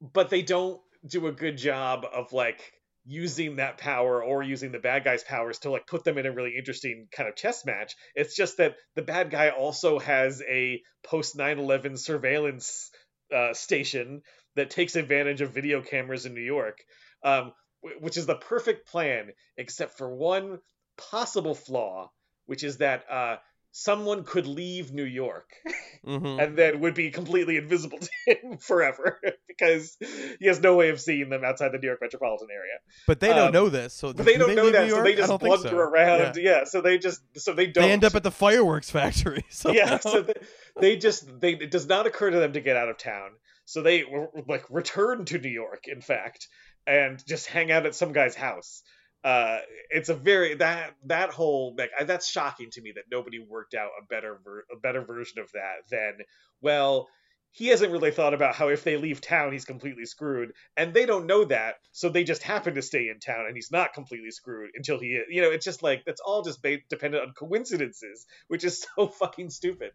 [0.01, 2.73] but they don't do a good job of like
[3.05, 6.31] using that power or using the bad guy's powers to like put them in a
[6.31, 7.95] really interesting kind of chess match.
[8.15, 12.91] It's just that the bad guy also has a post 9/11 surveillance
[13.35, 14.21] uh, station
[14.55, 16.77] that takes advantage of video cameras in New York.
[17.23, 20.59] Um, wh- which is the perfect plan, except for one
[20.97, 22.11] possible flaw,
[22.45, 23.37] which is that uh,
[23.73, 25.49] someone could leave New York
[26.05, 29.97] hmm and then would be completely invisible to him forever because
[30.39, 32.73] he has no way of seeing them outside the New York metropolitan area.
[33.07, 35.15] But they don't Um, know this, so But they do don't know that, so they
[35.15, 35.77] just blunder so.
[35.77, 36.35] around.
[36.35, 36.43] Yeah.
[36.43, 36.63] Yeah.
[36.65, 37.83] so they just so they don't.
[37.85, 39.45] They end up at the fireworks factory.
[39.49, 40.33] So yeah, so they,
[40.79, 43.31] they just they it does not occur to them to get out of town.
[43.65, 44.03] So they
[44.47, 46.47] like return to New York, in fact,
[46.85, 48.81] and just hang out at some guy's house.
[49.23, 49.59] Uh,
[49.91, 53.91] it's a very that that whole like that's shocking to me that nobody worked out
[54.01, 56.13] a better ver- a better version of that than
[56.59, 57.07] well
[57.51, 61.05] he hasn't really thought about how if they leave town he's completely screwed and they
[61.05, 64.31] don't know that so they just happen to stay in town and he's not completely
[64.31, 67.33] screwed until he is you know it's just like that's all just based, dependent on
[67.33, 69.91] coincidences which is so fucking stupid.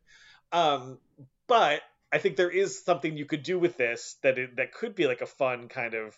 [0.53, 0.99] Um
[1.49, 1.81] but
[2.13, 5.09] i think there is something you could do with this that it, that could be
[5.09, 6.17] like a fun kind of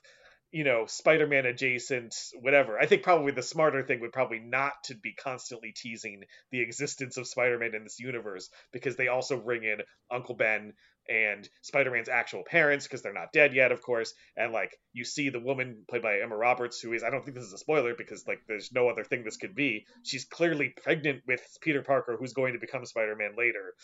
[0.51, 2.79] you know spider-man adjacent whatever.
[2.79, 7.17] I think probably the smarter thing would probably not to be constantly teasing the existence
[7.17, 9.79] of spider-man in this universe because they also bring in
[10.11, 10.73] uncle ben
[11.09, 14.15] and Spider-Man's actual parents because they're not dead yet, of course.
[14.37, 17.37] And like you see the woman played by Emma Roberts, who is I don't think
[17.37, 19.87] this is a spoiler because like there's no other thing this could be.
[20.03, 23.75] She's clearly pregnant with Peter Parker, who's going to become Spider-Man later.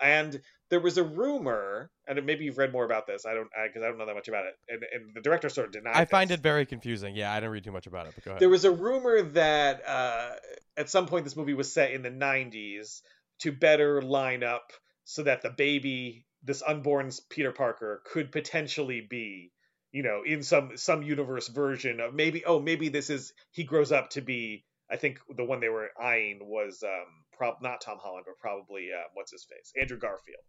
[0.00, 3.26] And there was a rumor, and maybe you've read more about this.
[3.26, 4.54] I don't because I, don't know that much about it.
[4.68, 5.94] And, and the director sort of denied.
[5.94, 7.14] I find it very confusing.
[7.14, 8.40] Yeah, I didn't read too much about it, but go ahead.
[8.40, 10.30] There was a rumor that uh,
[10.76, 13.02] at some point this movie was set in the 90s
[13.40, 14.72] to better line up
[15.04, 19.50] so that the baby, this unborn Peter Parker, could potentially be,
[19.92, 22.44] you know, in some some universe version of maybe.
[22.44, 24.64] Oh, maybe this is he grows up to be.
[24.90, 28.90] I think the one they were eyeing was um, prob not Tom Holland, but probably
[28.92, 30.44] uh, what's his face, Andrew Garfield.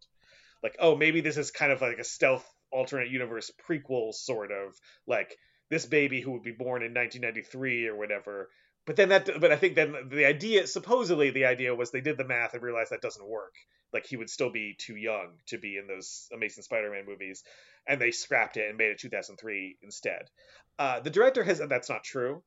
[0.62, 4.74] Like, oh, maybe this is kind of like a stealth alternate universe prequel, sort of
[5.08, 5.38] like
[5.70, 8.50] this baby who would be born in 1993 or whatever.
[8.86, 12.18] But then that, but I think then the idea, supposedly the idea was they did
[12.18, 13.54] the math and realized that doesn't work.
[13.96, 17.44] Like he would still be too young to be in those Amazing Spider-Man movies,
[17.88, 20.30] and they scrapped it and made it 2003 instead.
[20.78, 22.44] Uh, the director has said that's not true,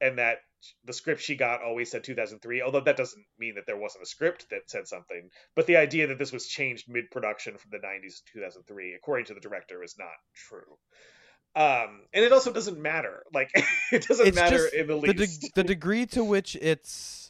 [0.00, 0.38] and that
[0.84, 2.62] the script she got always said 2003.
[2.62, 5.30] Although that doesn't mean that there wasn't a script that said something.
[5.56, 9.34] But the idea that this was changed mid-production from the 90s to 2003, according to
[9.34, 10.76] the director, is not true.
[11.56, 13.24] Um, and it also doesn't matter.
[13.34, 13.50] Like
[13.92, 15.42] it doesn't It's matter in the the, least.
[15.42, 17.29] de- the degree to which it's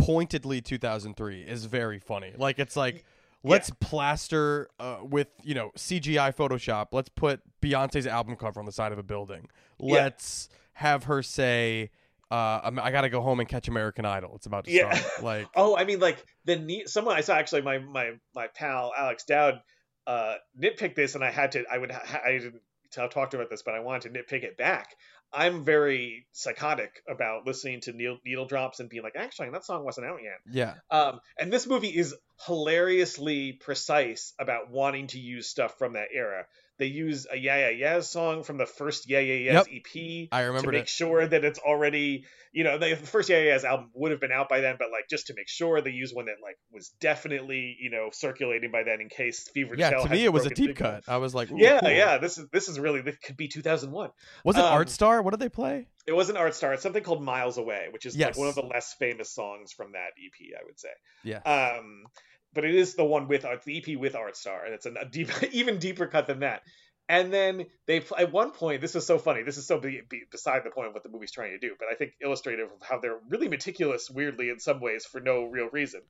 [0.00, 2.32] pointedly 2003 is very funny.
[2.36, 3.04] Like it's like
[3.42, 6.88] let's plaster uh, with you know CGI Photoshop.
[6.92, 9.48] Let's put Beyonce's album cover on the side of a building.
[9.78, 11.90] Let's have her say,
[12.30, 12.34] uh,
[12.64, 14.92] I'm- got to go home and catch American Idol." It's about to Yeah.
[14.94, 15.10] start.
[15.22, 16.88] Like Oh, I mean, like the neat.
[16.88, 19.60] Someone I saw actually my my my pal Alex Dowd
[20.06, 21.64] uh, nitpick this, and I had to.
[21.70, 21.90] I would.
[21.90, 24.94] Ha- I didn't t- talk to about this, but I wanted to nitpick it back.
[25.32, 29.84] I'm very psychotic about listening to needle, needle drops and being like, actually, that song
[29.84, 30.40] wasn't out yet.
[30.50, 32.14] yeah, Um, and this movie is
[32.46, 36.46] hilariously precise about wanting to use stuff from that era.
[36.80, 40.40] They use a Yeah Yeah Yeah song from the first Yeah Yeah Yeahs EP I
[40.44, 40.88] remember to make it.
[40.88, 44.32] sure that it's already, you know, the first Yeah Yeah Yeahs album would have been
[44.32, 46.88] out by then, but like just to make sure they use one that like was
[47.00, 50.46] definitely, you know, circulating by then in case Fever Yeah, Shell to me it was
[50.46, 51.04] a deep cut.
[51.06, 51.90] I was like, Yeah, cool.
[51.90, 54.10] yeah, this is this is really this could be 2001.
[54.44, 55.20] Was it Um, Art Star?
[55.22, 55.86] What did they play?
[56.06, 56.72] It wasn't Art Star.
[56.72, 58.28] It's something called Miles Away, which is Yes.
[58.28, 60.88] like one of the less famous songs from that EP, I would say.
[61.24, 61.40] Yeah.
[61.40, 62.06] Um,
[62.52, 65.04] but it is the one with Art, the EP with Art Star, and it's a
[65.10, 66.62] deep, even deeper cut than that.
[67.08, 69.42] And then they at one point, this is so funny.
[69.42, 71.74] This is so be, be, beside the point of what the movie's trying to do,
[71.76, 75.42] but I think illustrative of how they're really meticulous, weirdly in some ways, for no
[75.42, 76.02] real reason.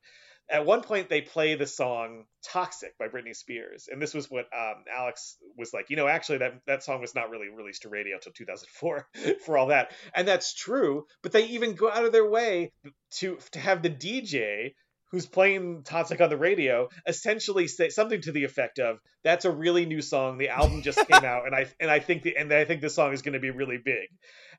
[0.50, 4.46] At one point, they play the song "Toxic" by Britney Spears, and this was what
[4.52, 5.88] um, Alex was like.
[5.88, 9.08] You know, actually, that that song was not really released to radio until 2004.
[9.46, 11.06] for all that, and that's true.
[11.22, 12.72] But they even go out of their way
[13.12, 14.74] to to have the DJ
[15.10, 19.50] who's playing Toxic on the radio essentially say something to the effect of that's a
[19.50, 20.38] really new song.
[20.38, 22.90] The album just came out and I and I think the and I think the
[22.90, 24.08] song is going to be really big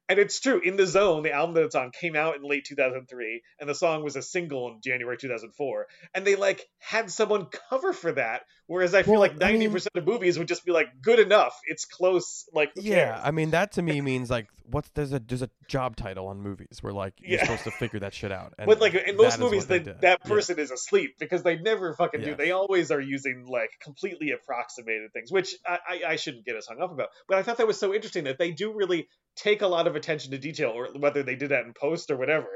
[0.10, 2.66] and it's true in the zone the album that it's on came out in late
[2.66, 7.48] 2003 and the song was a single in January 2004 and they like had someone
[7.70, 10.72] cover for that whereas I feel Well, like 90% mean- of movies would just be
[10.72, 13.22] like good enough it's close like Yeah, cares?
[13.24, 16.42] I mean that to me means like what's there's a there's a job title on
[16.42, 17.44] movies where like you're Yeah.
[17.44, 18.54] supposed to figure that shit out.
[18.58, 20.30] And but like in most movies, what they that that Yeah.
[20.30, 22.36] person is asleep because they never fucking do.
[22.36, 26.68] They always are using like completely approximated things, which I, I, I shouldn't get us
[26.68, 27.10] hung up about.
[27.28, 29.91] But I thought that was so interesting that they do really take a lot of
[29.96, 32.48] attention to detail, or whether they did that in post or whatever.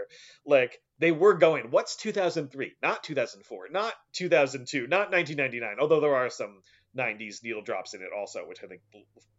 [0.46, 5.78] Like they were going, what's 2003, not 2004, not 2002, not 1999.
[5.80, 6.62] Although there are some
[6.98, 8.82] 90s needle drops in it also, which I think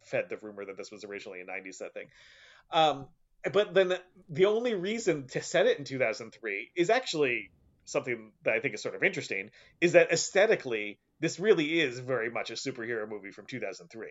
[0.05, 2.07] fed the rumor that this was originally a 90s set thing.
[2.71, 3.07] Um,
[3.51, 3.93] but then
[4.29, 7.49] the only reason to set it in 2003 is actually
[7.85, 12.29] something that I think is sort of interesting is that aesthetically this really is very
[12.29, 14.07] much a superhero movie from 2003.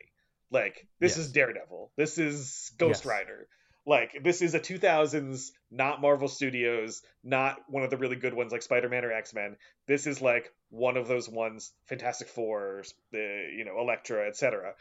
[0.51, 1.27] Like this Yes.
[1.27, 1.93] is Daredevil.
[1.97, 3.07] This is Ghost Yes.
[3.07, 3.49] Rider.
[3.87, 8.53] Like this is a 2000s not Marvel Studios, not one of the really good ones
[8.53, 9.57] like Spider-Man or X-Men.
[9.87, 12.83] This is like one of those ones Fantastic Four,
[13.13, 14.75] the you know, Elektra, etc.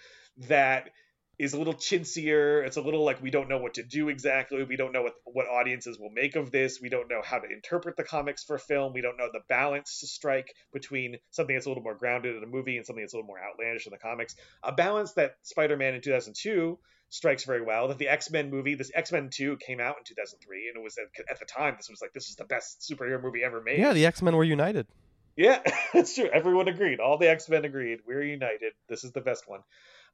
[0.47, 0.89] that
[1.38, 2.66] is a little chintzier.
[2.66, 4.64] It's a little like we don't know what to do exactly.
[4.64, 6.80] We don't know what what audiences will make of this.
[6.82, 8.93] We don't know how to interpret the comics for film.
[8.93, 12.43] We don't know the balance to strike between something that's a little more grounded in
[12.43, 14.36] a movie and something that's a little more outlandish in the comics.
[14.64, 16.80] A balance that Spider-Man in 2002
[17.10, 17.88] strikes very well.
[17.88, 21.06] That the X-Men movie, this X-Men 2 came out in 2003 and it was at,
[21.30, 23.80] at the time this was like this is the best superhero movie ever made.
[23.80, 24.88] Yeah, the X Men were united.
[25.36, 25.62] Yeah,
[25.93, 26.30] that's true.
[26.32, 26.99] Everyone agreed.
[26.99, 27.99] All the X Men agreed.
[28.08, 28.74] We're united.
[28.89, 29.62] This is the best one.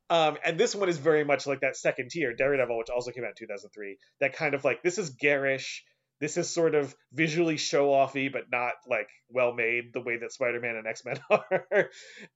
[0.09, 3.23] Um, and this one is very much like that second tier, Daredevil, which also came
[3.23, 3.97] out in 2003.
[4.19, 5.85] That kind of like this is garish.
[6.19, 10.31] This is sort of visually show offy, but not like well made the way that
[10.31, 11.89] Spider Man and X Men are.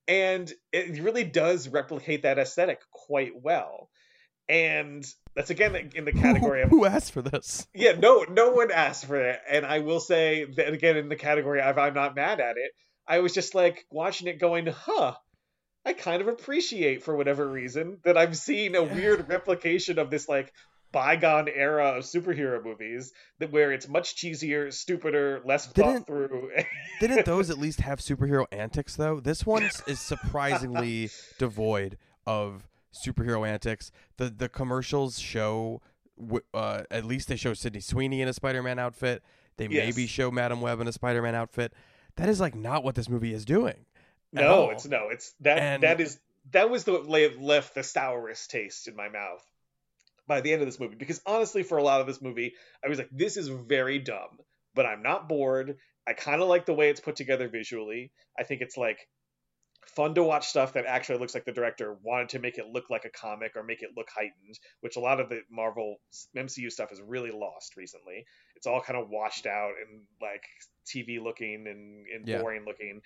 [0.08, 3.90] and it really does replicate that aesthetic quite well.
[4.48, 7.66] And that's again in the category of Who asked for this?
[7.74, 11.16] yeah, no, no one asked for it, and I will say that again in the
[11.16, 12.70] category of I'm not mad at it.
[13.08, 15.14] I was just like watching it, going, "Huh."
[15.84, 20.28] I kind of appreciate, for whatever reason, that I'm seeing a weird replication of this
[20.28, 20.52] like
[20.92, 26.50] bygone era of superhero movies that where it's much cheesier, stupider, less thought Didn't- through.
[27.00, 29.20] Didn't those at least have superhero antics though?
[29.20, 33.90] This one is surprisingly devoid of superhero antics.
[34.16, 35.80] The the commercials show
[36.54, 39.22] uh, at least they show Sydney Sweeney in a Spider-Man outfit.
[39.58, 39.94] They Yes.
[39.94, 41.72] maybe show Madame Web in a Spider-Man outfit.
[42.16, 43.84] That is like not what this movie is doing.
[44.32, 44.70] No, all.
[44.70, 46.18] it's no, it's that And- that is
[46.52, 49.42] that was the left the sourest taste in my mouth
[50.26, 52.88] by the end of this movie because honestly, for a lot of this movie, I
[52.88, 54.38] was like, this is very dumb,
[54.74, 55.76] but I'm not bored.
[56.06, 58.12] I kind of like the way it's put together visually.
[58.38, 59.08] I think it's like
[59.94, 62.90] fun to watch stuff that actually looks like the director wanted to make it look
[62.90, 65.96] like a comic or make it look heightened, which a lot of the Marvel
[66.36, 68.24] MCU stuff has really lost recently.
[68.56, 70.42] It's all kind of washed out and like
[70.86, 72.40] TV looking and, and Yeah.
[72.40, 73.00] boring looking.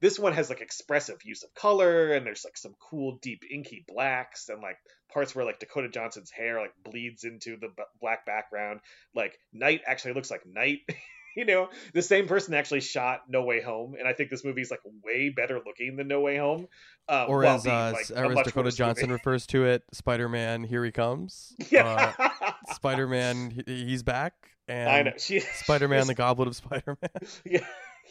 [0.00, 3.84] This one has like expressive use of color and there's like some cool deep inky
[3.88, 4.76] blacks and like
[5.12, 8.80] parts where like Dakota Johnson's hair like bleeds into the b- black background.
[9.14, 10.80] Like Night actually looks like Night.
[11.36, 14.62] you know, the same person actually shot No Way Home, and I think this movie
[14.62, 16.66] is like way better looking than No Way Home.
[17.08, 19.12] Um, or as, being, uh, like, as Dakota Johnson movie.
[19.12, 21.54] refers to it, Spider-Man, here he comes.
[21.70, 24.32] yeah, Uh, Spider-Man, he- he's back,
[24.66, 25.12] and I know.
[25.18, 27.10] Spider-Man, the Goblet of Spider-Man.
[27.44, 27.66] yeah,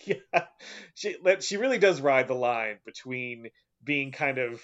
[0.05, 0.43] yeah.
[0.93, 3.47] She she really does ride the line between
[3.83, 4.61] being kind of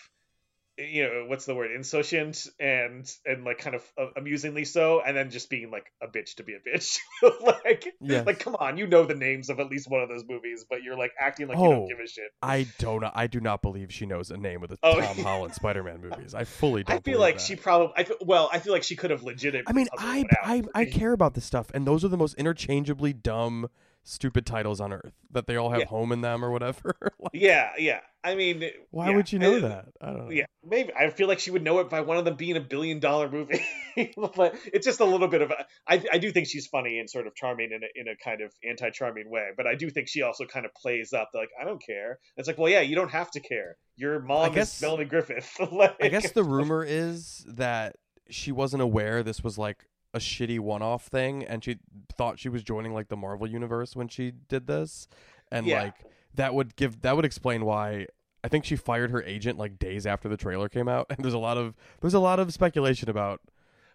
[0.90, 5.16] you know what's the word insouciant and and like kind of uh, amusingly so and
[5.16, 6.98] then just being like a bitch to be a bitch
[7.42, 8.26] like Yes.
[8.26, 10.84] like come on you know the names of at least one of those movies but
[10.84, 11.72] you're like acting like you Oh.
[11.72, 13.04] don't give a shit I don't.
[13.14, 15.24] I do not believe she knows the name of the Oh, Tom yeah.
[15.24, 16.34] Holland Spider-Man movies.
[16.34, 16.98] I fully don't.
[16.98, 17.42] i feel like that.
[17.42, 20.24] she probably I feel, well i feel like she could have legitimately I mean, I
[20.44, 23.70] I I care about this stuff, and those are the most interchangeably dumb,
[24.04, 25.14] stupid titles on earth.
[25.32, 25.86] That they all have Yeah.
[25.86, 26.96] home in them or whatever.
[27.20, 29.16] Like, yeah yeah i mean why yeah.
[29.16, 29.86] would you know Uh, that?
[30.02, 30.30] I don't know.
[30.32, 30.92] Yeah, maybe.
[30.94, 33.30] I feel like she would know it by one of them being a billion dollar
[33.30, 33.62] movie.
[34.36, 35.66] but it's just a little bit of a.
[35.88, 38.42] I, I do think she's funny and sort of charming in a, in a kind
[38.42, 39.50] of anti charming way.
[39.58, 42.20] But I do think she also kind of plays up like, I don't care.
[42.38, 43.78] It's like, well, yeah, you don't have to care.
[43.96, 45.50] Your mom guess- is Melanie Griffith.
[45.72, 47.96] like, I guess the rumor is that
[48.30, 51.78] she wasn't aware this was like a shitty one-off thing, and she
[52.18, 55.08] thought she was joining like the Marvel universe when she did this,
[55.52, 55.84] and Yeah.
[55.84, 55.96] like
[56.36, 58.08] that would give that would explain why.
[58.44, 61.34] I think she fired her agent like days after the trailer came out, and there's
[61.34, 63.42] a lot of there's a lot of speculation about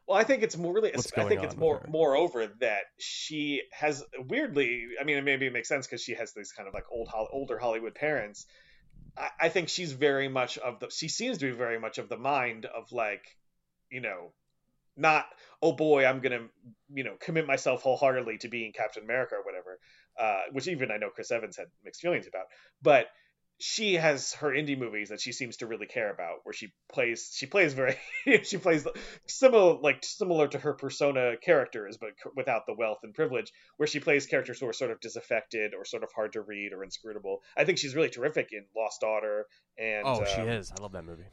[0.07, 0.93] Well, I think it's more really.
[0.95, 4.87] What's I think going it's more moreover that she has weirdly.
[5.01, 7.59] I mean, maybe it makes sense because she has these kind of like old older
[7.59, 8.47] Hollywood parents.
[9.17, 10.91] I, I think she's very much of the.
[10.91, 13.37] She seems to be very much of the mind of like,
[13.91, 14.33] you know,
[14.97, 15.27] not
[15.63, 16.47] oh boy, I'm gonna
[16.93, 19.79] you know commit myself wholeheartedly to being Captain America or whatever.
[20.19, 22.47] Uh, which even I know Chris Evans had mixed feelings about,
[22.83, 23.07] but
[23.59, 27.31] she has her indie movies that she seems to really care about where she plays
[27.35, 27.97] she plays very
[28.43, 28.87] she plays
[29.27, 33.99] similar like similar to her persona characters but without the wealth and privilege where she
[33.99, 37.43] plays characters who are sort of disaffected or sort of hard to read or inscrutable
[37.57, 39.47] i think she's really terrific in lost daughter
[39.79, 41.25] and oh she um, is I love that movie.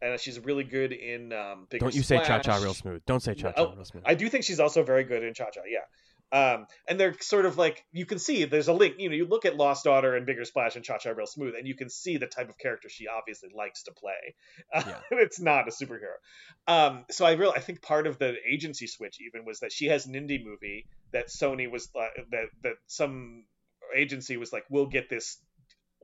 [0.00, 3.02] and she's really good in um Don't you say cha cha real smooth?
[3.06, 4.04] Don't say cha cha Oh, real smooth.
[4.06, 5.80] I do think she's also very good in Cha Cha, yeah.
[6.32, 8.94] Um, and they're sort of like you can see there's a link.
[8.98, 11.54] You know, you look at Lost Daughter and Bigger Splash and Cha Cha Real Smooth,
[11.56, 14.34] and you can see the type of character she obviously likes to play.
[14.86, 14.98] Yeah.
[15.12, 16.16] it's not a superhero.
[16.66, 19.86] Um, so I really I think part of the agency switch even was that she
[19.86, 23.44] has an indie movie that Sony was uh, that that some
[23.94, 25.38] agency was like, we'll get this.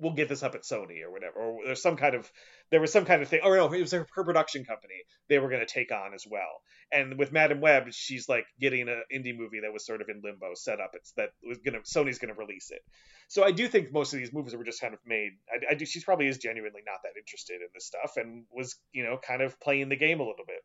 [0.01, 2.30] We'll get this up at Sony or whatever, or there's some kind of
[2.70, 3.40] there was some kind of thing.
[3.42, 4.94] Oh no, it was her, her production company
[5.28, 8.88] they were going to take on as well and with Madame Web, she's like getting
[8.88, 10.92] an indie movie that was sort of in limbo set up.
[10.94, 12.80] It's that was gonna Sony's gonna release it.
[13.28, 15.32] So I do think most of these movies were just kind of made.
[15.51, 15.84] I, I do.
[15.84, 19.42] She's probably is genuinely not that interested in this stuff and was you know kind
[19.42, 20.62] of playing the game a little bit.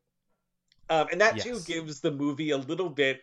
[0.89, 3.21] Um, and that too gives the movie a little bit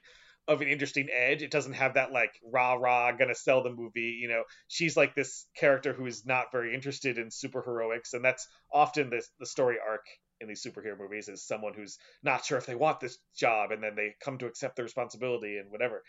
[0.50, 1.42] of an interesting edge.
[1.42, 4.18] It doesn't have that like rah rah gonna sell the movie.
[4.20, 8.46] You know, she's like this character who is not very interested in superheroics, and that's
[8.72, 10.04] often the the story arc
[10.40, 13.82] in these superhero movies is someone who's not sure if they want this job and
[13.82, 16.02] then they come to accept the responsibility and whatever.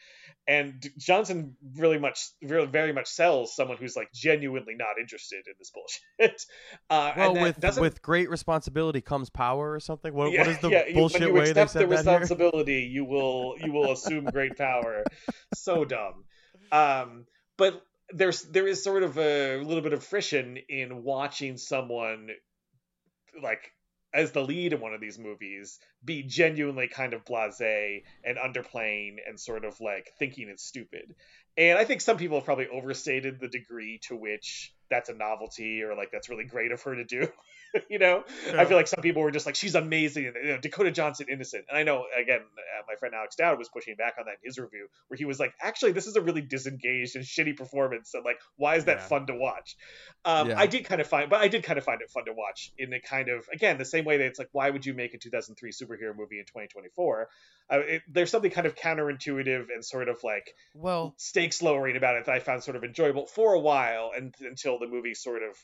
[0.48, 5.54] And Johnson really much really very much sells someone who's like genuinely not interested in
[5.60, 6.42] this bullshit.
[6.90, 10.14] Uh, well, and with doesn't with great responsibility comes power or something.
[10.14, 12.06] What, what is the yeah, you- bullshit when you way they accept said the that
[12.06, 12.20] here?
[12.20, 15.06] responsibility, you will you will assume great power.
[15.52, 16.26] so dumb.
[16.72, 17.26] Um,
[17.58, 17.82] but
[18.14, 22.30] there's there is sort of a little bit of friction in watching someone
[23.42, 23.72] like
[24.14, 29.18] as the lead in one of these movies be genuinely kind of blasé and underplaying
[29.28, 31.16] and sort of like thinking it's stupid.
[31.58, 35.84] And I think some people have probably overstated the degree to which that's a novelty
[35.84, 37.28] or like that's really great of her to do.
[37.90, 38.24] you know,
[38.58, 40.28] I feel like some people were just like she's amazing.
[40.28, 43.58] And, you know, Dakota Johnson innocent, and I know again, uh, my friend Alex Dowd
[43.58, 46.16] was pushing back on that in his review, where he was like, actually, this is
[46.16, 49.08] a really disengaged and shitty performance, and like, why is that Yeah.
[49.08, 49.76] fun to watch?
[50.26, 50.60] Um, Yeah.
[50.60, 52.72] I did kind of find, but I did kind of find it fun to watch
[52.78, 55.14] in a kind of again the same way that it's like, why would you make
[55.14, 57.28] a 2003 superhero movie in 2024?
[57.72, 62.16] Uh, it, there's something kind of counterintuitive and sort of like Well, stakes lowering about
[62.18, 65.42] it that I found sort of enjoyable for a while, and until the movie sort
[65.44, 65.56] of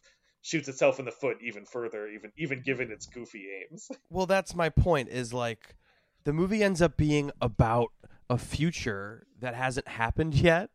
[0.48, 3.92] shoots itself in the foot even further, even even given its goofy aims.
[4.10, 5.10] well, that's my point.
[5.10, 5.76] Is like
[6.24, 7.90] the movie ends up being about
[8.30, 10.70] a future that hasn't happened yet.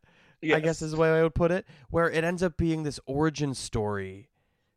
[0.45, 2.99] I guess is the way I would put it, where it ends up being this
[3.07, 4.29] origin story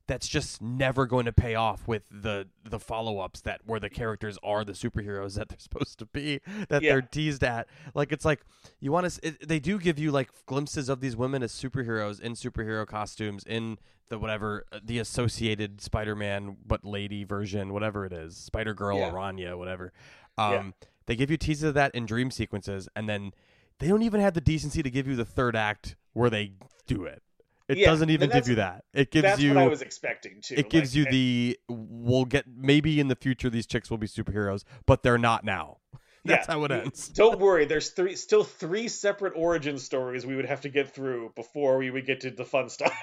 [0.08, 4.38] that's just never going to pay off with the the follow-ups that where the characters
[4.44, 6.40] are the superheroes that they're supposed to be
[6.70, 6.94] that Yeah.
[6.94, 8.42] they're teased at like it's like
[8.80, 12.20] you want to it, they do give you like glimpses of these women as superheroes
[12.22, 13.78] in superhero costumes in
[14.10, 19.10] the whatever uh, the associated Spider-Man but lady version whatever it is Spider-Girl Yeah.
[19.12, 19.92] Aranya whatever
[20.38, 20.46] Yeah.
[20.60, 20.74] um
[21.08, 23.32] they give you teases of that in dream sequences and then
[23.80, 26.54] they don't even have the decency to give you the third act where they
[26.88, 27.22] do it.
[27.68, 28.84] It Yeah, doesn't even give you that.
[28.94, 30.56] It gives you That's what I was expecting too.
[30.56, 34.08] it gives Like, you the we'll get maybe in the future these chicks will be
[34.08, 35.78] superheroes, but they're not now.
[36.28, 36.54] That's Yeah.
[36.54, 37.10] how it ends.
[37.16, 41.32] Don't worry, there's three still three separate origin stories we would have to get through
[41.36, 42.94] before we would get to the fun stuff.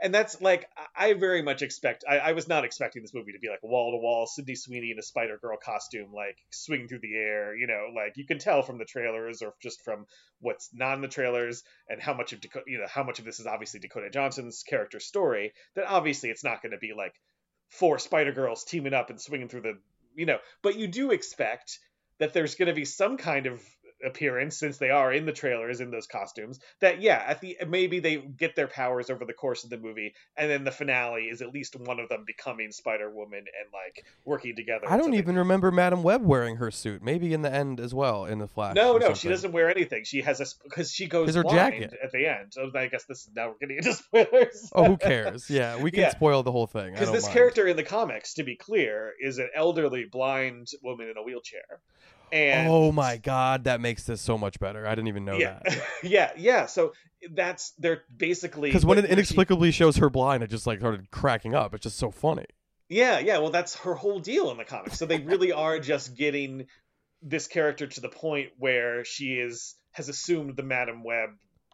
[0.00, 3.40] And that's like I very much expect I, I was not expecting this movie to
[3.40, 7.00] be like wall to wall Sydney Sweeney in a Spider Girl costume, like swinging through
[7.00, 10.06] the air, you know, like you can tell from the trailers or just from
[10.40, 13.24] what's not in the trailers and how much of Dakota you know, how much of
[13.24, 17.14] this is obviously Dakota Johnson's character story, that obviously it's not gonna be like
[17.70, 19.78] four Spider Girls teaming up and swinging through the
[20.14, 21.80] you know, but you do expect
[22.18, 23.62] that there's going to be some kind of
[24.06, 27.98] appearance since they are in the trailers in those costumes that yeah at the maybe
[27.98, 31.42] they get their powers over the course of the movie and then the finale is
[31.42, 35.18] at least one of them becoming spider-woman and like working together I don't something.
[35.18, 37.02] even remember Madame Web wearing her suit.
[37.02, 38.74] Maybe in the end as well in the Flash.
[38.76, 41.94] no no she doesn't wear anything she has a because she goes her jacket.
[42.02, 44.96] at the end so i guess this is now we're getting into spoilers Oh, who
[44.96, 45.50] cares?
[45.50, 46.10] Yeah, we can Yeah.
[46.10, 46.92] spoil the whole thing.
[46.92, 47.34] Because this mind.
[47.34, 51.80] character in the comics to be clear is an elderly blind woman in a wheelchair
[52.32, 54.86] and Oh my god, that makes this so much better.
[54.86, 55.82] I didn't even know yeah that.
[56.02, 56.92] yeah yeah so
[57.32, 60.78] that's they're basically Because when it what she- inexplicably shows her blind, I just like
[60.80, 61.74] started cracking up.
[61.74, 62.44] It's just so funny.
[62.88, 66.16] yeah yeah well that's her whole deal in the comics so they really are just
[66.16, 66.66] getting
[67.22, 71.30] this character to the point where she is has assumed the madame web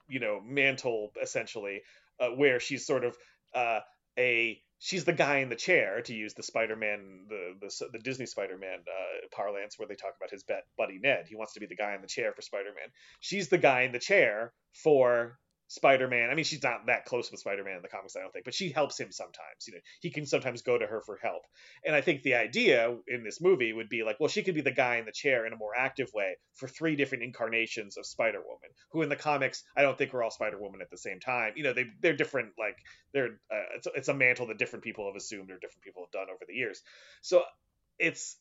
[0.08, 1.82] you know mantle essentially
[2.20, 3.14] uh, where she's sort of
[3.54, 3.80] uh,
[4.18, 8.26] a she's the guy in the chair to use the Spider-Man the the, the Disney
[8.26, 11.26] Spider-Man uh, parlance where they talk about his bet buddy Ned.
[11.28, 12.88] He wants to be the guy in the chair for Spider-Man.
[13.20, 14.52] She's the guy in the chair
[14.82, 15.38] for
[15.72, 16.28] Spider-Man.
[16.28, 18.52] I mean, she's not that close with Spider-Man in the comics, I don't think, but
[18.52, 19.66] she helps him sometimes.
[19.66, 21.44] You know, he can sometimes go to her for help.
[21.82, 24.60] And I think the idea in this movie would be like, well, she could be
[24.60, 28.04] the guy in the chair in a more active way for three different incarnations of
[28.04, 31.54] Spider-Woman, who in the comics I don't think we're all Spider-Woman at the same time.
[31.56, 32.52] You know, they they're different.
[32.58, 32.76] Like
[33.14, 36.12] they're uh, it's it's a mantle that different people have assumed or different people have
[36.12, 36.82] done over the years.
[37.22, 37.44] So
[37.98, 38.36] it's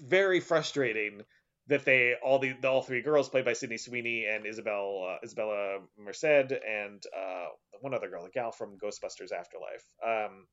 [0.00, 1.22] very frustrating
[1.68, 5.26] that they all the, the all three girls played by Sydney Sweeney and Isabel uh,
[5.26, 7.46] Isabela Merced and uh,
[7.80, 9.84] one other girl, the gal from Ghostbusters Afterlife.
[10.04, 10.46] Um,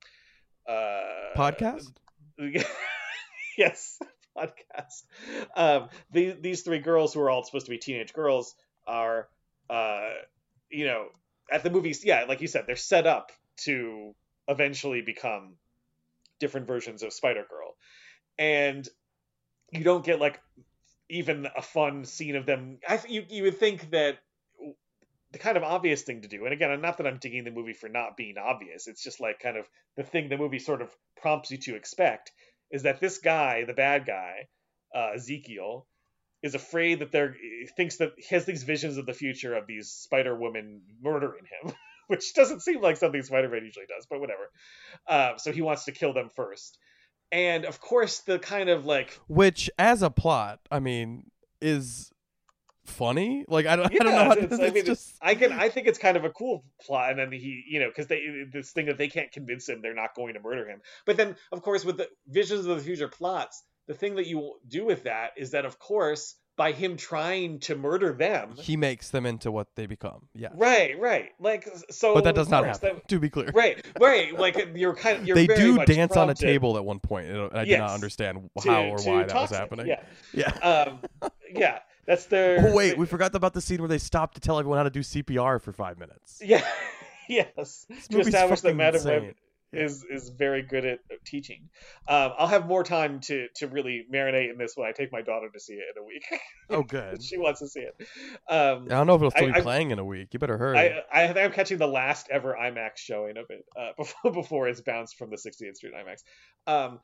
[0.67, 1.91] uh, Podcast?
[3.57, 3.99] yes,
[4.37, 5.03] podcast.
[5.55, 8.55] Um, the, these three girls who are all supposed to be teenage girls
[8.87, 9.27] are,
[9.69, 10.09] uh,
[10.69, 11.07] you know,
[11.51, 12.03] at the movies.
[12.05, 13.31] Yeah, like you said, they're set up
[13.63, 14.15] to
[14.47, 15.55] eventually become
[16.39, 17.75] different versions of Spider Girl,
[18.37, 18.87] and
[19.71, 20.39] you don't get like
[21.11, 22.79] even a fun scene of them.
[22.87, 24.17] I th- you you would think that
[25.31, 27.73] the kind of obvious thing to do, and again, not that I'm digging the movie
[27.73, 28.87] for not being obvious.
[28.87, 30.89] It's just like kind of the thing the movie sort of
[31.21, 32.31] prompts you to expect
[32.71, 34.47] is that this guy, the bad guy,
[34.95, 35.85] uh, Ezekiel,
[36.41, 37.35] is afraid that they're
[37.77, 41.73] thinks that he has these visions of the future of these Spider Women murdering him,
[42.07, 44.49] which doesn't seem like something Spider Man usually does, but whatever.
[45.07, 46.77] Uh, so he wants to kill them first,
[47.31, 51.31] and of course the kind of like Which, as a plot, I mean,
[51.61, 52.11] is
[52.85, 53.45] funny.
[53.47, 54.11] Like I don't, I don't know.
[54.11, 56.17] Yeah, How to, it's- it's, I mean, it's- just I can I think it's kind
[56.17, 58.21] of a cool plot, and then he, you know, because they
[58.51, 60.81] this thing that they can't convince him they're not going to murder him.
[61.05, 64.55] But then, of course, with the visions of the future plots, the thing that you
[64.67, 69.09] do with that is that, of course, by him trying to murder them, he makes
[69.09, 70.27] them into what they become.
[70.35, 72.13] Yeah, right, right, like so.
[72.13, 72.97] but that does not course, happen.
[72.97, 76.29] that- to be clear, right, right, like you're kind of you're they do dance on
[76.29, 77.29] a table at one point.
[77.29, 77.79] and I did Yes.
[77.79, 79.87] not understand to- how or to why that was happening.
[79.87, 80.03] Yeah,
[80.35, 80.51] yeah.
[80.59, 80.99] um,
[81.51, 82.67] yeah, that's their.
[82.67, 84.91] Oh wait, we forgot about the scene where they stopped to tell everyone how to
[84.91, 86.41] do CPR for five minutes.
[86.45, 86.63] Yeah.
[87.27, 89.33] yes, This to establish fucking insane.
[89.73, 91.69] Is is very good at teaching.
[92.07, 95.21] Um, I'll have more time to to really marinate in this when I take my
[95.21, 96.23] daughter to see it in a week.
[96.69, 97.23] Oh, good.
[97.23, 97.95] she wants to see it.
[98.49, 100.29] Um, I don't know if it'll still I- be I- playing in a week.
[100.33, 100.77] You better hurry.
[100.77, 104.67] I, I think I'm catching the last ever IMAX showing of it uh, before before
[104.67, 106.23] it's bounced from the 60th Street IMAX.
[106.67, 106.99] Um,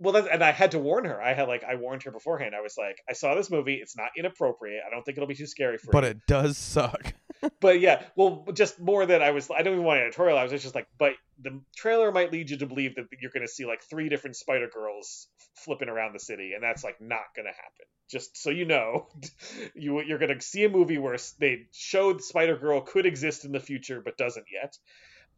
[0.00, 1.20] well, that's, and I had to warn her.
[1.20, 2.54] I had like I warned her beforehand.
[2.54, 3.74] I was like, I saw this movie.
[3.74, 4.82] It's not inappropriate.
[4.86, 5.92] I don't think it'll be too scary for her.
[5.92, 6.10] but you.
[6.10, 7.14] it does suck.
[7.60, 9.50] But yeah, well, just more than I was.
[9.50, 10.38] I don't even want to editorial.
[10.38, 13.46] I was just like, but the trailer might lead you to believe that you're going
[13.46, 17.34] to see like three different Spider Girls flipping around the city, and that's like not
[17.34, 17.86] going to happen.
[18.10, 19.08] Just so you know,
[19.74, 23.52] you you're going to see a movie where they showed Spider Girl could exist in
[23.52, 24.76] the future but doesn't yet.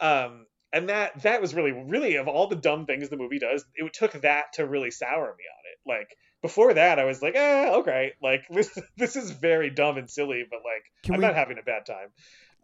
[0.00, 3.64] Um, and that that was really really of all the dumb things the movie does,
[3.74, 5.78] it took that to really sour me on it.
[5.86, 10.08] Like before that, I was like, eh, okay, like this this is very dumb and
[10.10, 12.08] silly, but like Can I'm we- not having a bad time.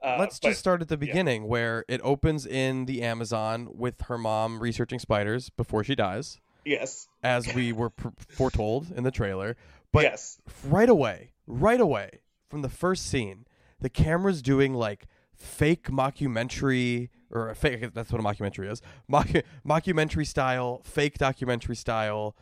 [0.02, 4.02] Uh, Let's but- just start at the beginning where it opens in the Amazon with
[4.02, 9.10] her mom researching spiders before she dies, yes, as we were pr- foretold in the
[9.10, 9.56] trailer.
[9.92, 12.20] But yes, right away, right away
[12.50, 13.46] from the first scene,
[13.80, 18.82] the camera's doing like fake mockumentary or a fake that's what a mockumentary is.
[19.08, 19.28] Mock,
[19.66, 22.36] mockumentary style, fake documentary style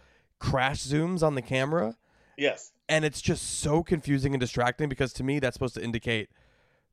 [0.50, 1.96] crash zooms on the camera
[2.36, 6.28] yes, and it's just so confusing and distracting because to me that's supposed to indicate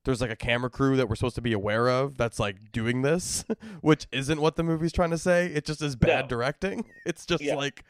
[0.06, 3.03] there's like a camera crew that we're supposed to be aware of that's like doing
[3.03, 3.45] this,
[3.82, 5.45] which isn't what the movie's trying to say.
[5.45, 6.28] It just is bad No.
[6.30, 6.86] directing.
[7.06, 7.53] It's just Yeah.
[7.56, 7.84] like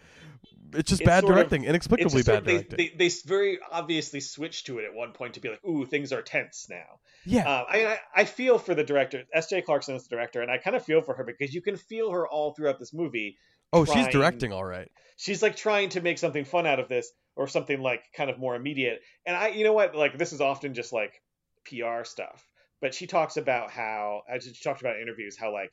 [0.73, 2.77] it's just It's bad sort of- directing, inexplicably bad they, directing.
[2.97, 6.11] they they very obviously switched to it at one point to be like, ooh, things
[6.11, 6.99] are tense now.
[7.25, 9.23] yeah, uh, I, I I feel for the director.
[9.33, 9.61] S.J.
[9.61, 12.11] Clarkson is the director, and I kind of feel for her because you can feel
[12.11, 13.37] her all throughout this movie.
[13.73, 14.89] Oh, she's directing all right.
[15.17, 18.39] She's like trying to make something fun out of this or something like kind of
[18.39, 19.01] more immediate.
[19.25, 21.21] And I, you know what, like this is often just like
[21.65, 22.45] PR stuff.
[22.81, 25.71] But she talks about how, as she talked about in interviews, how like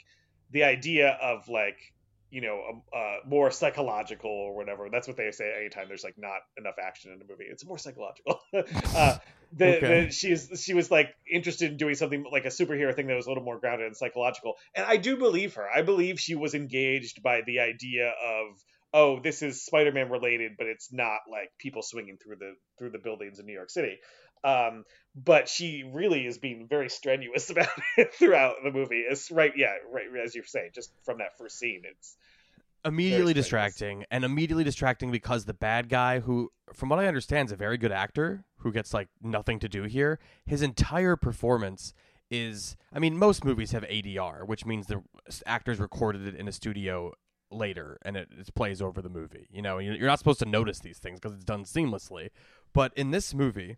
[0.50, 1.78] the idea of like
[2.30, 4.88] you know um, uh, more psychological or whatever.
[4.90, 7.46] That's what they say anytime there's like not enough action in a movie.
[7.50, 8.40] It's more psychological.
[8.94, 9.18] uh,
[9.52, 10.04] the, Okay.
[10.06, 13.26] the, she's she was like interested in doing something like a superhero thing that was
[13.26, 14.54] a little more grounded and psychological.
[14.74, 15.66] And I do believe her.
[15.68, 18.62] I believe she was engaged by the idea of
[18.92, 22.98] oh this is Spider-Man related, but it's not like people swinging through the through the
[22.98, 23.98] buildings in New York City.
[24.44, 24.84] Um,
[25.16, 29.04] but she really is being very strenuous about it throughout the movie.
[29.08, 32.16] It's right, yeah, right as you're saying, just from that first scene, it's
[32.84, 37.52] immediately distracting and immediately distracting because the bad guy who from what i understand is
[37.52, 40.18] a very good actor who gets like nothing to do here.
[40.44, 41.92] His entire performance
[42.30, 45.02] is i mean most movies have adr which means the
[45.46, 47.12] actors recorded it in a studio
[47.50, 49.48] later and it, it plays over the movie.
[49.50, 52.28] You know you're you're not supposed to notice these things because it's done seamlessly.
[52.72, 53.76] But in this movie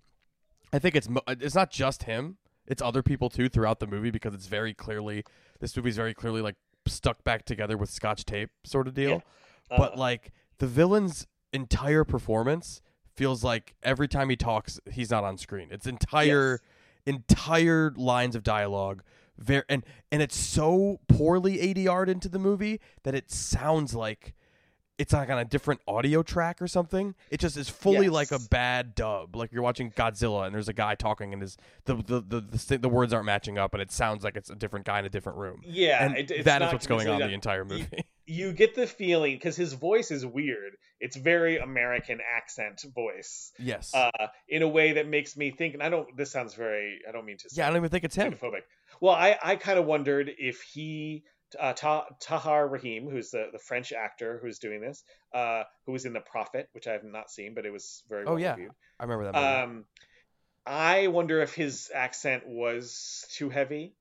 [0.72, 2.36] i think it's mo- it's not just him.
[2.66, 5.24] It's other people too throughout the movie because it's very clearly
[5.60, 6.56] this movie's very clearly like
[6.90, 9.22] stuck back together with scotch tape sort of deal.
[9.70, 9.78] Yeah.
[9.78, 12.82] but Uh, like the villain's entire performance
[13.16, 15.68] feels like every time he talks he's not on screen.
[15.70, 16.60] It's entire
[17.06, 19.02] entire lines of dialogue
[19.38, 24.34] very and and it's so poorly adr'd into the movie that it sounds like
[25.00, 28.12] it's like on a different audio track or something it just is fully Yes.
[28.12, 31.56] like a bad dub like you're watching godzilla and there's a guy talking and his
[31.86, 34.54] the the the, the, the words aren't matching up and it sounds like it's a
[34.54, 37.28] different guy in a different room yeah, and it, that is what's going on convincingly
[37.28, 40.74] the entire movie you get the feeling because his voice is weird.
[41.00, 44.10] It's very American accent voice, yes uh,
[44.48, 45.74] in a way that makes me think.
[45.74, 46.16] And I don't.
[46.16, 47.00] This sounds very.
[47.08, 47.48] I don't mean to.
[47.52, 48.60] yeah i don't even think it's him xenophobic.
[49.00, 51.24] Well, I, I kind of wondered if he,
[51.58, 55.02] uh, Ta- Tahar Rahim, who's the, the French actor who's doing this,
[55.34, 58.24] uh, who was in The Prophet, which I have not seen, but it was very
[58.26, 58.52] Oh, well yeah.
[58.52, 58.72] reviewed.
[58.98, 59.46] i remember that movie.
[59.46, 59.84] Um,
[60.66, 63.94] I wonder if his accent was too heavy,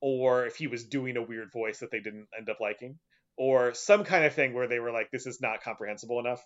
[0.00, 2.98] or if he was doing a weird voice that they didn't end up liking,
[3.36, 6.44] or some kind of thing where they were like, "This is not comprehensible enough,"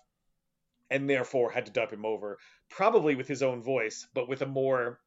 [0.89, 2.37] and therefore had to dub him over,
[2.69, 4.99] probably with his own voice, but with a more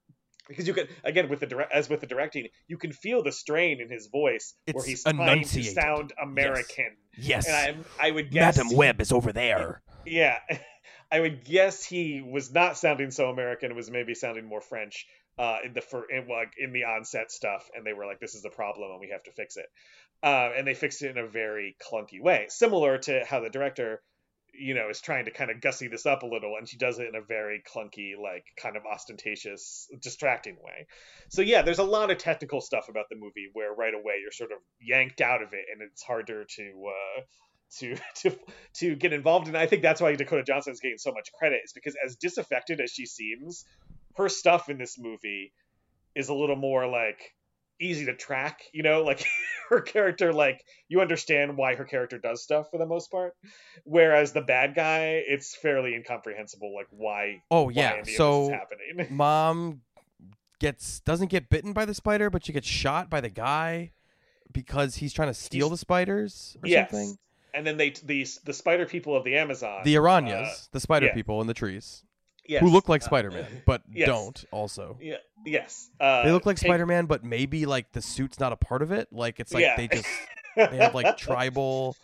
[0.49, 3.33] because you can again with the direct as with the directing, you can feel the
[3.33, 6.97] strain in his voice where It's he's trying to sound American.
[7.17, 7.47] Yes.
[7.49, 9.83] And I, I would guess Adam Webb is over there.
[10.05, 10.39] yeah,
[11.13, 13.75] I would guess he was not sounding so American.
[13.77, 15.07] Was maybe sounding more French
[15.39, 18.35] uh, in the for in, like in the onset stuff, and they were like, "This
[18.35, 19.67] is the problem, and we have to fix it."
[20.23, 24.01] Uh, and they fixed it in a very clunky way, similar to how the director,
[24.59, 26.99] you know, is trying to kind of gussy this up a little, and she does
[26.99, 30.87] it in a very clunky, like kind of ostentatious, distracting way.
[31.29, 34.33] So yeah, there's a lot of technical stuff about the movie where right away you're
[34.33, 36.85] sort of yanked out of it, and it's harder to.
[36.89, 37.21] Uh,
[37.79, 38.39] to to
[38.75, 41.63] to get involved and I think that's why Dakota Johnson is getting so much credit
[41.65, 43.65] is because as disaffected as she seems,
[44.17, 45.53] her stuff in this movie
[46.15, 47.33] is a little more like
[47.81, 48.63] easy to track.
[48.73, 49.25] You know, like
[49.71, 53.35] her character, like you understand why her character does stuff for the most part.
[53.85, 57.43] Whereas the bad guy, it's fairly incomprehensible, like why.
[57.51, 58.03] Oh yeah.
[58.03, 59.07] this So happening.
[59.17, 59.81] mom
[60.61, 63.93] gets doesn't get bitten by the spider, but she gets shot by the guy
[64.53, 66.91] because he's trying to steal He's- the spiders or yes.
[66.91, 67.19] something.
[67.53, 71.07] And then they the the spider people of the Amazon, The Aranyas, uh, the spider
[71.07, 71.15] yeah.
[71.15, 72.03] people in the trees,
[72.47, 74.07] yes, who look like uh, Spider-Man, but yes.
[74.07, 74.99] don't also.
[75.01, 75.17] Yeah.
[75.47, 75.91] Yes.
[76.01, 78.93] Uh, They look like take- Spider-Man, but maybe like the suit's not a part of
[78.93, 79.09] it.
[79.13, 79.77] Like it's like Yeah.
[79.77, 80.09] they just
[80.57, 81.97] they have like tribal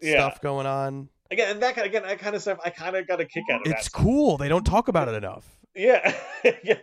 [0.00, 0.14] Yeah.
[0.28, 1.08] stuff going on.
[1.30, 2.58] Again, and that kind again that kind of stuff.
[2.64, 3.78] I kind of got a kick out of that.
[3.78, 4.36] It's cool.
[4.36, 5.44] They don't talk about it enough.
[5.74, 6.12] Yeah,
[6.64, 6.78] yeah,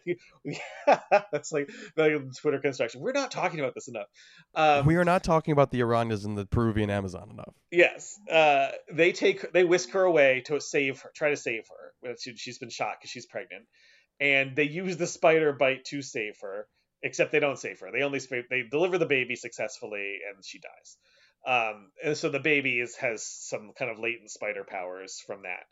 [0.45, 0.99] yeah.
[1.31, 3.01] That's like the Twitter construction.
[3.01, 4.07] We're not talking about this enough.
[4.53, 7.53] Um, we are not talking about the Aranyas in the Peruvian Amazon enough.
[7.71, 12.15] yes, uh, they take they whisk her away to save her, try to save her.
[12.19, 13.65] she- She's been shot because she's pregnant,
[14.19, 16.67] and they use the spider bite to save her.
[17.03, 17.91] Except they don't save her.
[17.91, 20.97] They only sp- they deliver the baby successfully, and she dies.
[21.45, 25.65] Um, and so the baby is has some kind of latent spider powers from that.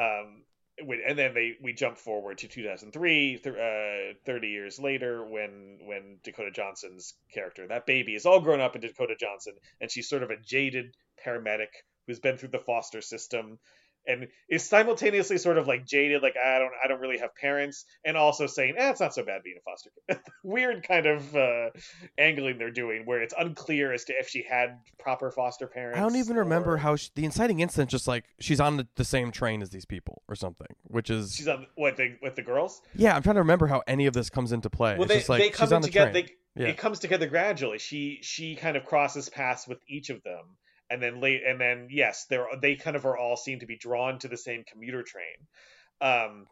[0.00, 0.42] Um,
[0.78, 6.18] and then they we jump forward to 2003 th- uh, 30 years later when when
[6.24, 10.22] dakota johnson's character that baby is all grown up into dakota johnson and she's sort
[10.22, 11.68] of a jaded paramedic
[12.06, 13.58] who's been through the foster system
[14.06, 17.84] and is simultaneously sort of like jaded like i don't i don't really have parents
[18.04, 21.34] and also saying eh, it's not so bad being a foster kid weird kind of
[21.36, 21.70] uh
[22.18, 26.00] angling they're doing where it's unclear as to if she had proper foster parents I
[26.00, 27.90] don't even remember how she, the inciting incident.
[27.90, 31.48] Just like she's on the, same train as these people or something, which is she's
[31.48, 33.14] on what the with the girls yeah.
[33.16, 34.94] I'm trying to remember how any of this comes into play.
[34.94, 36.26] well it's they, just like they come she's on the together train.
[36.54, 36.68] they, Yeah.
[36.68, 40.44] it comes together gradually she she kind of crosses paths with each of them
[40.92, 43.76] and then late and then yes they're they kind of are all seen to be
[43.76, 45.38] drawn to the same commuter train
[46.00, 46.46] um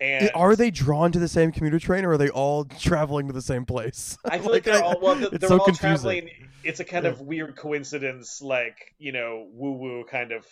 [0.00, 3.32] and Are they drawn to the same commuter train, or are they all traveling to
[3.32, 4.18] the same place?
[4.24, 5.14] I feel like, they're all well.
[5.14, 6.10] They're, it's they're so all confusing.
[6.22, 6.30] traveling.
[6.64, 10.44] It's a kind of weird coincidence, like you know, woo woo kind of.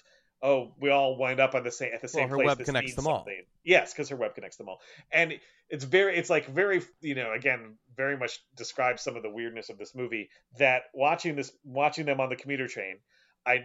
[0.44, 2.46] Oh, we all wind up on the same at the same her place.
[2.46, 3.18] web This connects means them all.
[3.18, 3.42] something.
[3.64, 4.78] Yes, because her web connects them all,
[5.12, 5.34] and
[5.68, 6.16] it's very.
[6.16, 6.82] It's like very.
[7.00, 10.30] You know, again, very much describes some of the weirdness of this movie.
[10.58, 12.98] That watching this, watching them on the commuter train.
[13.46, 13.64] I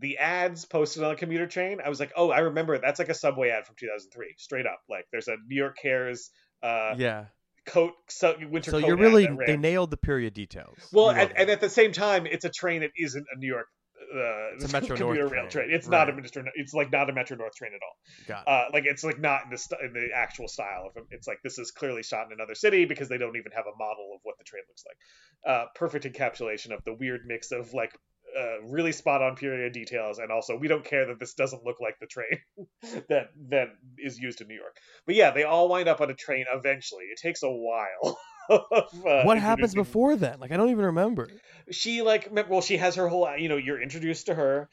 [0.00, 1.78] the ads posted on the commuter train.
[1.84, 2.78] I was like, oh, I remember.
[2.78, 4.80] That's like a subway ad from 2003, straight up.
[4.88, 6.30] Like, there's a New York Cares
[6.62, 7.26] uh, yeah.
[7.66, 10.76] coat, so, winter So coat you're really they nailed the period details.
[10.92, 13.66] Well, and, and at the same time, it's a train that isn't a New York.
[14.12, 15.66] Uh, It's a Metro commuter North rail train.
[15.66, 15.70] train.
[15.70, 16.44] It's not a Metro.
[16.56, 17.96] It's like not a Metro North train at all.
[18.26, 18.48] got.
[18.48, 21.04] Uh, like it's like not in the st- in the actual style of it.
[21.12, 23.76] It's like this is clearly shot in another city because they don't even have a
[23.78, 25.54] model of what the train looks like.
[25.54, 27.92] Uh, perfect encapsulation of the weird mix of like
[28.38, 31.80] uh, really spot on period details and also we don't care that this doesn't look
[31.80, 32.38] like the train
[33.08, 33.68] that that
[33.98, 34.76] is used in New York.
[35.06, 37.04] But yeah, they all wind up on a train eventually.
[37.04, 38.18] It takes a while.
[38.48, 40.40] of, uh, what happens before then?
[40.40, 41.28] Like I don't even remember.
[41.70, 44.68] she like well she has her whole you know you're introduced to her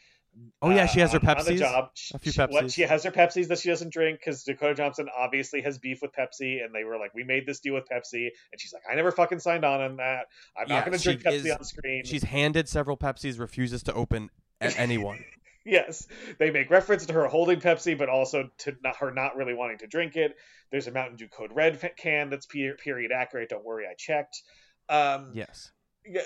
[0.62, 1.90] Oh yeah, she has her uh, on- on the job.
[2.14, 5.08] A few She- what- she has her Pepsis that she doesn't drink because Dakota Johnson
[5.16, 8.30] obviously has beef with Pepsi, and they were like, "We made this deal with Pepsi,"
[8.52, 10.26] and she's like, "I never fucking signed on on that.
[10.58, 13.84] I'm Yeah, not going to drink Pepsi is- on screen." She's handed several Pepsis, refuses
[13.84, 14.30] to open
[14.62, 15.24] anyone.
[15.66, 16.08] yes,
[16.40, 19.78] they make reference to her holding Pepsi, but also to not, her not really wanting
[19.80, 20.36] to drink it.
[20.72, 23.50] There's a Mountain Dew Code Red can that's period accurate.
[23.50, 24.42] Don't worry, I checked.
[24.90, 25.72] Um, yes.
[26.06, 26.22] yeah,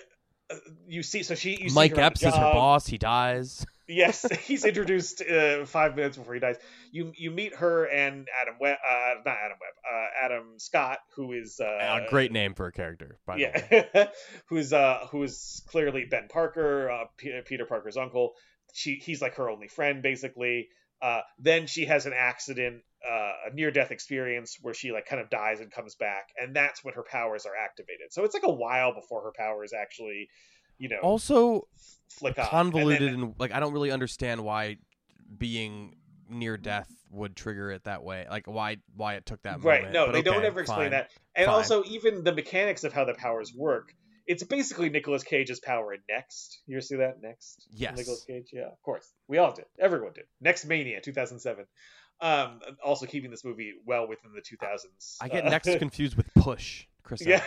[0.50, 0.56] uh,
[0.88, 2.88] you see, so she you Mike her Epps is her boss.
[2.88, 3.66] He dies.
[3.88, 6.58] Yes, he's introduced uh, five minutes before he dies.
[6.92, 11.34] You you meet her and Adam Webb, uh, not Adam Webb, uh, Adam Scott, who
[11.34, 13.90] is uh, a great name for a character, by the way.
[13.94, 14.08] yeah,
[14.48, 18.34] who's uh who's clearly Ben Parker, uh, P- Peter Parker's uncle.
[18.74, 20.70] She he's like her only friend basically.
[21.02, 25.22] Uh, then she has an accident, uh, a near death experience where she like kind
[25.22, 28.08] of dies and comes back, and that's when her powers are activated.
[28.12, 30.30] So it's like a while before her powers actually,
[30.78, 31.68] you know, Also
[32.10, 32.38] flick.
[32.38, 34.78] And convoluted then- and like I don't really understand why
[35.38, 35.96] being
[36.30, 38.26] near death would trigger it that way.
[38.30, 39.94] Like why why it took that right moment.
[39.94, 40.92] no But they don't ever explain fine.
[40.92, 41.56] that and Fine.
[41.56, 43.94] also even the mechanics of how the powers work
[44.26, 46.62] it's basically Nicolas Cage's power in Next.
[46.66, 47.68] You ever see that Next?
[47.72, 47.98] Yes.
[47.98, 48.52] Nicolas Cage.
[48.54, 49.12] Yeah, of course.
[49.28, 49.66] We all did.
[49.78, 50.24] Everyone did.
[50.40, 51.66] Next Mania, 2007.
[52.22, 55.18] Um, also keeping this movie well within the 2000s.
[55.20, 56.86] I get Uh, next confused with Push.
[57.04, 57.26] Chris.
[57.26, 57.44] yeah.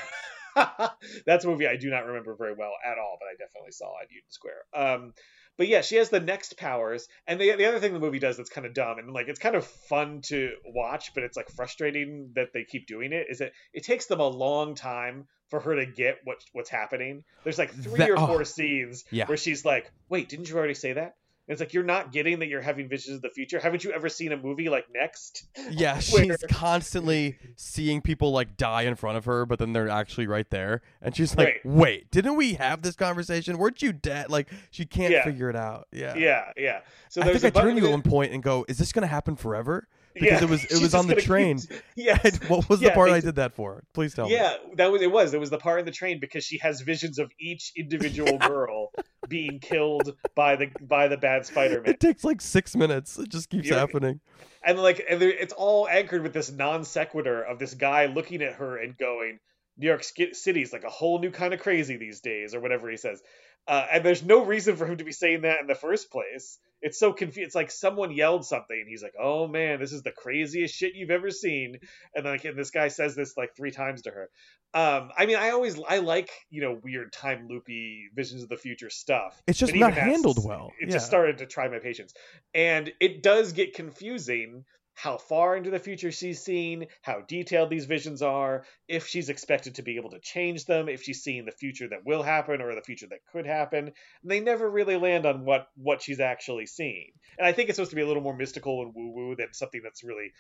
[1.27, 3.93] That's a movie I do not remember very well at all, but I definitely saw
[4.03, 4.63] at Union Square.
[4.75, 5.13] Um,
[5.59, 8.37] but yeah, she has the next powers, and the the other thing the movie does
[8.37, 11.49] that's kind of dumb and like it's kind of fun to watch, but it's like
[11.49, 13.27] frustrating that they keep doing it.
[13.31, 17.25] Is that it takes them a long time for her to get what what's happening.
[17.45, 19.27] There's like three That- or oh, four scenes yeah.
[19.27, 21.15] where she's like, "Wait, didn't you already say that?"
[21.49, 23.59] It's like you're not getting that you're having visions of the future.
[23.61, 25.47] Haven't you ever seen a movie like Next?
[25.71, 29.89] Yeah, Where- she's constantly seeing people like die in front of her, but then they're
[29.89, 31.67] actually right there, and she's like, Right.
[31.67, 33.59] "Wait, didn't we have this conversation?
[33.59, 35.25] Weren't you dead?" Like she can't Yeah.
[35.25, 35.89] figure it out.
[35.93, 36.81] Yeah, Yeah, yeah.
[37.09, 38.79] So I there's think a I turned to you at one point and go, "Is
[38.79, 41.59] this gonna happen forever?" Because Yeah, it was it was on the gonna keep- train.
[41.95, 42.41] Yes.
[42.49, 43.83] what was Yeah, the part I did that for?
[43.93, 44.33] Please tell me.
[44.33, 45.11] Yeah, that was it.
[45.13, 48.39] Was it was the part in the train because she has visions of each individual
[48.39, 48.93] girl
[49.29, 53.19] being killed by the by the bad Spider-Man, It takes like six minutes.
[53.19, 54.21] It just keeps You're- happening.
[54.65, 58.55] and like and it's all anchored with this non sequitur of this guy looking at
[58.55, 59.39] her and going,
[59.77, 62.97] "New York City's like a whole new kind of crazy these days," or whatever he
[62.97, 63.23] says.
[63.69, 66.59] Uh, and there's no reason for him to be saying that in the first place.
[66.83, 67.47] It's so confused.
[67.47, 70.95] It's like someone yelled something, and he's like, "Oh man, this is the craziest shit
[70.95, 71.79] you've ever seen."
[72.15, 74.31] And like, and this guy says this like three times to her.
[74.75, 78.57] Um, I mean, I always I like you know weird time loopy visions of the
[78.57, 79.41] future stuff.
[79.47, 80.73] It's just not handled well.
[80.81, 80.95] It Yeah.
[80.95, 82.13] just started to try my patience,
[82.53, 84.65] and it does get confusing
[84.97, 89.75] how far into the future she's seen, how detailed these visions are, if she's expected
[89.75, 92.75] to be able to change them, if she's seeing the future that will happen or
[92.75, 93.89] the future that could happen.
[93.89, 97.13] And they never really land on what what she's actually seeing.
[97.39, 99.53] And I think it's supposed to be a little more mystical and woo woo than
[99.53, 100.33] something that's really,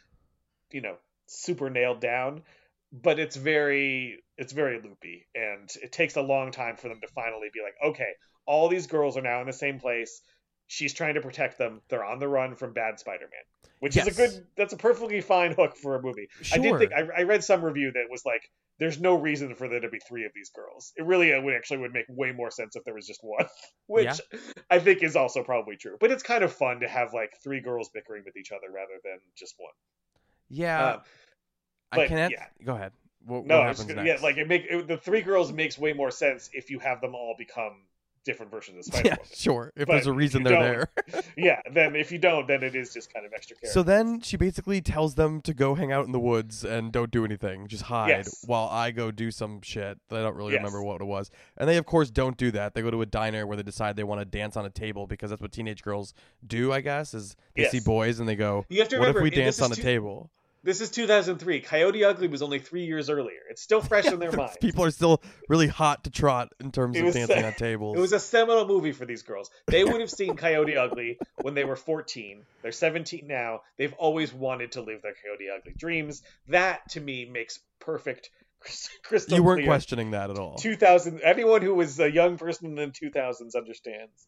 [0.70, 0.97] you know,
[1.27, 2.43] super nailed down.
[2.91, 7.09] But it's very it's very loopy, and it takes a long time for them to
[7.09, 8.12] finally be like, okay,
[8.47, 10.23] all these girls are now in the same place.
[10.68, 11.80] She's trying to protect them.
[11.88, 14.47] They're on the run from bad Spider-Man, which is a good.
[14.56, 16.28] That's a perfectly fine hook for a movie.
[16.52, 19.68] I did think I, I read some review that was like, "There's no reason for
[19.68, 22.32] there to be three of these girls." It really uh, would actually would make way
[22.32, 23.47] more sense if there was just one,
[23.86, 24.38] which Yeah.
[24.68, 25.97] I think is also probably true.
[26.01, 28.94] But it's kind of fun to have like three girls bickering with each other rather
[29.05, 29.72] than just one.
[30.48, 31.01] Yeah, Um,
[31.93, 32.32] I can't.
[32.32, 32.47] yeah.
[32.64, 32.93] Go ahead.
[33.24, 34.20] What, no, what I was happens just gonna, next?
[34.20, 37.01] yeah, like it make it, the three girls makes way more sense if you have
[37.01, 37.82] them all become
[38.27, 39.73] different versions of Spider yeah, sure.
[39.77, 40.89] If But there's a reason they're there.
[41.39, 43.73] yeah, then if you don't, then it is just kind of extra character.
[43.73, 47.11] So then she basically tells them to go hang out in the woods and don't
[47.11, 48.44] do anything, just hide Yes.
[48.47, 50.59] while I go do some shit that I don't really Yes.
[50.61, 51.31] remember what it was.
[51.57, 52.74] And they of course don't do that.
[52.74, 55.07] They go to a diner where they decide they want to dance on a table
[55.07, 56.12] because that's what teenage girls
[56.47, 59.23] do, I guess, is they see boys and they go, You have to "What if
[59.23, 60.31] we dance on a two- table?"
[60.66, 61.60] This is 2003.
[61.60, 63.38] Coyote Ugly was only three years earlier.
[63.48, 64.56] It's still fresh in their minds.
[64.60, 67.97] People are still really hot to trot in terms It of dancing on tables.
[67.97, 69.48] It was a seminal movie for these girls.
[69.68, 72.43] They would have seen Coyote Ugly when they were 14.
[72.62, 73.60] They're 17 now.
[73.78, 76.24] They've always wanted to live their Coyote Ugly dreams.
[76.48, 78.30] That to me makes perfect
[79.05, 79.68] crystal you weren't clear.
[79.68, 80.56] questioning that at all.
[80.56, 84.26] 2000 anyone who was a young person in the 2000s understands.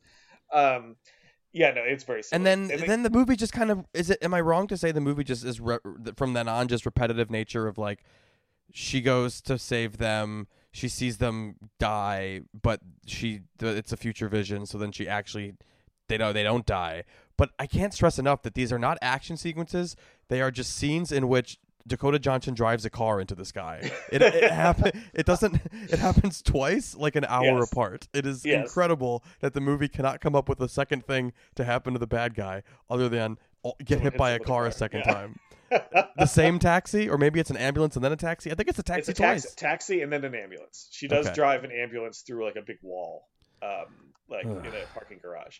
[0.53, 0.95] Um
[1.53, 4.19] yeah, no, it's very and then they- then the movie just kind of is it
[4.23, 5.79] am i wrong to say the movie just is re-
[6.17, 8.05] from then on just repetitive nature of like
[8.73, 14.67] she goes to save them she sees them die but she it's a future vision
[14.67, 15.55] so then she actually
[16.09, 17.05] they don't they don't die.
[17.37, 19.95] But i can't stress enough that these are not action sequences.
[20.29, 21.59] They are just scenes in which
[21.89, 23.91] Dakota Johnson drives a car into the sky.
[24.13, 25.61] It it happen, It doesn't.
[25.73, 27.73] It happens twice, like an hour Yes.
[27.73, 28.09] apart.
[28.13, 28.67] It is Yes.
[28.67, 32.07] incredible that the movie cannot come up with a second thing to happen to the
[32.07, 35.13] bad guy other than oh, get hit by a car a second Yeah.
[35.15, 35.41] time.
[36.17, 38.51] The same taxi, or maybe it's an ambulance and then a taxi.
[38.51, 39.55] I think it's a taxi it's a taxi, twice.
[39.57, 40.89] taxi and then an ambulance.
[40.93, 41.35] She does Okay.
[41.35, 43.27] drive an ambulance through like a big wall,
[43.63, 43.87] um,
[44.31, 45.59] like in a parking garage.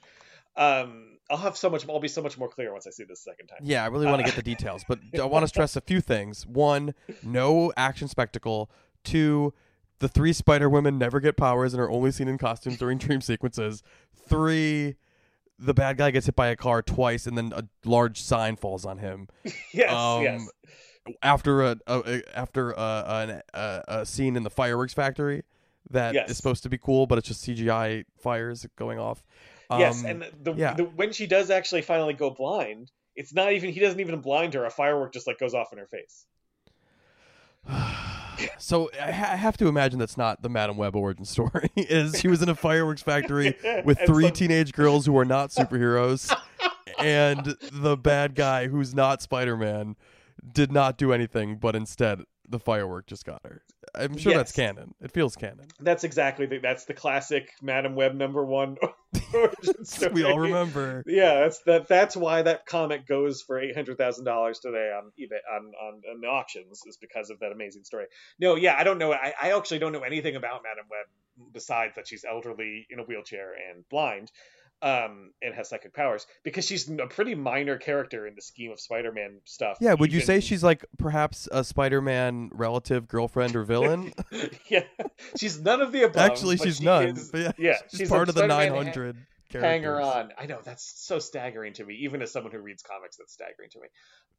[0.59, 1.89] Um, I'll have so much.
[1.89, 3.59] I'll be so much more clear once I see this second time.
[3.63, 5.81] Yeah, I really want to Uh, get the details, but I want to stress a
[5.81, 6.47] few things.
[6.47, 8.71] One, no action spectacle.
[9.05, 9.53] Two,
[10.01, 13.21] the three Spider Women never get powers and are only seen in costumes during dream
[13.21, 13.83] sequences.
[14.29, 14.97] Three,
[15.59, 18.85] the bad guy gets hit by a car twice and then a large sign falls
[18.87, 19.29] on him.
[19.73, 20.49] Yes, Um, yes.
[21.23, 25.43] After a, a after a, a, a scene in the fireworks factory
[25.91, 26.37] that is Yes.
[26.37, 29.25] supposed to be cool, but it's just CGI fires going off.
[29.71, 30.75] Yes, Um, and the, yeah.
[30.75, 34.55] the when she does actually finally go blind, it's not even he doesn't even blind
[34.55, 34.65] her.
[34.65, 36.27] A firework just like goes off in her face.
[38.57, 41.71] So I ha- I have to imagine that's not the Madame Web origin story.
[41.77, 45.51] Is she was in a fireworks factory with three some- teenage girls who are not
[45.51, 46.33] superheroes,
[47.01, 49.97] and the bad guy who's not Spider Man
[50.53, 53.63] did not do anything, but instead the firework just got her.
[53.95, 54.95] I'm sure that's canon.
[55.01, 55.67] It feels canon.
[55.81, 58.77] That's exactly the, that's the classic Madame Web number one
[59.83, 60.13] story.
[60.13, 61.03] we all remember.
[61.07, 61.89] Yeah, that's that.
[61.89, 66.03] That's why that comic goes for eight hundred thousand dollars today on eBay on, on
[66.11, 68.07] on the auctions is because of that amazing story.
[68.39, 69.13] No, yeah, I don't know.
[69.13, 73.03] I, I actually don't know anything about Madame Web besides that she's elderly in a
[73.03, 74.31] wheelchair and blind,
[74.81, 78.79] um, and has psychic powers because she's a pretty minor character in the scheme of
[78.79, 79.79] Spider-Man stuff.
[79.81, 84.13] Yeah, would you say she's like perhaps a Spider Man relative, girlfriend, or villain?
[84.69, 84.85] yeah,
[85.37, 86.31] she's none of the above.
[86.31, 87.09] Actually, she's she none.
[87.09, 89.17] is- yeah, yeah, she's, she's part of the Spider-Man ha- 900.
[89.51, 89.63] characters.
[89.63, 90.31] hanger on.
[90.39, 93.17] I know that's so staggering to me, even as someone who reads comics.
[93.17, 93.89] That's staggering to me.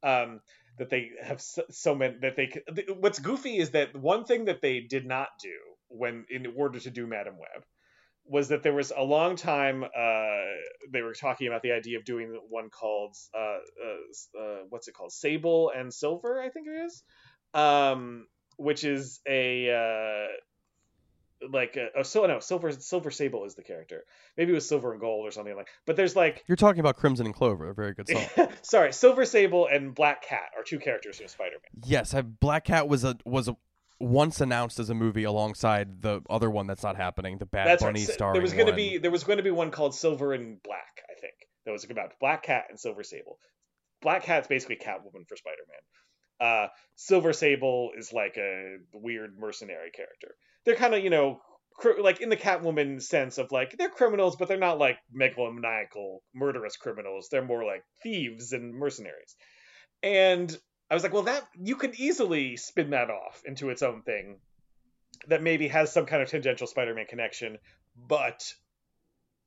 [0.02, 0.40] Um,
[0.78, 2.50] that they have so, so many that they.
[2.94, 5.50] What's goofy is that one thing that they did not do
[5.88, 7.64] when in order to do Madame Web
[8.30, 10.44] was that there was a long time uh,
[10.92, 14.94] they were talking about the idea of doing one called uh, uh, uh, what's it
[14.94, 15.12] called?
[15.12, 17.02] Sable and Silver I think it is.
[17.52, 18.26] Um,
[18.56, 24.04] which is a uh, like a, oh so no silver silver sable is the character.
[24.36, 26.96] Maybe it was silver and gold or something like but there's like You're talking about
[26.96, 28.48] Crimson and Clover, a very good song.
[28.62, 31.84] sorry silver sable and black cat are two characters from spider-man.
[31.84, 33.56] Yes, I, Black Cat was a was a,
[34.00, 37.82] once announced as a movie alongside the other one that's not happening, the Bad that's
[37.82, 38.08] Bunny right.
[38.08, 38.32] Starring.
[38.32, 41.02] there was going to be there was going to be one called silver and black
[41.08, 41.34] i think
[41.66, 43.38] that was about black cat and silver sable.
[44.02, 45.80] Black cat's basically catwoman for spider-man.
[46.40, 50.34] Uh, silver sable is like a weird mercenary character.
[50.64, 51.40] They're kind of you know
[51.76, 56.18] cr- like in the catwoman sense of like they're criminals but they're not like megalomaniacal
[56.34, 57.28] murderous criminals.
[57.30, 59.36] They're more like thieves and mercenaries.
[60.02, 60.56] And
[60.90, 64.38] i was like well that you could easily spin that off into its own thing
[65.28, 67.58] that maybe has some kind of tangential spider-man connection
[67.96, 68.52] but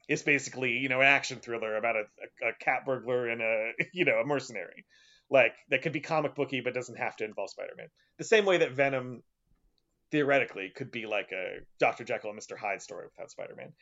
[0.08, 2.04] it's basically you know an action thriller about a,
[2.46, 4.86] a, a cat burglar and a you know a mercenary
[5.30, 7.88] like that could be comic booky but doesn't have to involve spider-man.
[8.18, 9.24] The same way that venom
[10.12, 13.74] theoretically could be like a dr jekyll and mr hyde story without spider-man.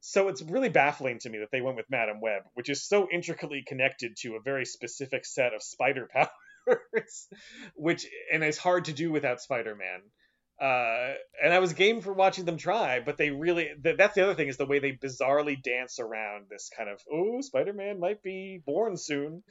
[0.00, 3.08] So it's really baffling to me that they went with madame web which is so
[3.10, 6.28] intricately connected to a very specific set of spider powers
[7.74, 10.00] which and it's hard to do without spider-man
[10.60, 11.12] uh,
[11.42, 14.34] and I was game for watching them try, but they really th- that's the other
[14.34, 18.62] thing is the way they bizarrely dance around this kind of oh Spider-Man might be
[18.64, 19.42] born soon.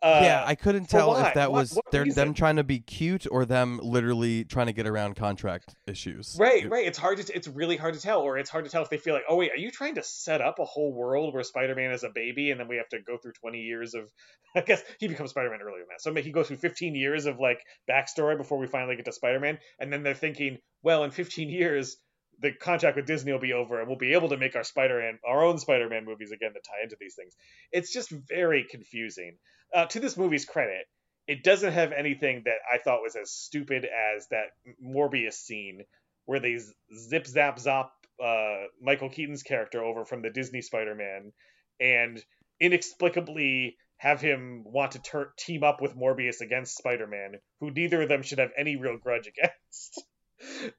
[0.00, 1.28] Uh, yeah, I couldn't tell why?
[1.28, 4.66] if that What- was what they're, them trying to be cute or them literally trying
[4.66, 6.36] to get around contract issues.
[6.40, 6.86] Right, It- right.
[6.86, 8.96] It's hard to it's really hard to tell, or it's hard to tell if they
[8.98, 11.90] feel like, oh wait, are you trying to set up a whole world where Spider-Man
[11.92, 14.10] is a baby, and then we have to go through twenty years of,
[14.56, 17.38] I guess he becomes Spider-Man earlier than that, so he goes through fifteen years of
[17.38, 17.60] like
[17.90, 21.96] backstory before we finally get to Spider-Man, and then they're thinking, well, in fifteen years,
[22.40, 25.18] the contract with Disney will be over, and we'll be able to make our Spider-Man,
[25.26, 27.34] our own Spider-Man movies again that tie into these things.
[27.72, 29.36] It's just very confusing.
[29.74, 30.86] Uh, to this movie's credit,
[31.26, 34.48] it doesn't have anything that I thought was as stupid as that
[34.82, 35.84] Morbius scene
[36.26, 36.58] where they
[36.96, 37.90] zip zap zop
[38.22, 41.32] uh, Michael Keaton's character over from the Disney Spider-Man
[41.80, 42.22] and
[42.60, 48.08] inexplicably have him want to tur- team up with Morbius against Spider-Man, who neither of
[48.08, 50.04] them should have any real grudge against.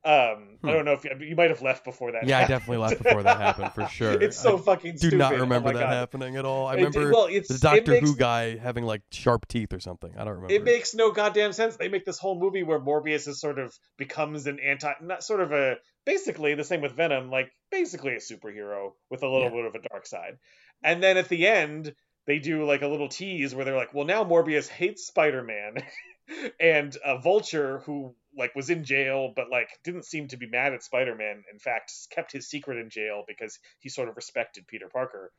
[0.03, 0.69] Um, Hmm.
[0.69, 2.27] I don't know if you, you might have left before that.
[2.27, 2.59] Yeah, I happened.
[2.59, 4.11] definitely left before that happened for sure.
[4.13, 4.67] It's so fucking stupid.
[4.67, 5.17] I fucking do stupid.
[5.17, 5.93] not Oh remember my that God.
[5.93, 6.67] happening at all.
[6.67, 9.79] I It- remember well, it's, the Doctor makes- Who guy having like sharp teeth or
[9.79, 10.11] something.
[10.15, 10.53] I don't remember.
[10.53, 11.77] it makes no goddamn sense.
[11.77, 15.41] They make this whole movie where Morbius is sort of becomes an anti, not sort
[15.41, 15.75] of a
[16.05, 19.55] basically the same with Venom, like basically a superhero with a little Yeah.
[19.55, 20.37] bit of a dark side.
[20.83, 21.93] And then at the end,
[22.27, 25.75] they do like a little tease where they're like, "Well, now Morbius hates Spider-Man,"
[26.59, 30.73] and a Vulture, who like was in jail but like didn't seem to be mad
[30.73, 31.43] at Spider-Man.
[31.51, 35.31] In fact, kept his secret in jail because he sort of respected Peter Parker.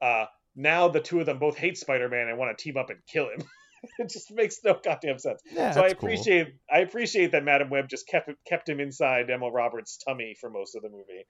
[0.00, 2.98] Uh, now the two of them both hate Spider-Man and want to team up and
[3.06, 3.42] kill him.
[3.98, 5.40] it just makes no goddamn sense.
[5.52, 6.08] Yeah, so I that's cool.
[6.08, 10.50] appreciate I appreciate that Madame Web just kept kept him inside Emma Roberts' tummy for
[10.50, 11.26] most of the movie.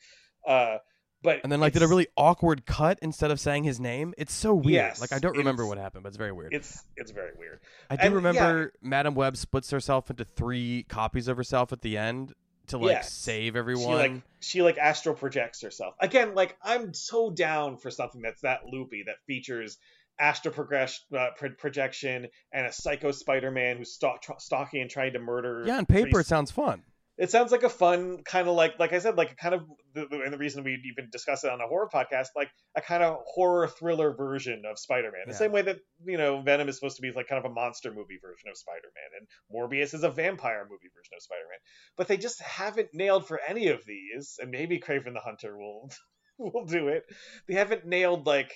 [0.47, 0.79] Uh,
[1.23, 4.15] but And then like did a really awkward cut instead of saying his name.
[4.19, 4.73] It's so weird.
[4.75, 6.53] Yes, like I don't remember what happened, but it's very weird.
[6.55, 7.61] it's it's very weird.
[7.91, 11.97] I do and, remember Madame Web splits herself into three copies of herself at the
[11.99, 12.33] end
[12.69, 13.13] to like Yes.
[13.13, 13.97] save She everyone.
[13.97, 16.35] like she like astral projects herself again.
[16.35, 19.79] Like I'm so down for something that's that loopy that features
[20.19, 25.15] astral progress, uh, pro- projection and a psycho Spider-Man who's stalk- tr- stalking and trying
[25.15, 25.65] to murder.
[25.67, 26.83] yeah, on paper it sounds fun.
[27.21, 29.61] It sounds like a fun kind of like like I said like a kind of
[29.95, 33.19] and the reason we even discuss it on a horror podcast like a kind of
[33.27, 35.25] horror thriller version of Spider-Man.
[35.27, 35.39] The Yeah.
[35.39, 37.91] same way that you know Venom is supposed to be like kind of a monster
[37.93, 41.59] movie version of Spider-Man and Morbius is a vampire movie version of Spider-Man.
[41.99, 45.91] But they just haven't nailed for any of these and maybe Kraven the Hunter will
[46.39, 47.05] will do it.
[47.47, 48.53] They haven't nailed like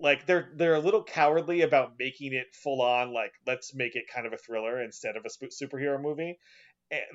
[0.00, 4.04] like they're they're a little cowardly about making it full on like let's make it
[4.14, 6.38] kind of a thriller instead of a sp- superhero movie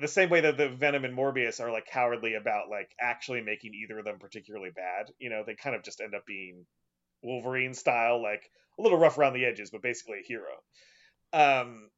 [0.00, 3.74] the same way that the Venom and Morbius are like cowardly about like actually making
[3.74, 5.06] either of them particularly bad.
[5.18, 6.64] You know, they kind of just end up being
[7.22, 8.42] Wolverine style, like
[8.78, 10.52] a little rough around the edges, but basically a hero.
[11.32, 11.90] Um,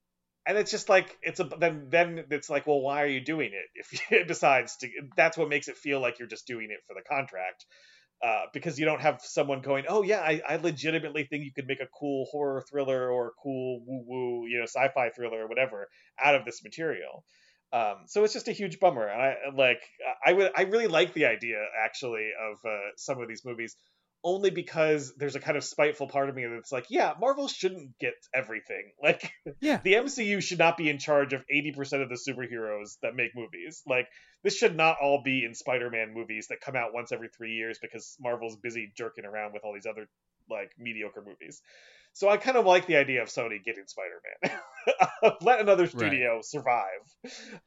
[0.47, 3.51] and it's just like it's a then then it's like, well, why are you doing
[3.53, 3.67] it?
[3.75, 6.95] If it decides to that's what makes it feel like you're just doing it for
[6.95, 7.67] the contract.
[8.25, 11.67] Uh, because you don't have someone going, oh yeah, I, I legitimately think you could
[11.67, 15.49] make a cool horror thriller or a cool woo woo, you know, sci-fi thriller or
[15.49, 15.89] whatever
[16.19, 17.27] out of this material.
[17.73, 19.07] Um, so it's just a huge bummer.
[19.07, 19.83] And I like
[20.25, 23.77] I would I really like the idea actually of uh, some of these movies
[24.25, 27.97] only because there's a kind of spiteful part of me that's like, yeah, Marvel shouldn't
[28.01, 28.91] get everything.
[29.03, 29.31] Like,
[29.61, 29.79] Yeah.
[29.85, 33.83] the MCU should not be in charge of 80% of the superheroes that make movies.
[33.87, 34.09] Like,
[34.43, 37.79] this should not all be in Spider-Man movies that come out once every three years
[37.81, 40.09] because Marvel's busy jerking around with all these other
[40.51, 41.63] like mediocre movies.
[42.17, 44.59] So I kind of like the idea of Sony getting Spider-Man.
[45.43, 47.03] Let another studio survive.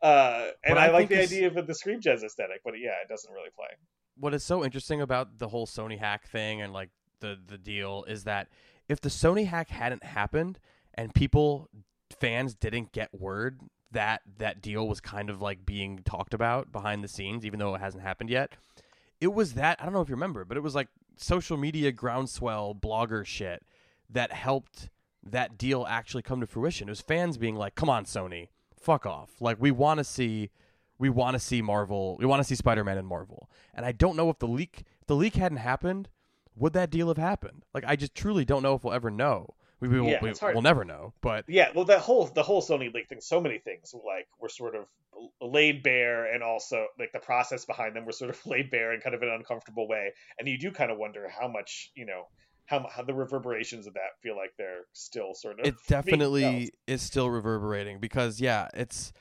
[0.02, 3.08] Uh, and I, I like the idea of the Scream Jazz aesthetic, but yeah, it
[3.08, 3.68] doesn't really play.
[4.18, 6.90] what is so interesting about the whole Sony hack thing and like
[7.20, 8.48] the the deal is that
[8.88, 10.58] if the Sony hack hadn't happened
[10.96, 11.70] and people
[12.20, 13.60] fans didn't get word
[13.92, 17.76] that that deal was kind of like being talked about behind the scenes even though
[17.76, 18.54] it hasn't happened yet
[19.22, 21.92] it was that I don't know if you remember but it was like social media
[21.92, 23.64] groundswell blogger shit
[24.10, 24.90] that helped
[25.24, 28.48] that deal actually come to fruition it was fans being like come on Sony
[28.80, 30.50] fuck off like we want to see
[31.00, 32.18] we want to see Marvel.
[32.20, 33.50] We want to see Spider-Man and Marvel.
[33.74, 36.10] And I don't know if the leak if the leak hadn't happened,
[36.56, 37.64] would that deal have happened?
[37.74, 39.56] Like I just truly don't know if we'll ever know.
[39.80, 41.14] We, we, Yeah, we will never know.
[41.22, 44.50] But Yeah, well, that whole the whole Sony leak thing, so many things like were
[44.50, 44.86] sort of
[45.42, 49.00] laid bare, and also like the process behind them were sort of laid bare in
[49.00, 52.28] kind of an uncomfortable way, and you do kind of wonder how much you know
[52.70, 57.02] how, how the reverberations of that feel like they're still sort of it definitely is
[57.02, 59.12] still reverberating because yeah, it's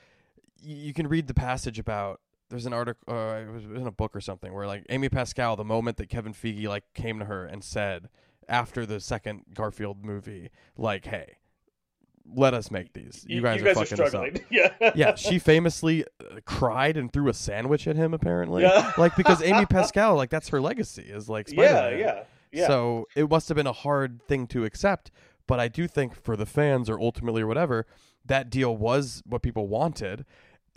[0.61, 2.19] you can read the passage about
[2.49, 5.55] there's an article uh, it was in a book or something where like Amy Pascal
[5.55, 8.09] the moment that Kevin Feige like came to her and said
[8.47, 11.37] after the second Garfield movie like hey
[12.35, 14.27] let us make these you guys, are fucking this up.
[14.51, 18.13] Yeah, yeah, she famously uh, cried and threw a sandwich at him.
[18.13, 18.91] Apparently, Yeah.
[18.99, 21.97] like because Amy Pascal, like that's her legacy is like Spider-Man.
[21.99, 22.23] yeah, yeah.
[22.67, 25.11] So it must have been a hard thing to accept.
[25.47, 27.87] But I do think for the fans or ultimately or whatever,
[28.25, 30.25] that deal was what people wanted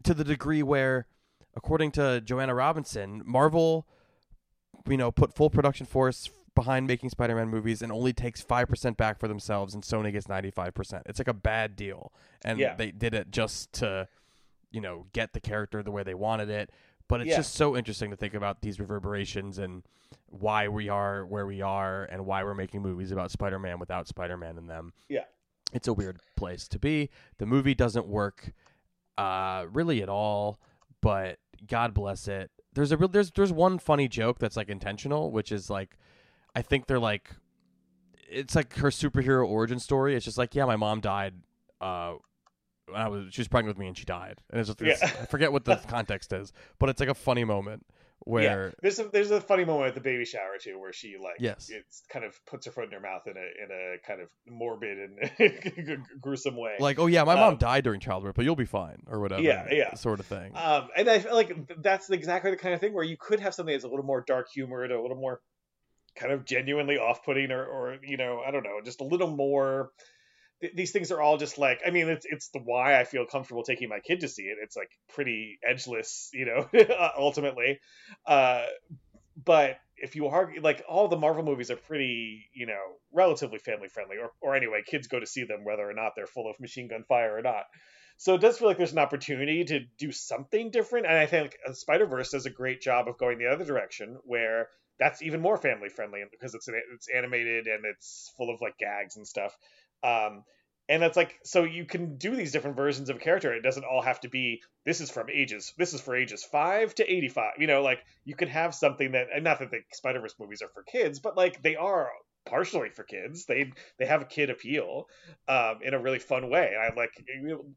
[0.04, 1.06] to the degree where,
[1.54, 3.86] according to Joanna Robinson, Marvel,
[4.88, 9.18] you know, put full production force behind making Spider-Man movies and only takes 5% back
[9.18, 11.02] for themselves and Sony gets 95%.
[11.06, 12.12] It's like a bad deal.
[12.44, 12.74] And Yeah.
[12.74, 14.08] they did it just to,
[14.70, 16.70] you know, get the character the way they wanted it.
[17.12, 17.36] But it's Yeah.
[17.36, 19.82] just so interesting to think about these reverberations and
[20.30, 24.56] why we are where we are and why we're making movies about Spider-Man without Spider-Man
[24.56, 24.94] in them.
[25.10, 25.24] Yeah.
[25.74, 27.10] It's a weird place to be.
[27.36, 28.54] The movie doesn't work
[29.18, 30.58] uh really at all,
[31.02, 32.50] but God bless it.
[32.72, 35.98] There's a real there's there's one funny joke that's like intentional, which is like
[36.54, 37.32] I think they're like
[38.26, 40.16] it's like her superhero origin story.
[40.16, 41.34] It's just like, yeah, my mom died
[41.78, 42.14] uh
[42.94, 44.38] I was she was pregnant with me and she died.
[44.50, 45.08] And it's just Yeah.
[45.22, 47.84] I forget what the context is, but it's like a funny moment
[48.24, 48.70] where yeah.
[48.80, 51.68] There's a there's a funny moment at the baby shower too, where she like Yes.
[51.70, 54.28] it's kind of puts her foot in her mouth in a in a kind of
[54.46, 56.76] morbid and gruesome way.
[56.78, 59.42] like, oh yeah, my mom Um, died during childbirth, but you'll be fine or whatever.
[59.42, 59.94] Yeah, yeah.
[59.94, 60.52] Sort of thing.
[60.54, 61.52] Um, and I feel like
[61.82, 64.20] that's exactly the kind of thing where you could have something that's a little more
[64.24, 65.40] dark humored, a little more
[66.14, 69.90] kind of genuinely off-putting, or, or you know, I don't know, just a little more.
[70.62, 73.26] Th- These things are all just like, I mean, it's it's the why I feel
[73.26, 74.58] comfortable taking my kid to see it.
[74.62, 76.70] It's like pretty edgeless, you know,
[77.18, 77.80] ultimately.
[78.26, 78.64] Uh,
[79.44, 82.80] but if you argue, like all the Marvel movies are pretty, you know,
[83.12, 86.26] relatively family friendly, or or anyway, kids go to see them whether or not they're
[86.26, 87.64] full of machine gun fire or not.
[88.18, 91.56] So it does feel like there's an opportunity to do something different, and I think
[91.72, 94.68] Spider Verse does a great job of going the other direction, where
[94.98, 99.16] that's even more family friendly because it's it's animated and it's full of like gags
[99.16, 99.56] and stuff.
[100.02, 100.44] Um,
[100.88, 103.54] and it's like so you can do these different versions of a character.
[103.54, 106.94] It doesn't all have to be this is from ages this is for ages five
[106.96, 107.52] to eighty five.
[107.58, 110.60] You know, like you could have something that and not that the Spider Verse movies
[110.60, 112.10] are for kids, but like they are
[112.44, 113.46] partially for kids.
[113.46, 115.06] They they have a kid appeal
[115.48, 116.72] um, in a really fun way.
[116.76, 117.12] I like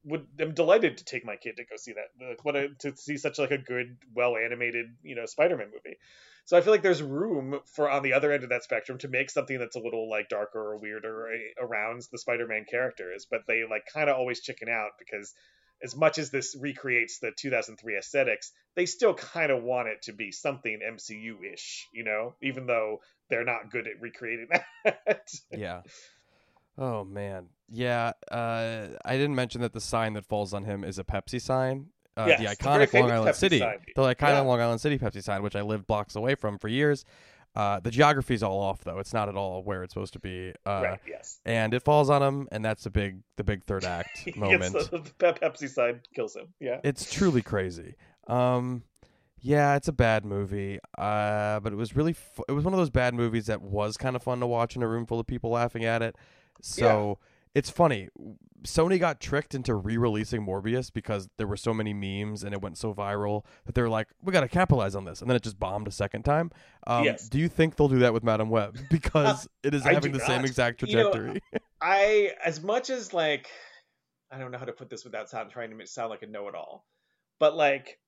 [0.04, 2.28] would I'm delighted to take my kid to go see that.
[2.28, 5.68] Like, what a, to see such like a good, well animated you know Spider Man
[5.68, 5.98] movie.
[6.46, 9.08] So I feel like there's room for on the other end of that spectrum to
[9.08, 11.28] make something that's a little like darker or weirder
[11.60, 15.34] around the Spider-Man characters, but they like kind of always chicken out because
[15.84, 20.14] as much as this recreates the 2003 aesthetics, they still kind of want it to
[20.14, 23.00] be something MCU-ish, you know, even though
[23.30, 24.48] they're not good at recreating
[24.86, 25.30] that.
[25.52, 25.82] yeah.
[26.78, 27.48] Oh man.
[27.70, 28.12] Yeah.
[28.30, 31.88] Uh, I didn't mention that the sign that falls on him is a Pepsi sign.
[32.18, 33.78] Uh, Yes, the iconic Long Island Pepsi City, sign.
[33.96, 34.40] the iconic Yeah.
[34.42, 37.04] Long Island City Pepsi sign, which I lived blocks away from for years.
[37.56, 40.54] Uh, the geography's all off though; it's not at all where it's supposed to be.
[40.66, 41.40] Uh, right, yes.
[41.46, 44.74] And it falls on him, and that's the big, the big third act moment.
[44.74, 46.48] the, the Pepsi side kills him.
[46.60, 46.82] Yeah.
[46.84, 47.96] It's truly crazy.
[48.28, 48.84] Um,
[49.40, 50.80] yeah, it's a bad movie.
[50.98, 53.96] Uh, but it was really fu- it was one of those bad movies that was
[53.96, 56.16] kind of fun to watch in a room full of people laughing at it.
[56.62, 57.20] So
[57.56, 58.10] it's funny.
[58.64, 62.77] Sony got tricked into re-releasing Morbius because there were so many memes and it went
[62.77, 65.44] so viral that they were like, "We got to capitalize on this," and then it
[65.44, 66.52] just bombed a second time.
[66.86, 67.30] Um, Yes.
[67.30, 70.41] Do you think they'll do that with Madame Web because it is having the same
[70.41, 70.45] not.
[70.45, 71.41] exact You know, trajectory?
[71.82, 73.48] I as much as like
[74.30, 76.86] I don't know how to put this without sound trying to sound like a know-it-all,
[77.40, 77.99] but like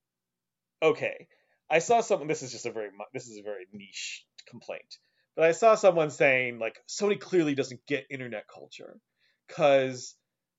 [0.84, 1.28] okay,
[1.70, 2.28] I saw someone.
[2.28, 4.98] This is just a very this is a very niche complaint,
[5.36, 9.00] but I saw someone saying like Sony clearly doesn't get internet culture
[9.48, 10.16] because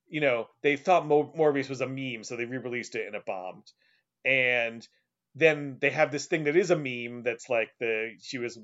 [0.08, 3.24] you know they thought Mo- Morbius was a meme, so they re-released it and it
[3.26, 3.64] bombed,
[4.24, 4.86] and
[5.34, 8.58] then they have this thing that is a meme that's like the she was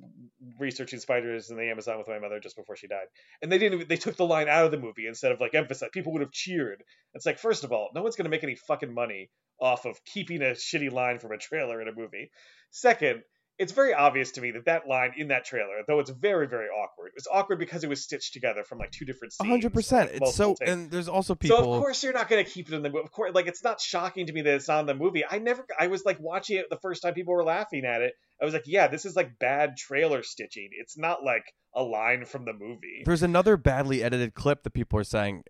[0.58, 3.06] researching spiders in the Amazon with my mother just before she died,
[3.42, 5.90] and they didn't they took the line out of the movie instead of like emphasize.
[5.92, 6.82] People would have cheered.
[7.14, 9.30] It's like first of all, no one's gonna make any fucking money
[9.60, 12.30] off of keeping a shitty line from a trailer in a movie.
[12.70, 13.22] Second,
[13.58, 16.66] it's very obvious to me that that line in that trailer, though it's very very
[16.66, 19.48] awkward, it's awkward because it was stitched together from like two different scenes.
[19.48, 20.10] hundred percent.
[20.12, 20.70] It's so, takes.
[20.70, 21.58] and there's also people.
[21.58, 23.04] So of course you're not going to keep it in the movie.
[23.04, 25.24] Of course, like it's not shocking to me that it's not in the movie.
[25.28, 25.64] I never.
[25.78, 28.14] I was like watching it the first time people were laughing at it.
[28.40, 30.70] I was like, yeah, this is like bad trailer stitching.
[30.72, 31.44] It's not like
[31.74, 33.02] a line from the movie.
[33.04, 35.44] There's another badly edited clip that people are saying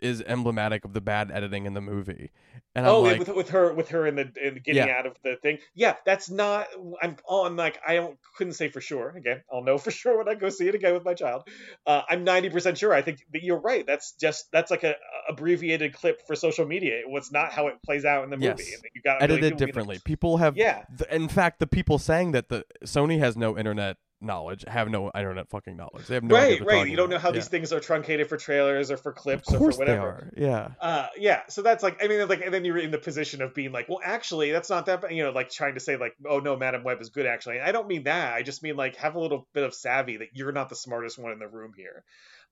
[0.00, 2.30] is emblematic of the bad editing in the movie,
[2.74, 4.98] and I'm oh, like, with, with her, with her in the in getting Yeah.
[4.98, 5.58] out of the thing.
[5.74, 6.68] Yeah, that's not.
[7.02, 7.16] I'm.
[7.28, 9.10] I'm like I don't couldn't say for sure.
[9.16, 11.48] Again, I'll know for sure when I go see it again with my child.
[11.86, 12.92] Uh, I'm 90 percent sure.
[12.92, 13.86] I think that you're right.
[13.86, 16.98] That's just that's like a, a abbreviated clip for social media.
[16.98, 18.64] It was not how it plays out in the movie.
[18.68, 18.82] Yes.
[18.94, 19.98] You got edited differently.
[20.04, 20.84] People have, Yeah.
[20.98, 25.10] th- in fact, the people saying that the Sony has no internet knowledge have no
[25.14, 26.06] internet fucking knowledge.
[26.06, 26.88] They have no idea right, right.
[26.88, 27.34] You don't know how Yeah.
[27.34, 30.32] these things are truncated for trailers or for clips or for whatever.
[30.36, 30.68] Yeah.
[30.80, 33.54] Uh, yeah, so that's like, I mean, like, and then you're in the position of
[33.54, 36.16] being like, well, actually, that's not that bad, you know, like trying to say like,
[36.28, 37.60] oh no, Madame Web is good, actually.
[37.60, 38.34] I don't mean that.
[38.34, 41.18] I just mean like have a little bit of savvy that you're not the smartest
[41.18, 42.04] one in the room here.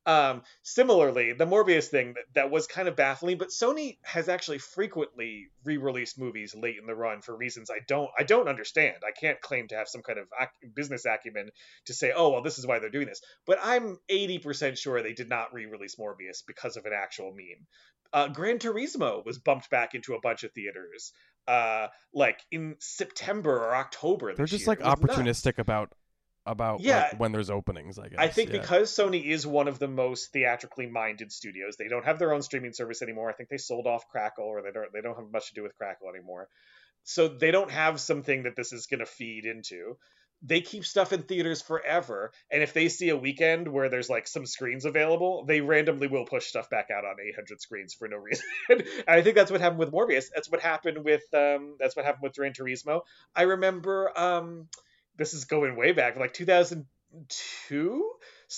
[0.04, 4.58] Um, similarly, the Morbius thing that, that was kind of baffling, but Sony has actually
[4.58, 8.96] frequently re-released movies late in the run for reasons I don't I don't understand.
[9.06, 11.50] I can't claim to have some kind of ac- business acumen
[11.86, 13.22] to say, oh well, this is why they're doing this.
[13.46, 17.66] But I'm 80% sure they did not re-release Morbius because of an actual meme.
[18.12, 21.12] Uh, Gran Turismo was bumped back into a bunch of theaters,
[21.46, 24.34] uh, like in September or October.
[24.34, 24.76] They're just year.
[24.76, 25.18] like was nuts.
[25.18, 25.92] opportunistic about
[26.47, 27.14] about Yeah.
[27.16, 27.98] when there's openings.
[27.98, 28.19] I guess.
[28.19, 28.60] I think yeah.
[28.60, 32.43] because Sony is one of the most theatrically minded studios, they don't have their own
[32.43, 33.31] streaming service anymore.
[33.31, 35.62] I think they sold off Crackle, or they don't they don't have much to do
[35.62, 36.48] with Crackle anymore.
[37.05, 39.97] So they don't have something that this is going to feed into.
[40.44, 44.27] They keep stuff in theaters forever, and if they see a weekend where there's like
[44.27, 48.16] some screens available, they randomly will push stuff back out on 800 screens for no
[48.28, 48.44] reason.
[48.69, 50.24] and I think that's what happened with Morbius.
[50.35, 53.02] That's what happened with um, that's what happened with Gran Turismo.
[53.36, 54.66] I remember um,
[55.22, 58.10] this is going way back, like 2002,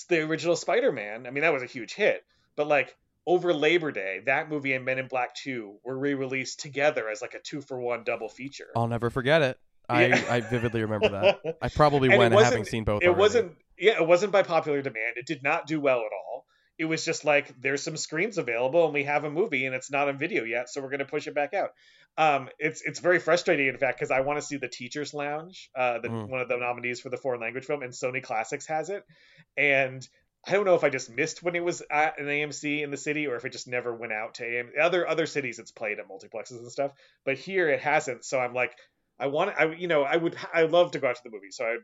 [0.09, 1.27] the original Spider-Man.
[1.27, 2.23] I mean, that was a huge hit,
[2.55, 2.97] but like
[3.27, 7.35] over Labor Day, that movie and Men in Black 2 were re-released together as like
[7.35, 8.67] a two for one double feature.
[8.75, 9.59] I'll never forget it.
[9.87, 10.23] I, Yeah.
[10.27, 11.57] I vividly remember that.
[11.61, 13.03] I probably went having seen both.
[13.03, 13.19] it already.
[13.19, 16.34] wasn't yeah it wasn't by popular demand it did not do well at all
[16.77, 19.91] it was just like there's some screens available and we have a movie and it's
[19.91, 21.69] not on video yet so we're going to push it back out
[22.17, 25.69] um it's it's very frustrating in fact because i want to see the teachers lounge
[25.75, 26.27] uh the, Mm.
[26.29, 29.03] one of the nominees for the foreign language film and sony classics has it
[29.57, 30.07] and
[30.47, 32.97] I don't know if I just missed when it was at an AMC in the
[32.97, 34.69] city, or if it just never went out to AM.
[34.79, 36.91] Other other cities, it's played at multiplexes and stuff,
[37.25, 38.23] but here it hasn't.
[38.25, 38.71] So I'm like,
[39.19, 41.49] I want, I you know, I would, I love to go out to the movie,
[41.49, 41.77] so I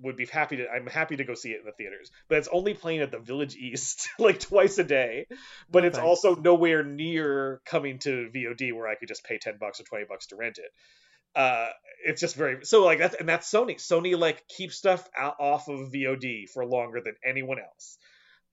[0.00, 0.68] would be happy to.
[0.68, 3.18] I'm happy to go see it in the theaters, but it's only playing at the
[3.18, 5.26] Village East like twice a day.
[5.70, 6.06] But it's Thanks.
[6.06, 10.04] also nowhere near coming to VOD where I could just pay ten bucks or twenty
[10.08, 10.70] bucks to rent it.
[11.34, 11.68] Uh,
[12.04, 13.76] it's just very so like that's and that's Sony.
[13.76, 17.98] Sony like keeps stuff out, off of VOD for longer than anyone else.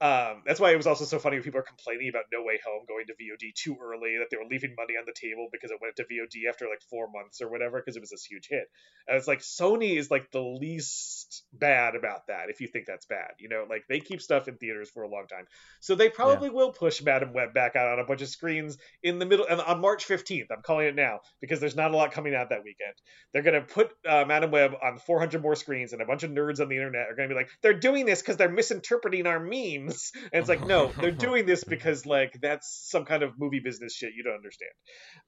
[0.02, 2.60] Um, that's why it was also so funny when people are complaining about No Way
[2.66, 5.72] Home going to VOD too early, that they were leaving money on the table because
[5.72, 8.48] it went to VOD after like four months or whatever, because it was this huge
[8.50, 8.66] hit.
[9.08, 13.06] And it's like Sony is like the least bad about that, if you think that's
[13.06, 13.32] bad.
[13.40, 15.46] You know, like they keep stuff in theaters for a long time.
[15.80, 19.20] So they probably will push Madame Web back out on a bunch of screens in
[19.20, 20.48] the middle and on March 15th.
[20.52, 22.94] I'm calling it now because there's not a lot coming out that weekend.
[23.32, 26.32] They're going to put uh, Madame Web on 400 more screens, and a bunch of
[26.32, 29.28] nerds on the internet are going to be like, they're doing this because they're misinterpreting
[29.28, 29.40] our
[29.88, 33.94] And it's like, no, they're doing this because like that's some kind of movie business
[33.96, 34.72] shit you don't understand.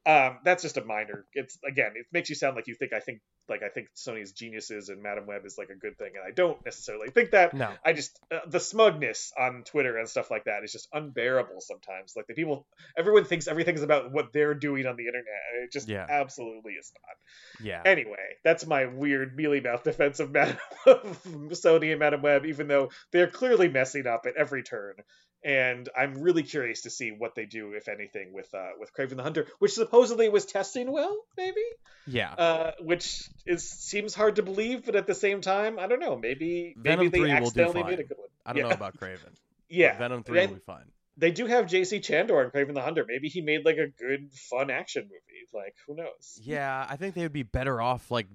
[0.05, 1.25] Um, that's just a minor.
[1.33, 4.31] It's again, it makes you sound like you think I think like I think Sony's
[4.31, 7.53] geniuses and Madame Web is like a good thing, and I don't necessarily think that.
[7.53, 7.71] No.
[7.85, 12.13] I just uh, the smugness on Twitter and stuff like that is just unbearable sometimes.
[12.15, 12.65] Like the people,
[12.97, 16.05] everyone thinks everything's about what they're doing on the internet, and it just Yeah.
[16.09, 17.65] absolutely is not.
[17.65, 17.81] Yeah.
[17.85, 20.57] Anyway, that's my weird mealy mouth defense of Madam
[20.87, 24.95] Sony and Madame Web, even though they're clearly messing up at every turn.
[25.43, 29.17] and I'm really curious to see what they do, if anything, with uh, with Kraven
[29.17, 31.61] the Hunter, which supposedly was testing well, maybe.
[32.07, 32.33] Yeah.
[32.33, 36.15] Uh, which is seems hard to believe, but at the same time, I don't know.
[36.17, 38.29] Maybe Venom maybe they 3 will do accidentally made a good one.
[38.45, 38.69] I don't yeah.
[38.69, 39.33] know about Kraven.
[39.67, 40.85] Yeah, Venom 3 Then- will be fine.
[41.17, 41.99] they do have J.C.
[41.99, 43.03] Chandor and Kraven the Hunter.
[43.07, 45.47] Maybe he made like a good, fun action movie.
[45.53, 46.39] Like, who knows?
[46.39, 48.27] Yeah, I think they would be better off like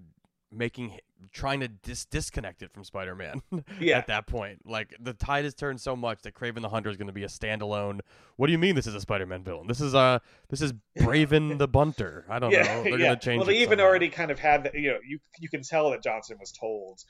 [0.53, 0.99] making
[1.33, 3.43] trying to dis- disconnect it from Spider-Man
[3.81, 3.99] Yeah.
[3.99, 4.61] at that point.
[4.67, 7.25] Like the tide has turned so much that Kraven the Hunter is going to be
[7.25, 8.01] a standalone.
[8.37, 9.67] What do you mean this is a Spider-Man villain?
[9.67, 10.19] This is uh
[10.49, 12.25] this is Braven the Bunter.
[12.29, 12.59] I don't know.
[12.83, 12.99] They're yeah.
[12.99, 13.85] going to change Well, they even somehow.
[13.85, 14.75] already kind of had that.
[14.75, 17.01] You know, you you can tell that Johnson was told.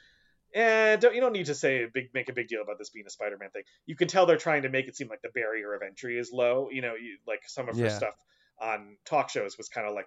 [0.52, 2.90] And don't, you don't need to say a big make a big deal about this
[2.90, 3.62] being a Spider-Man thing.
[3.86, 6.30] You can tell they're trying to make it seem like the barrier of entry is
[6.32, 6.68] low.
[6.72, 7.96] You know, you, like some of her Yeah.
[7.96, 8.14] stuff
[8.60, 10.06] on talk shows was kind of like.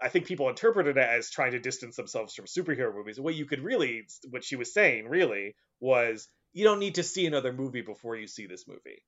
[0.00, 3.20] I think people interpreted it as trying to distance themselves from superhero movies.
[3.20, 7.26] What you could really, what she was saying really was, you don't need to see
[7.26, 9.02] another movie before you see this movie,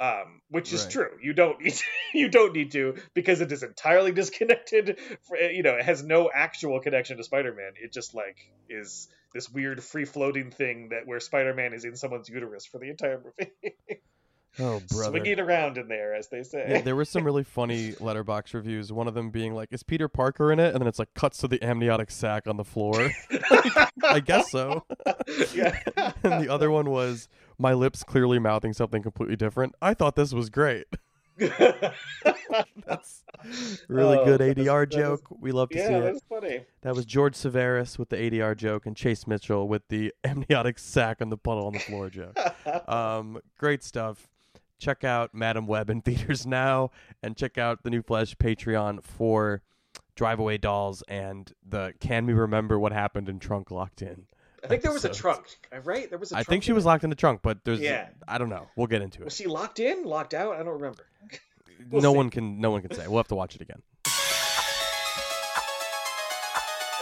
[0.00, 0.92] um, which is Right.
[0.92, 1.10] true.
[1.22, 1.74] You don't need,
[2.14, 4.98] you don't need to because it is entirely disconnected.
[5.22, 7.72] For, you know, it has no actual connection to Spider-Man.
[7.82, 8.36] It just like
[8.68, 13.22] is this weird free-floating thing that where Spider-Man is in someone's uterus for the entire
[13.24, 13.52] movie,
[14.58, 15.18] Oh brother.
[15.18, 16.64] swinging around in there, as they say.
[16.68, 18.92] Yeah, there were some really funny Letterboxd reviews.
[18.92, 21.38] One of them being like, "Is Peter Parker in it?" And then it's like cuts
[21.38, 23.10] to the amniotic sac on the floor.
[24.04, 24.84] I guess so.
[25.54, 25.80] yeah.
[26.22, 27.28] and the other one was
[27.58, 29.74] my lips clearly mouthing something completely different.
[29.82, 30.86] I thought this was great.
[32.86, 33.22] That's
[33.88, 35.22] really Oh, good ADR that is- joke.
[35.40, 36.00] we love to see yeah, it.
[36.02, 36.60] that's funny.
[36.82, 41.20] That was George Severus with the ADR joke and Chase Mitchell with the amniotic sac
[41.20, 42.36] on the puddle on the floor joke.
[42.88, 44.28] Um, great stuff.
[44.78, 46.90] Check out Madame Web in theaters now,
[47.22, 49.62] and check out the New Flesh Patreon for
[50.16, 54.26] Drive Away Dolls and the Can We Remember What Happened in Trunk Locked In.
[54.62, 55.44] I think there was a trunk,
[55.84, 56.08] right?
[56.08, 56.88] There was a I trunk I think she was it.
[56.88, 58.08] locked in the trunk, but there's Yeah.
[58.26, 58.66] I don't know.
[58.76, 59.26] We'll get into it.
[59.26, 60.54] Was she locked in, locked out?
[60.54, 61.06] I don't remember.
[61.90, 62.16] we'll no see.
[62.16, 63.06] one can no one can say.
[63.06, 63.82] We'll have to watch it again.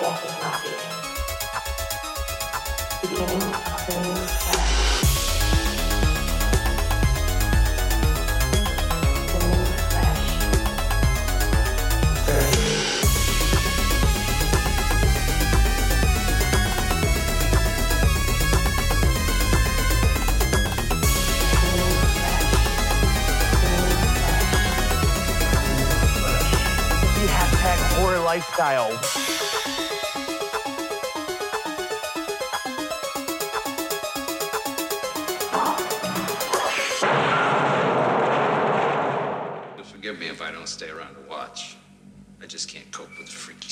[0.00, 0.98] Death is not the end.
[3.02, 4.21] Beginning
[28.32, 28.90] lifestyle.
[39.84, 41.76] Forgive me if I don't stay around to watch.
[42.42, 43.71] I just can't cope with freaky.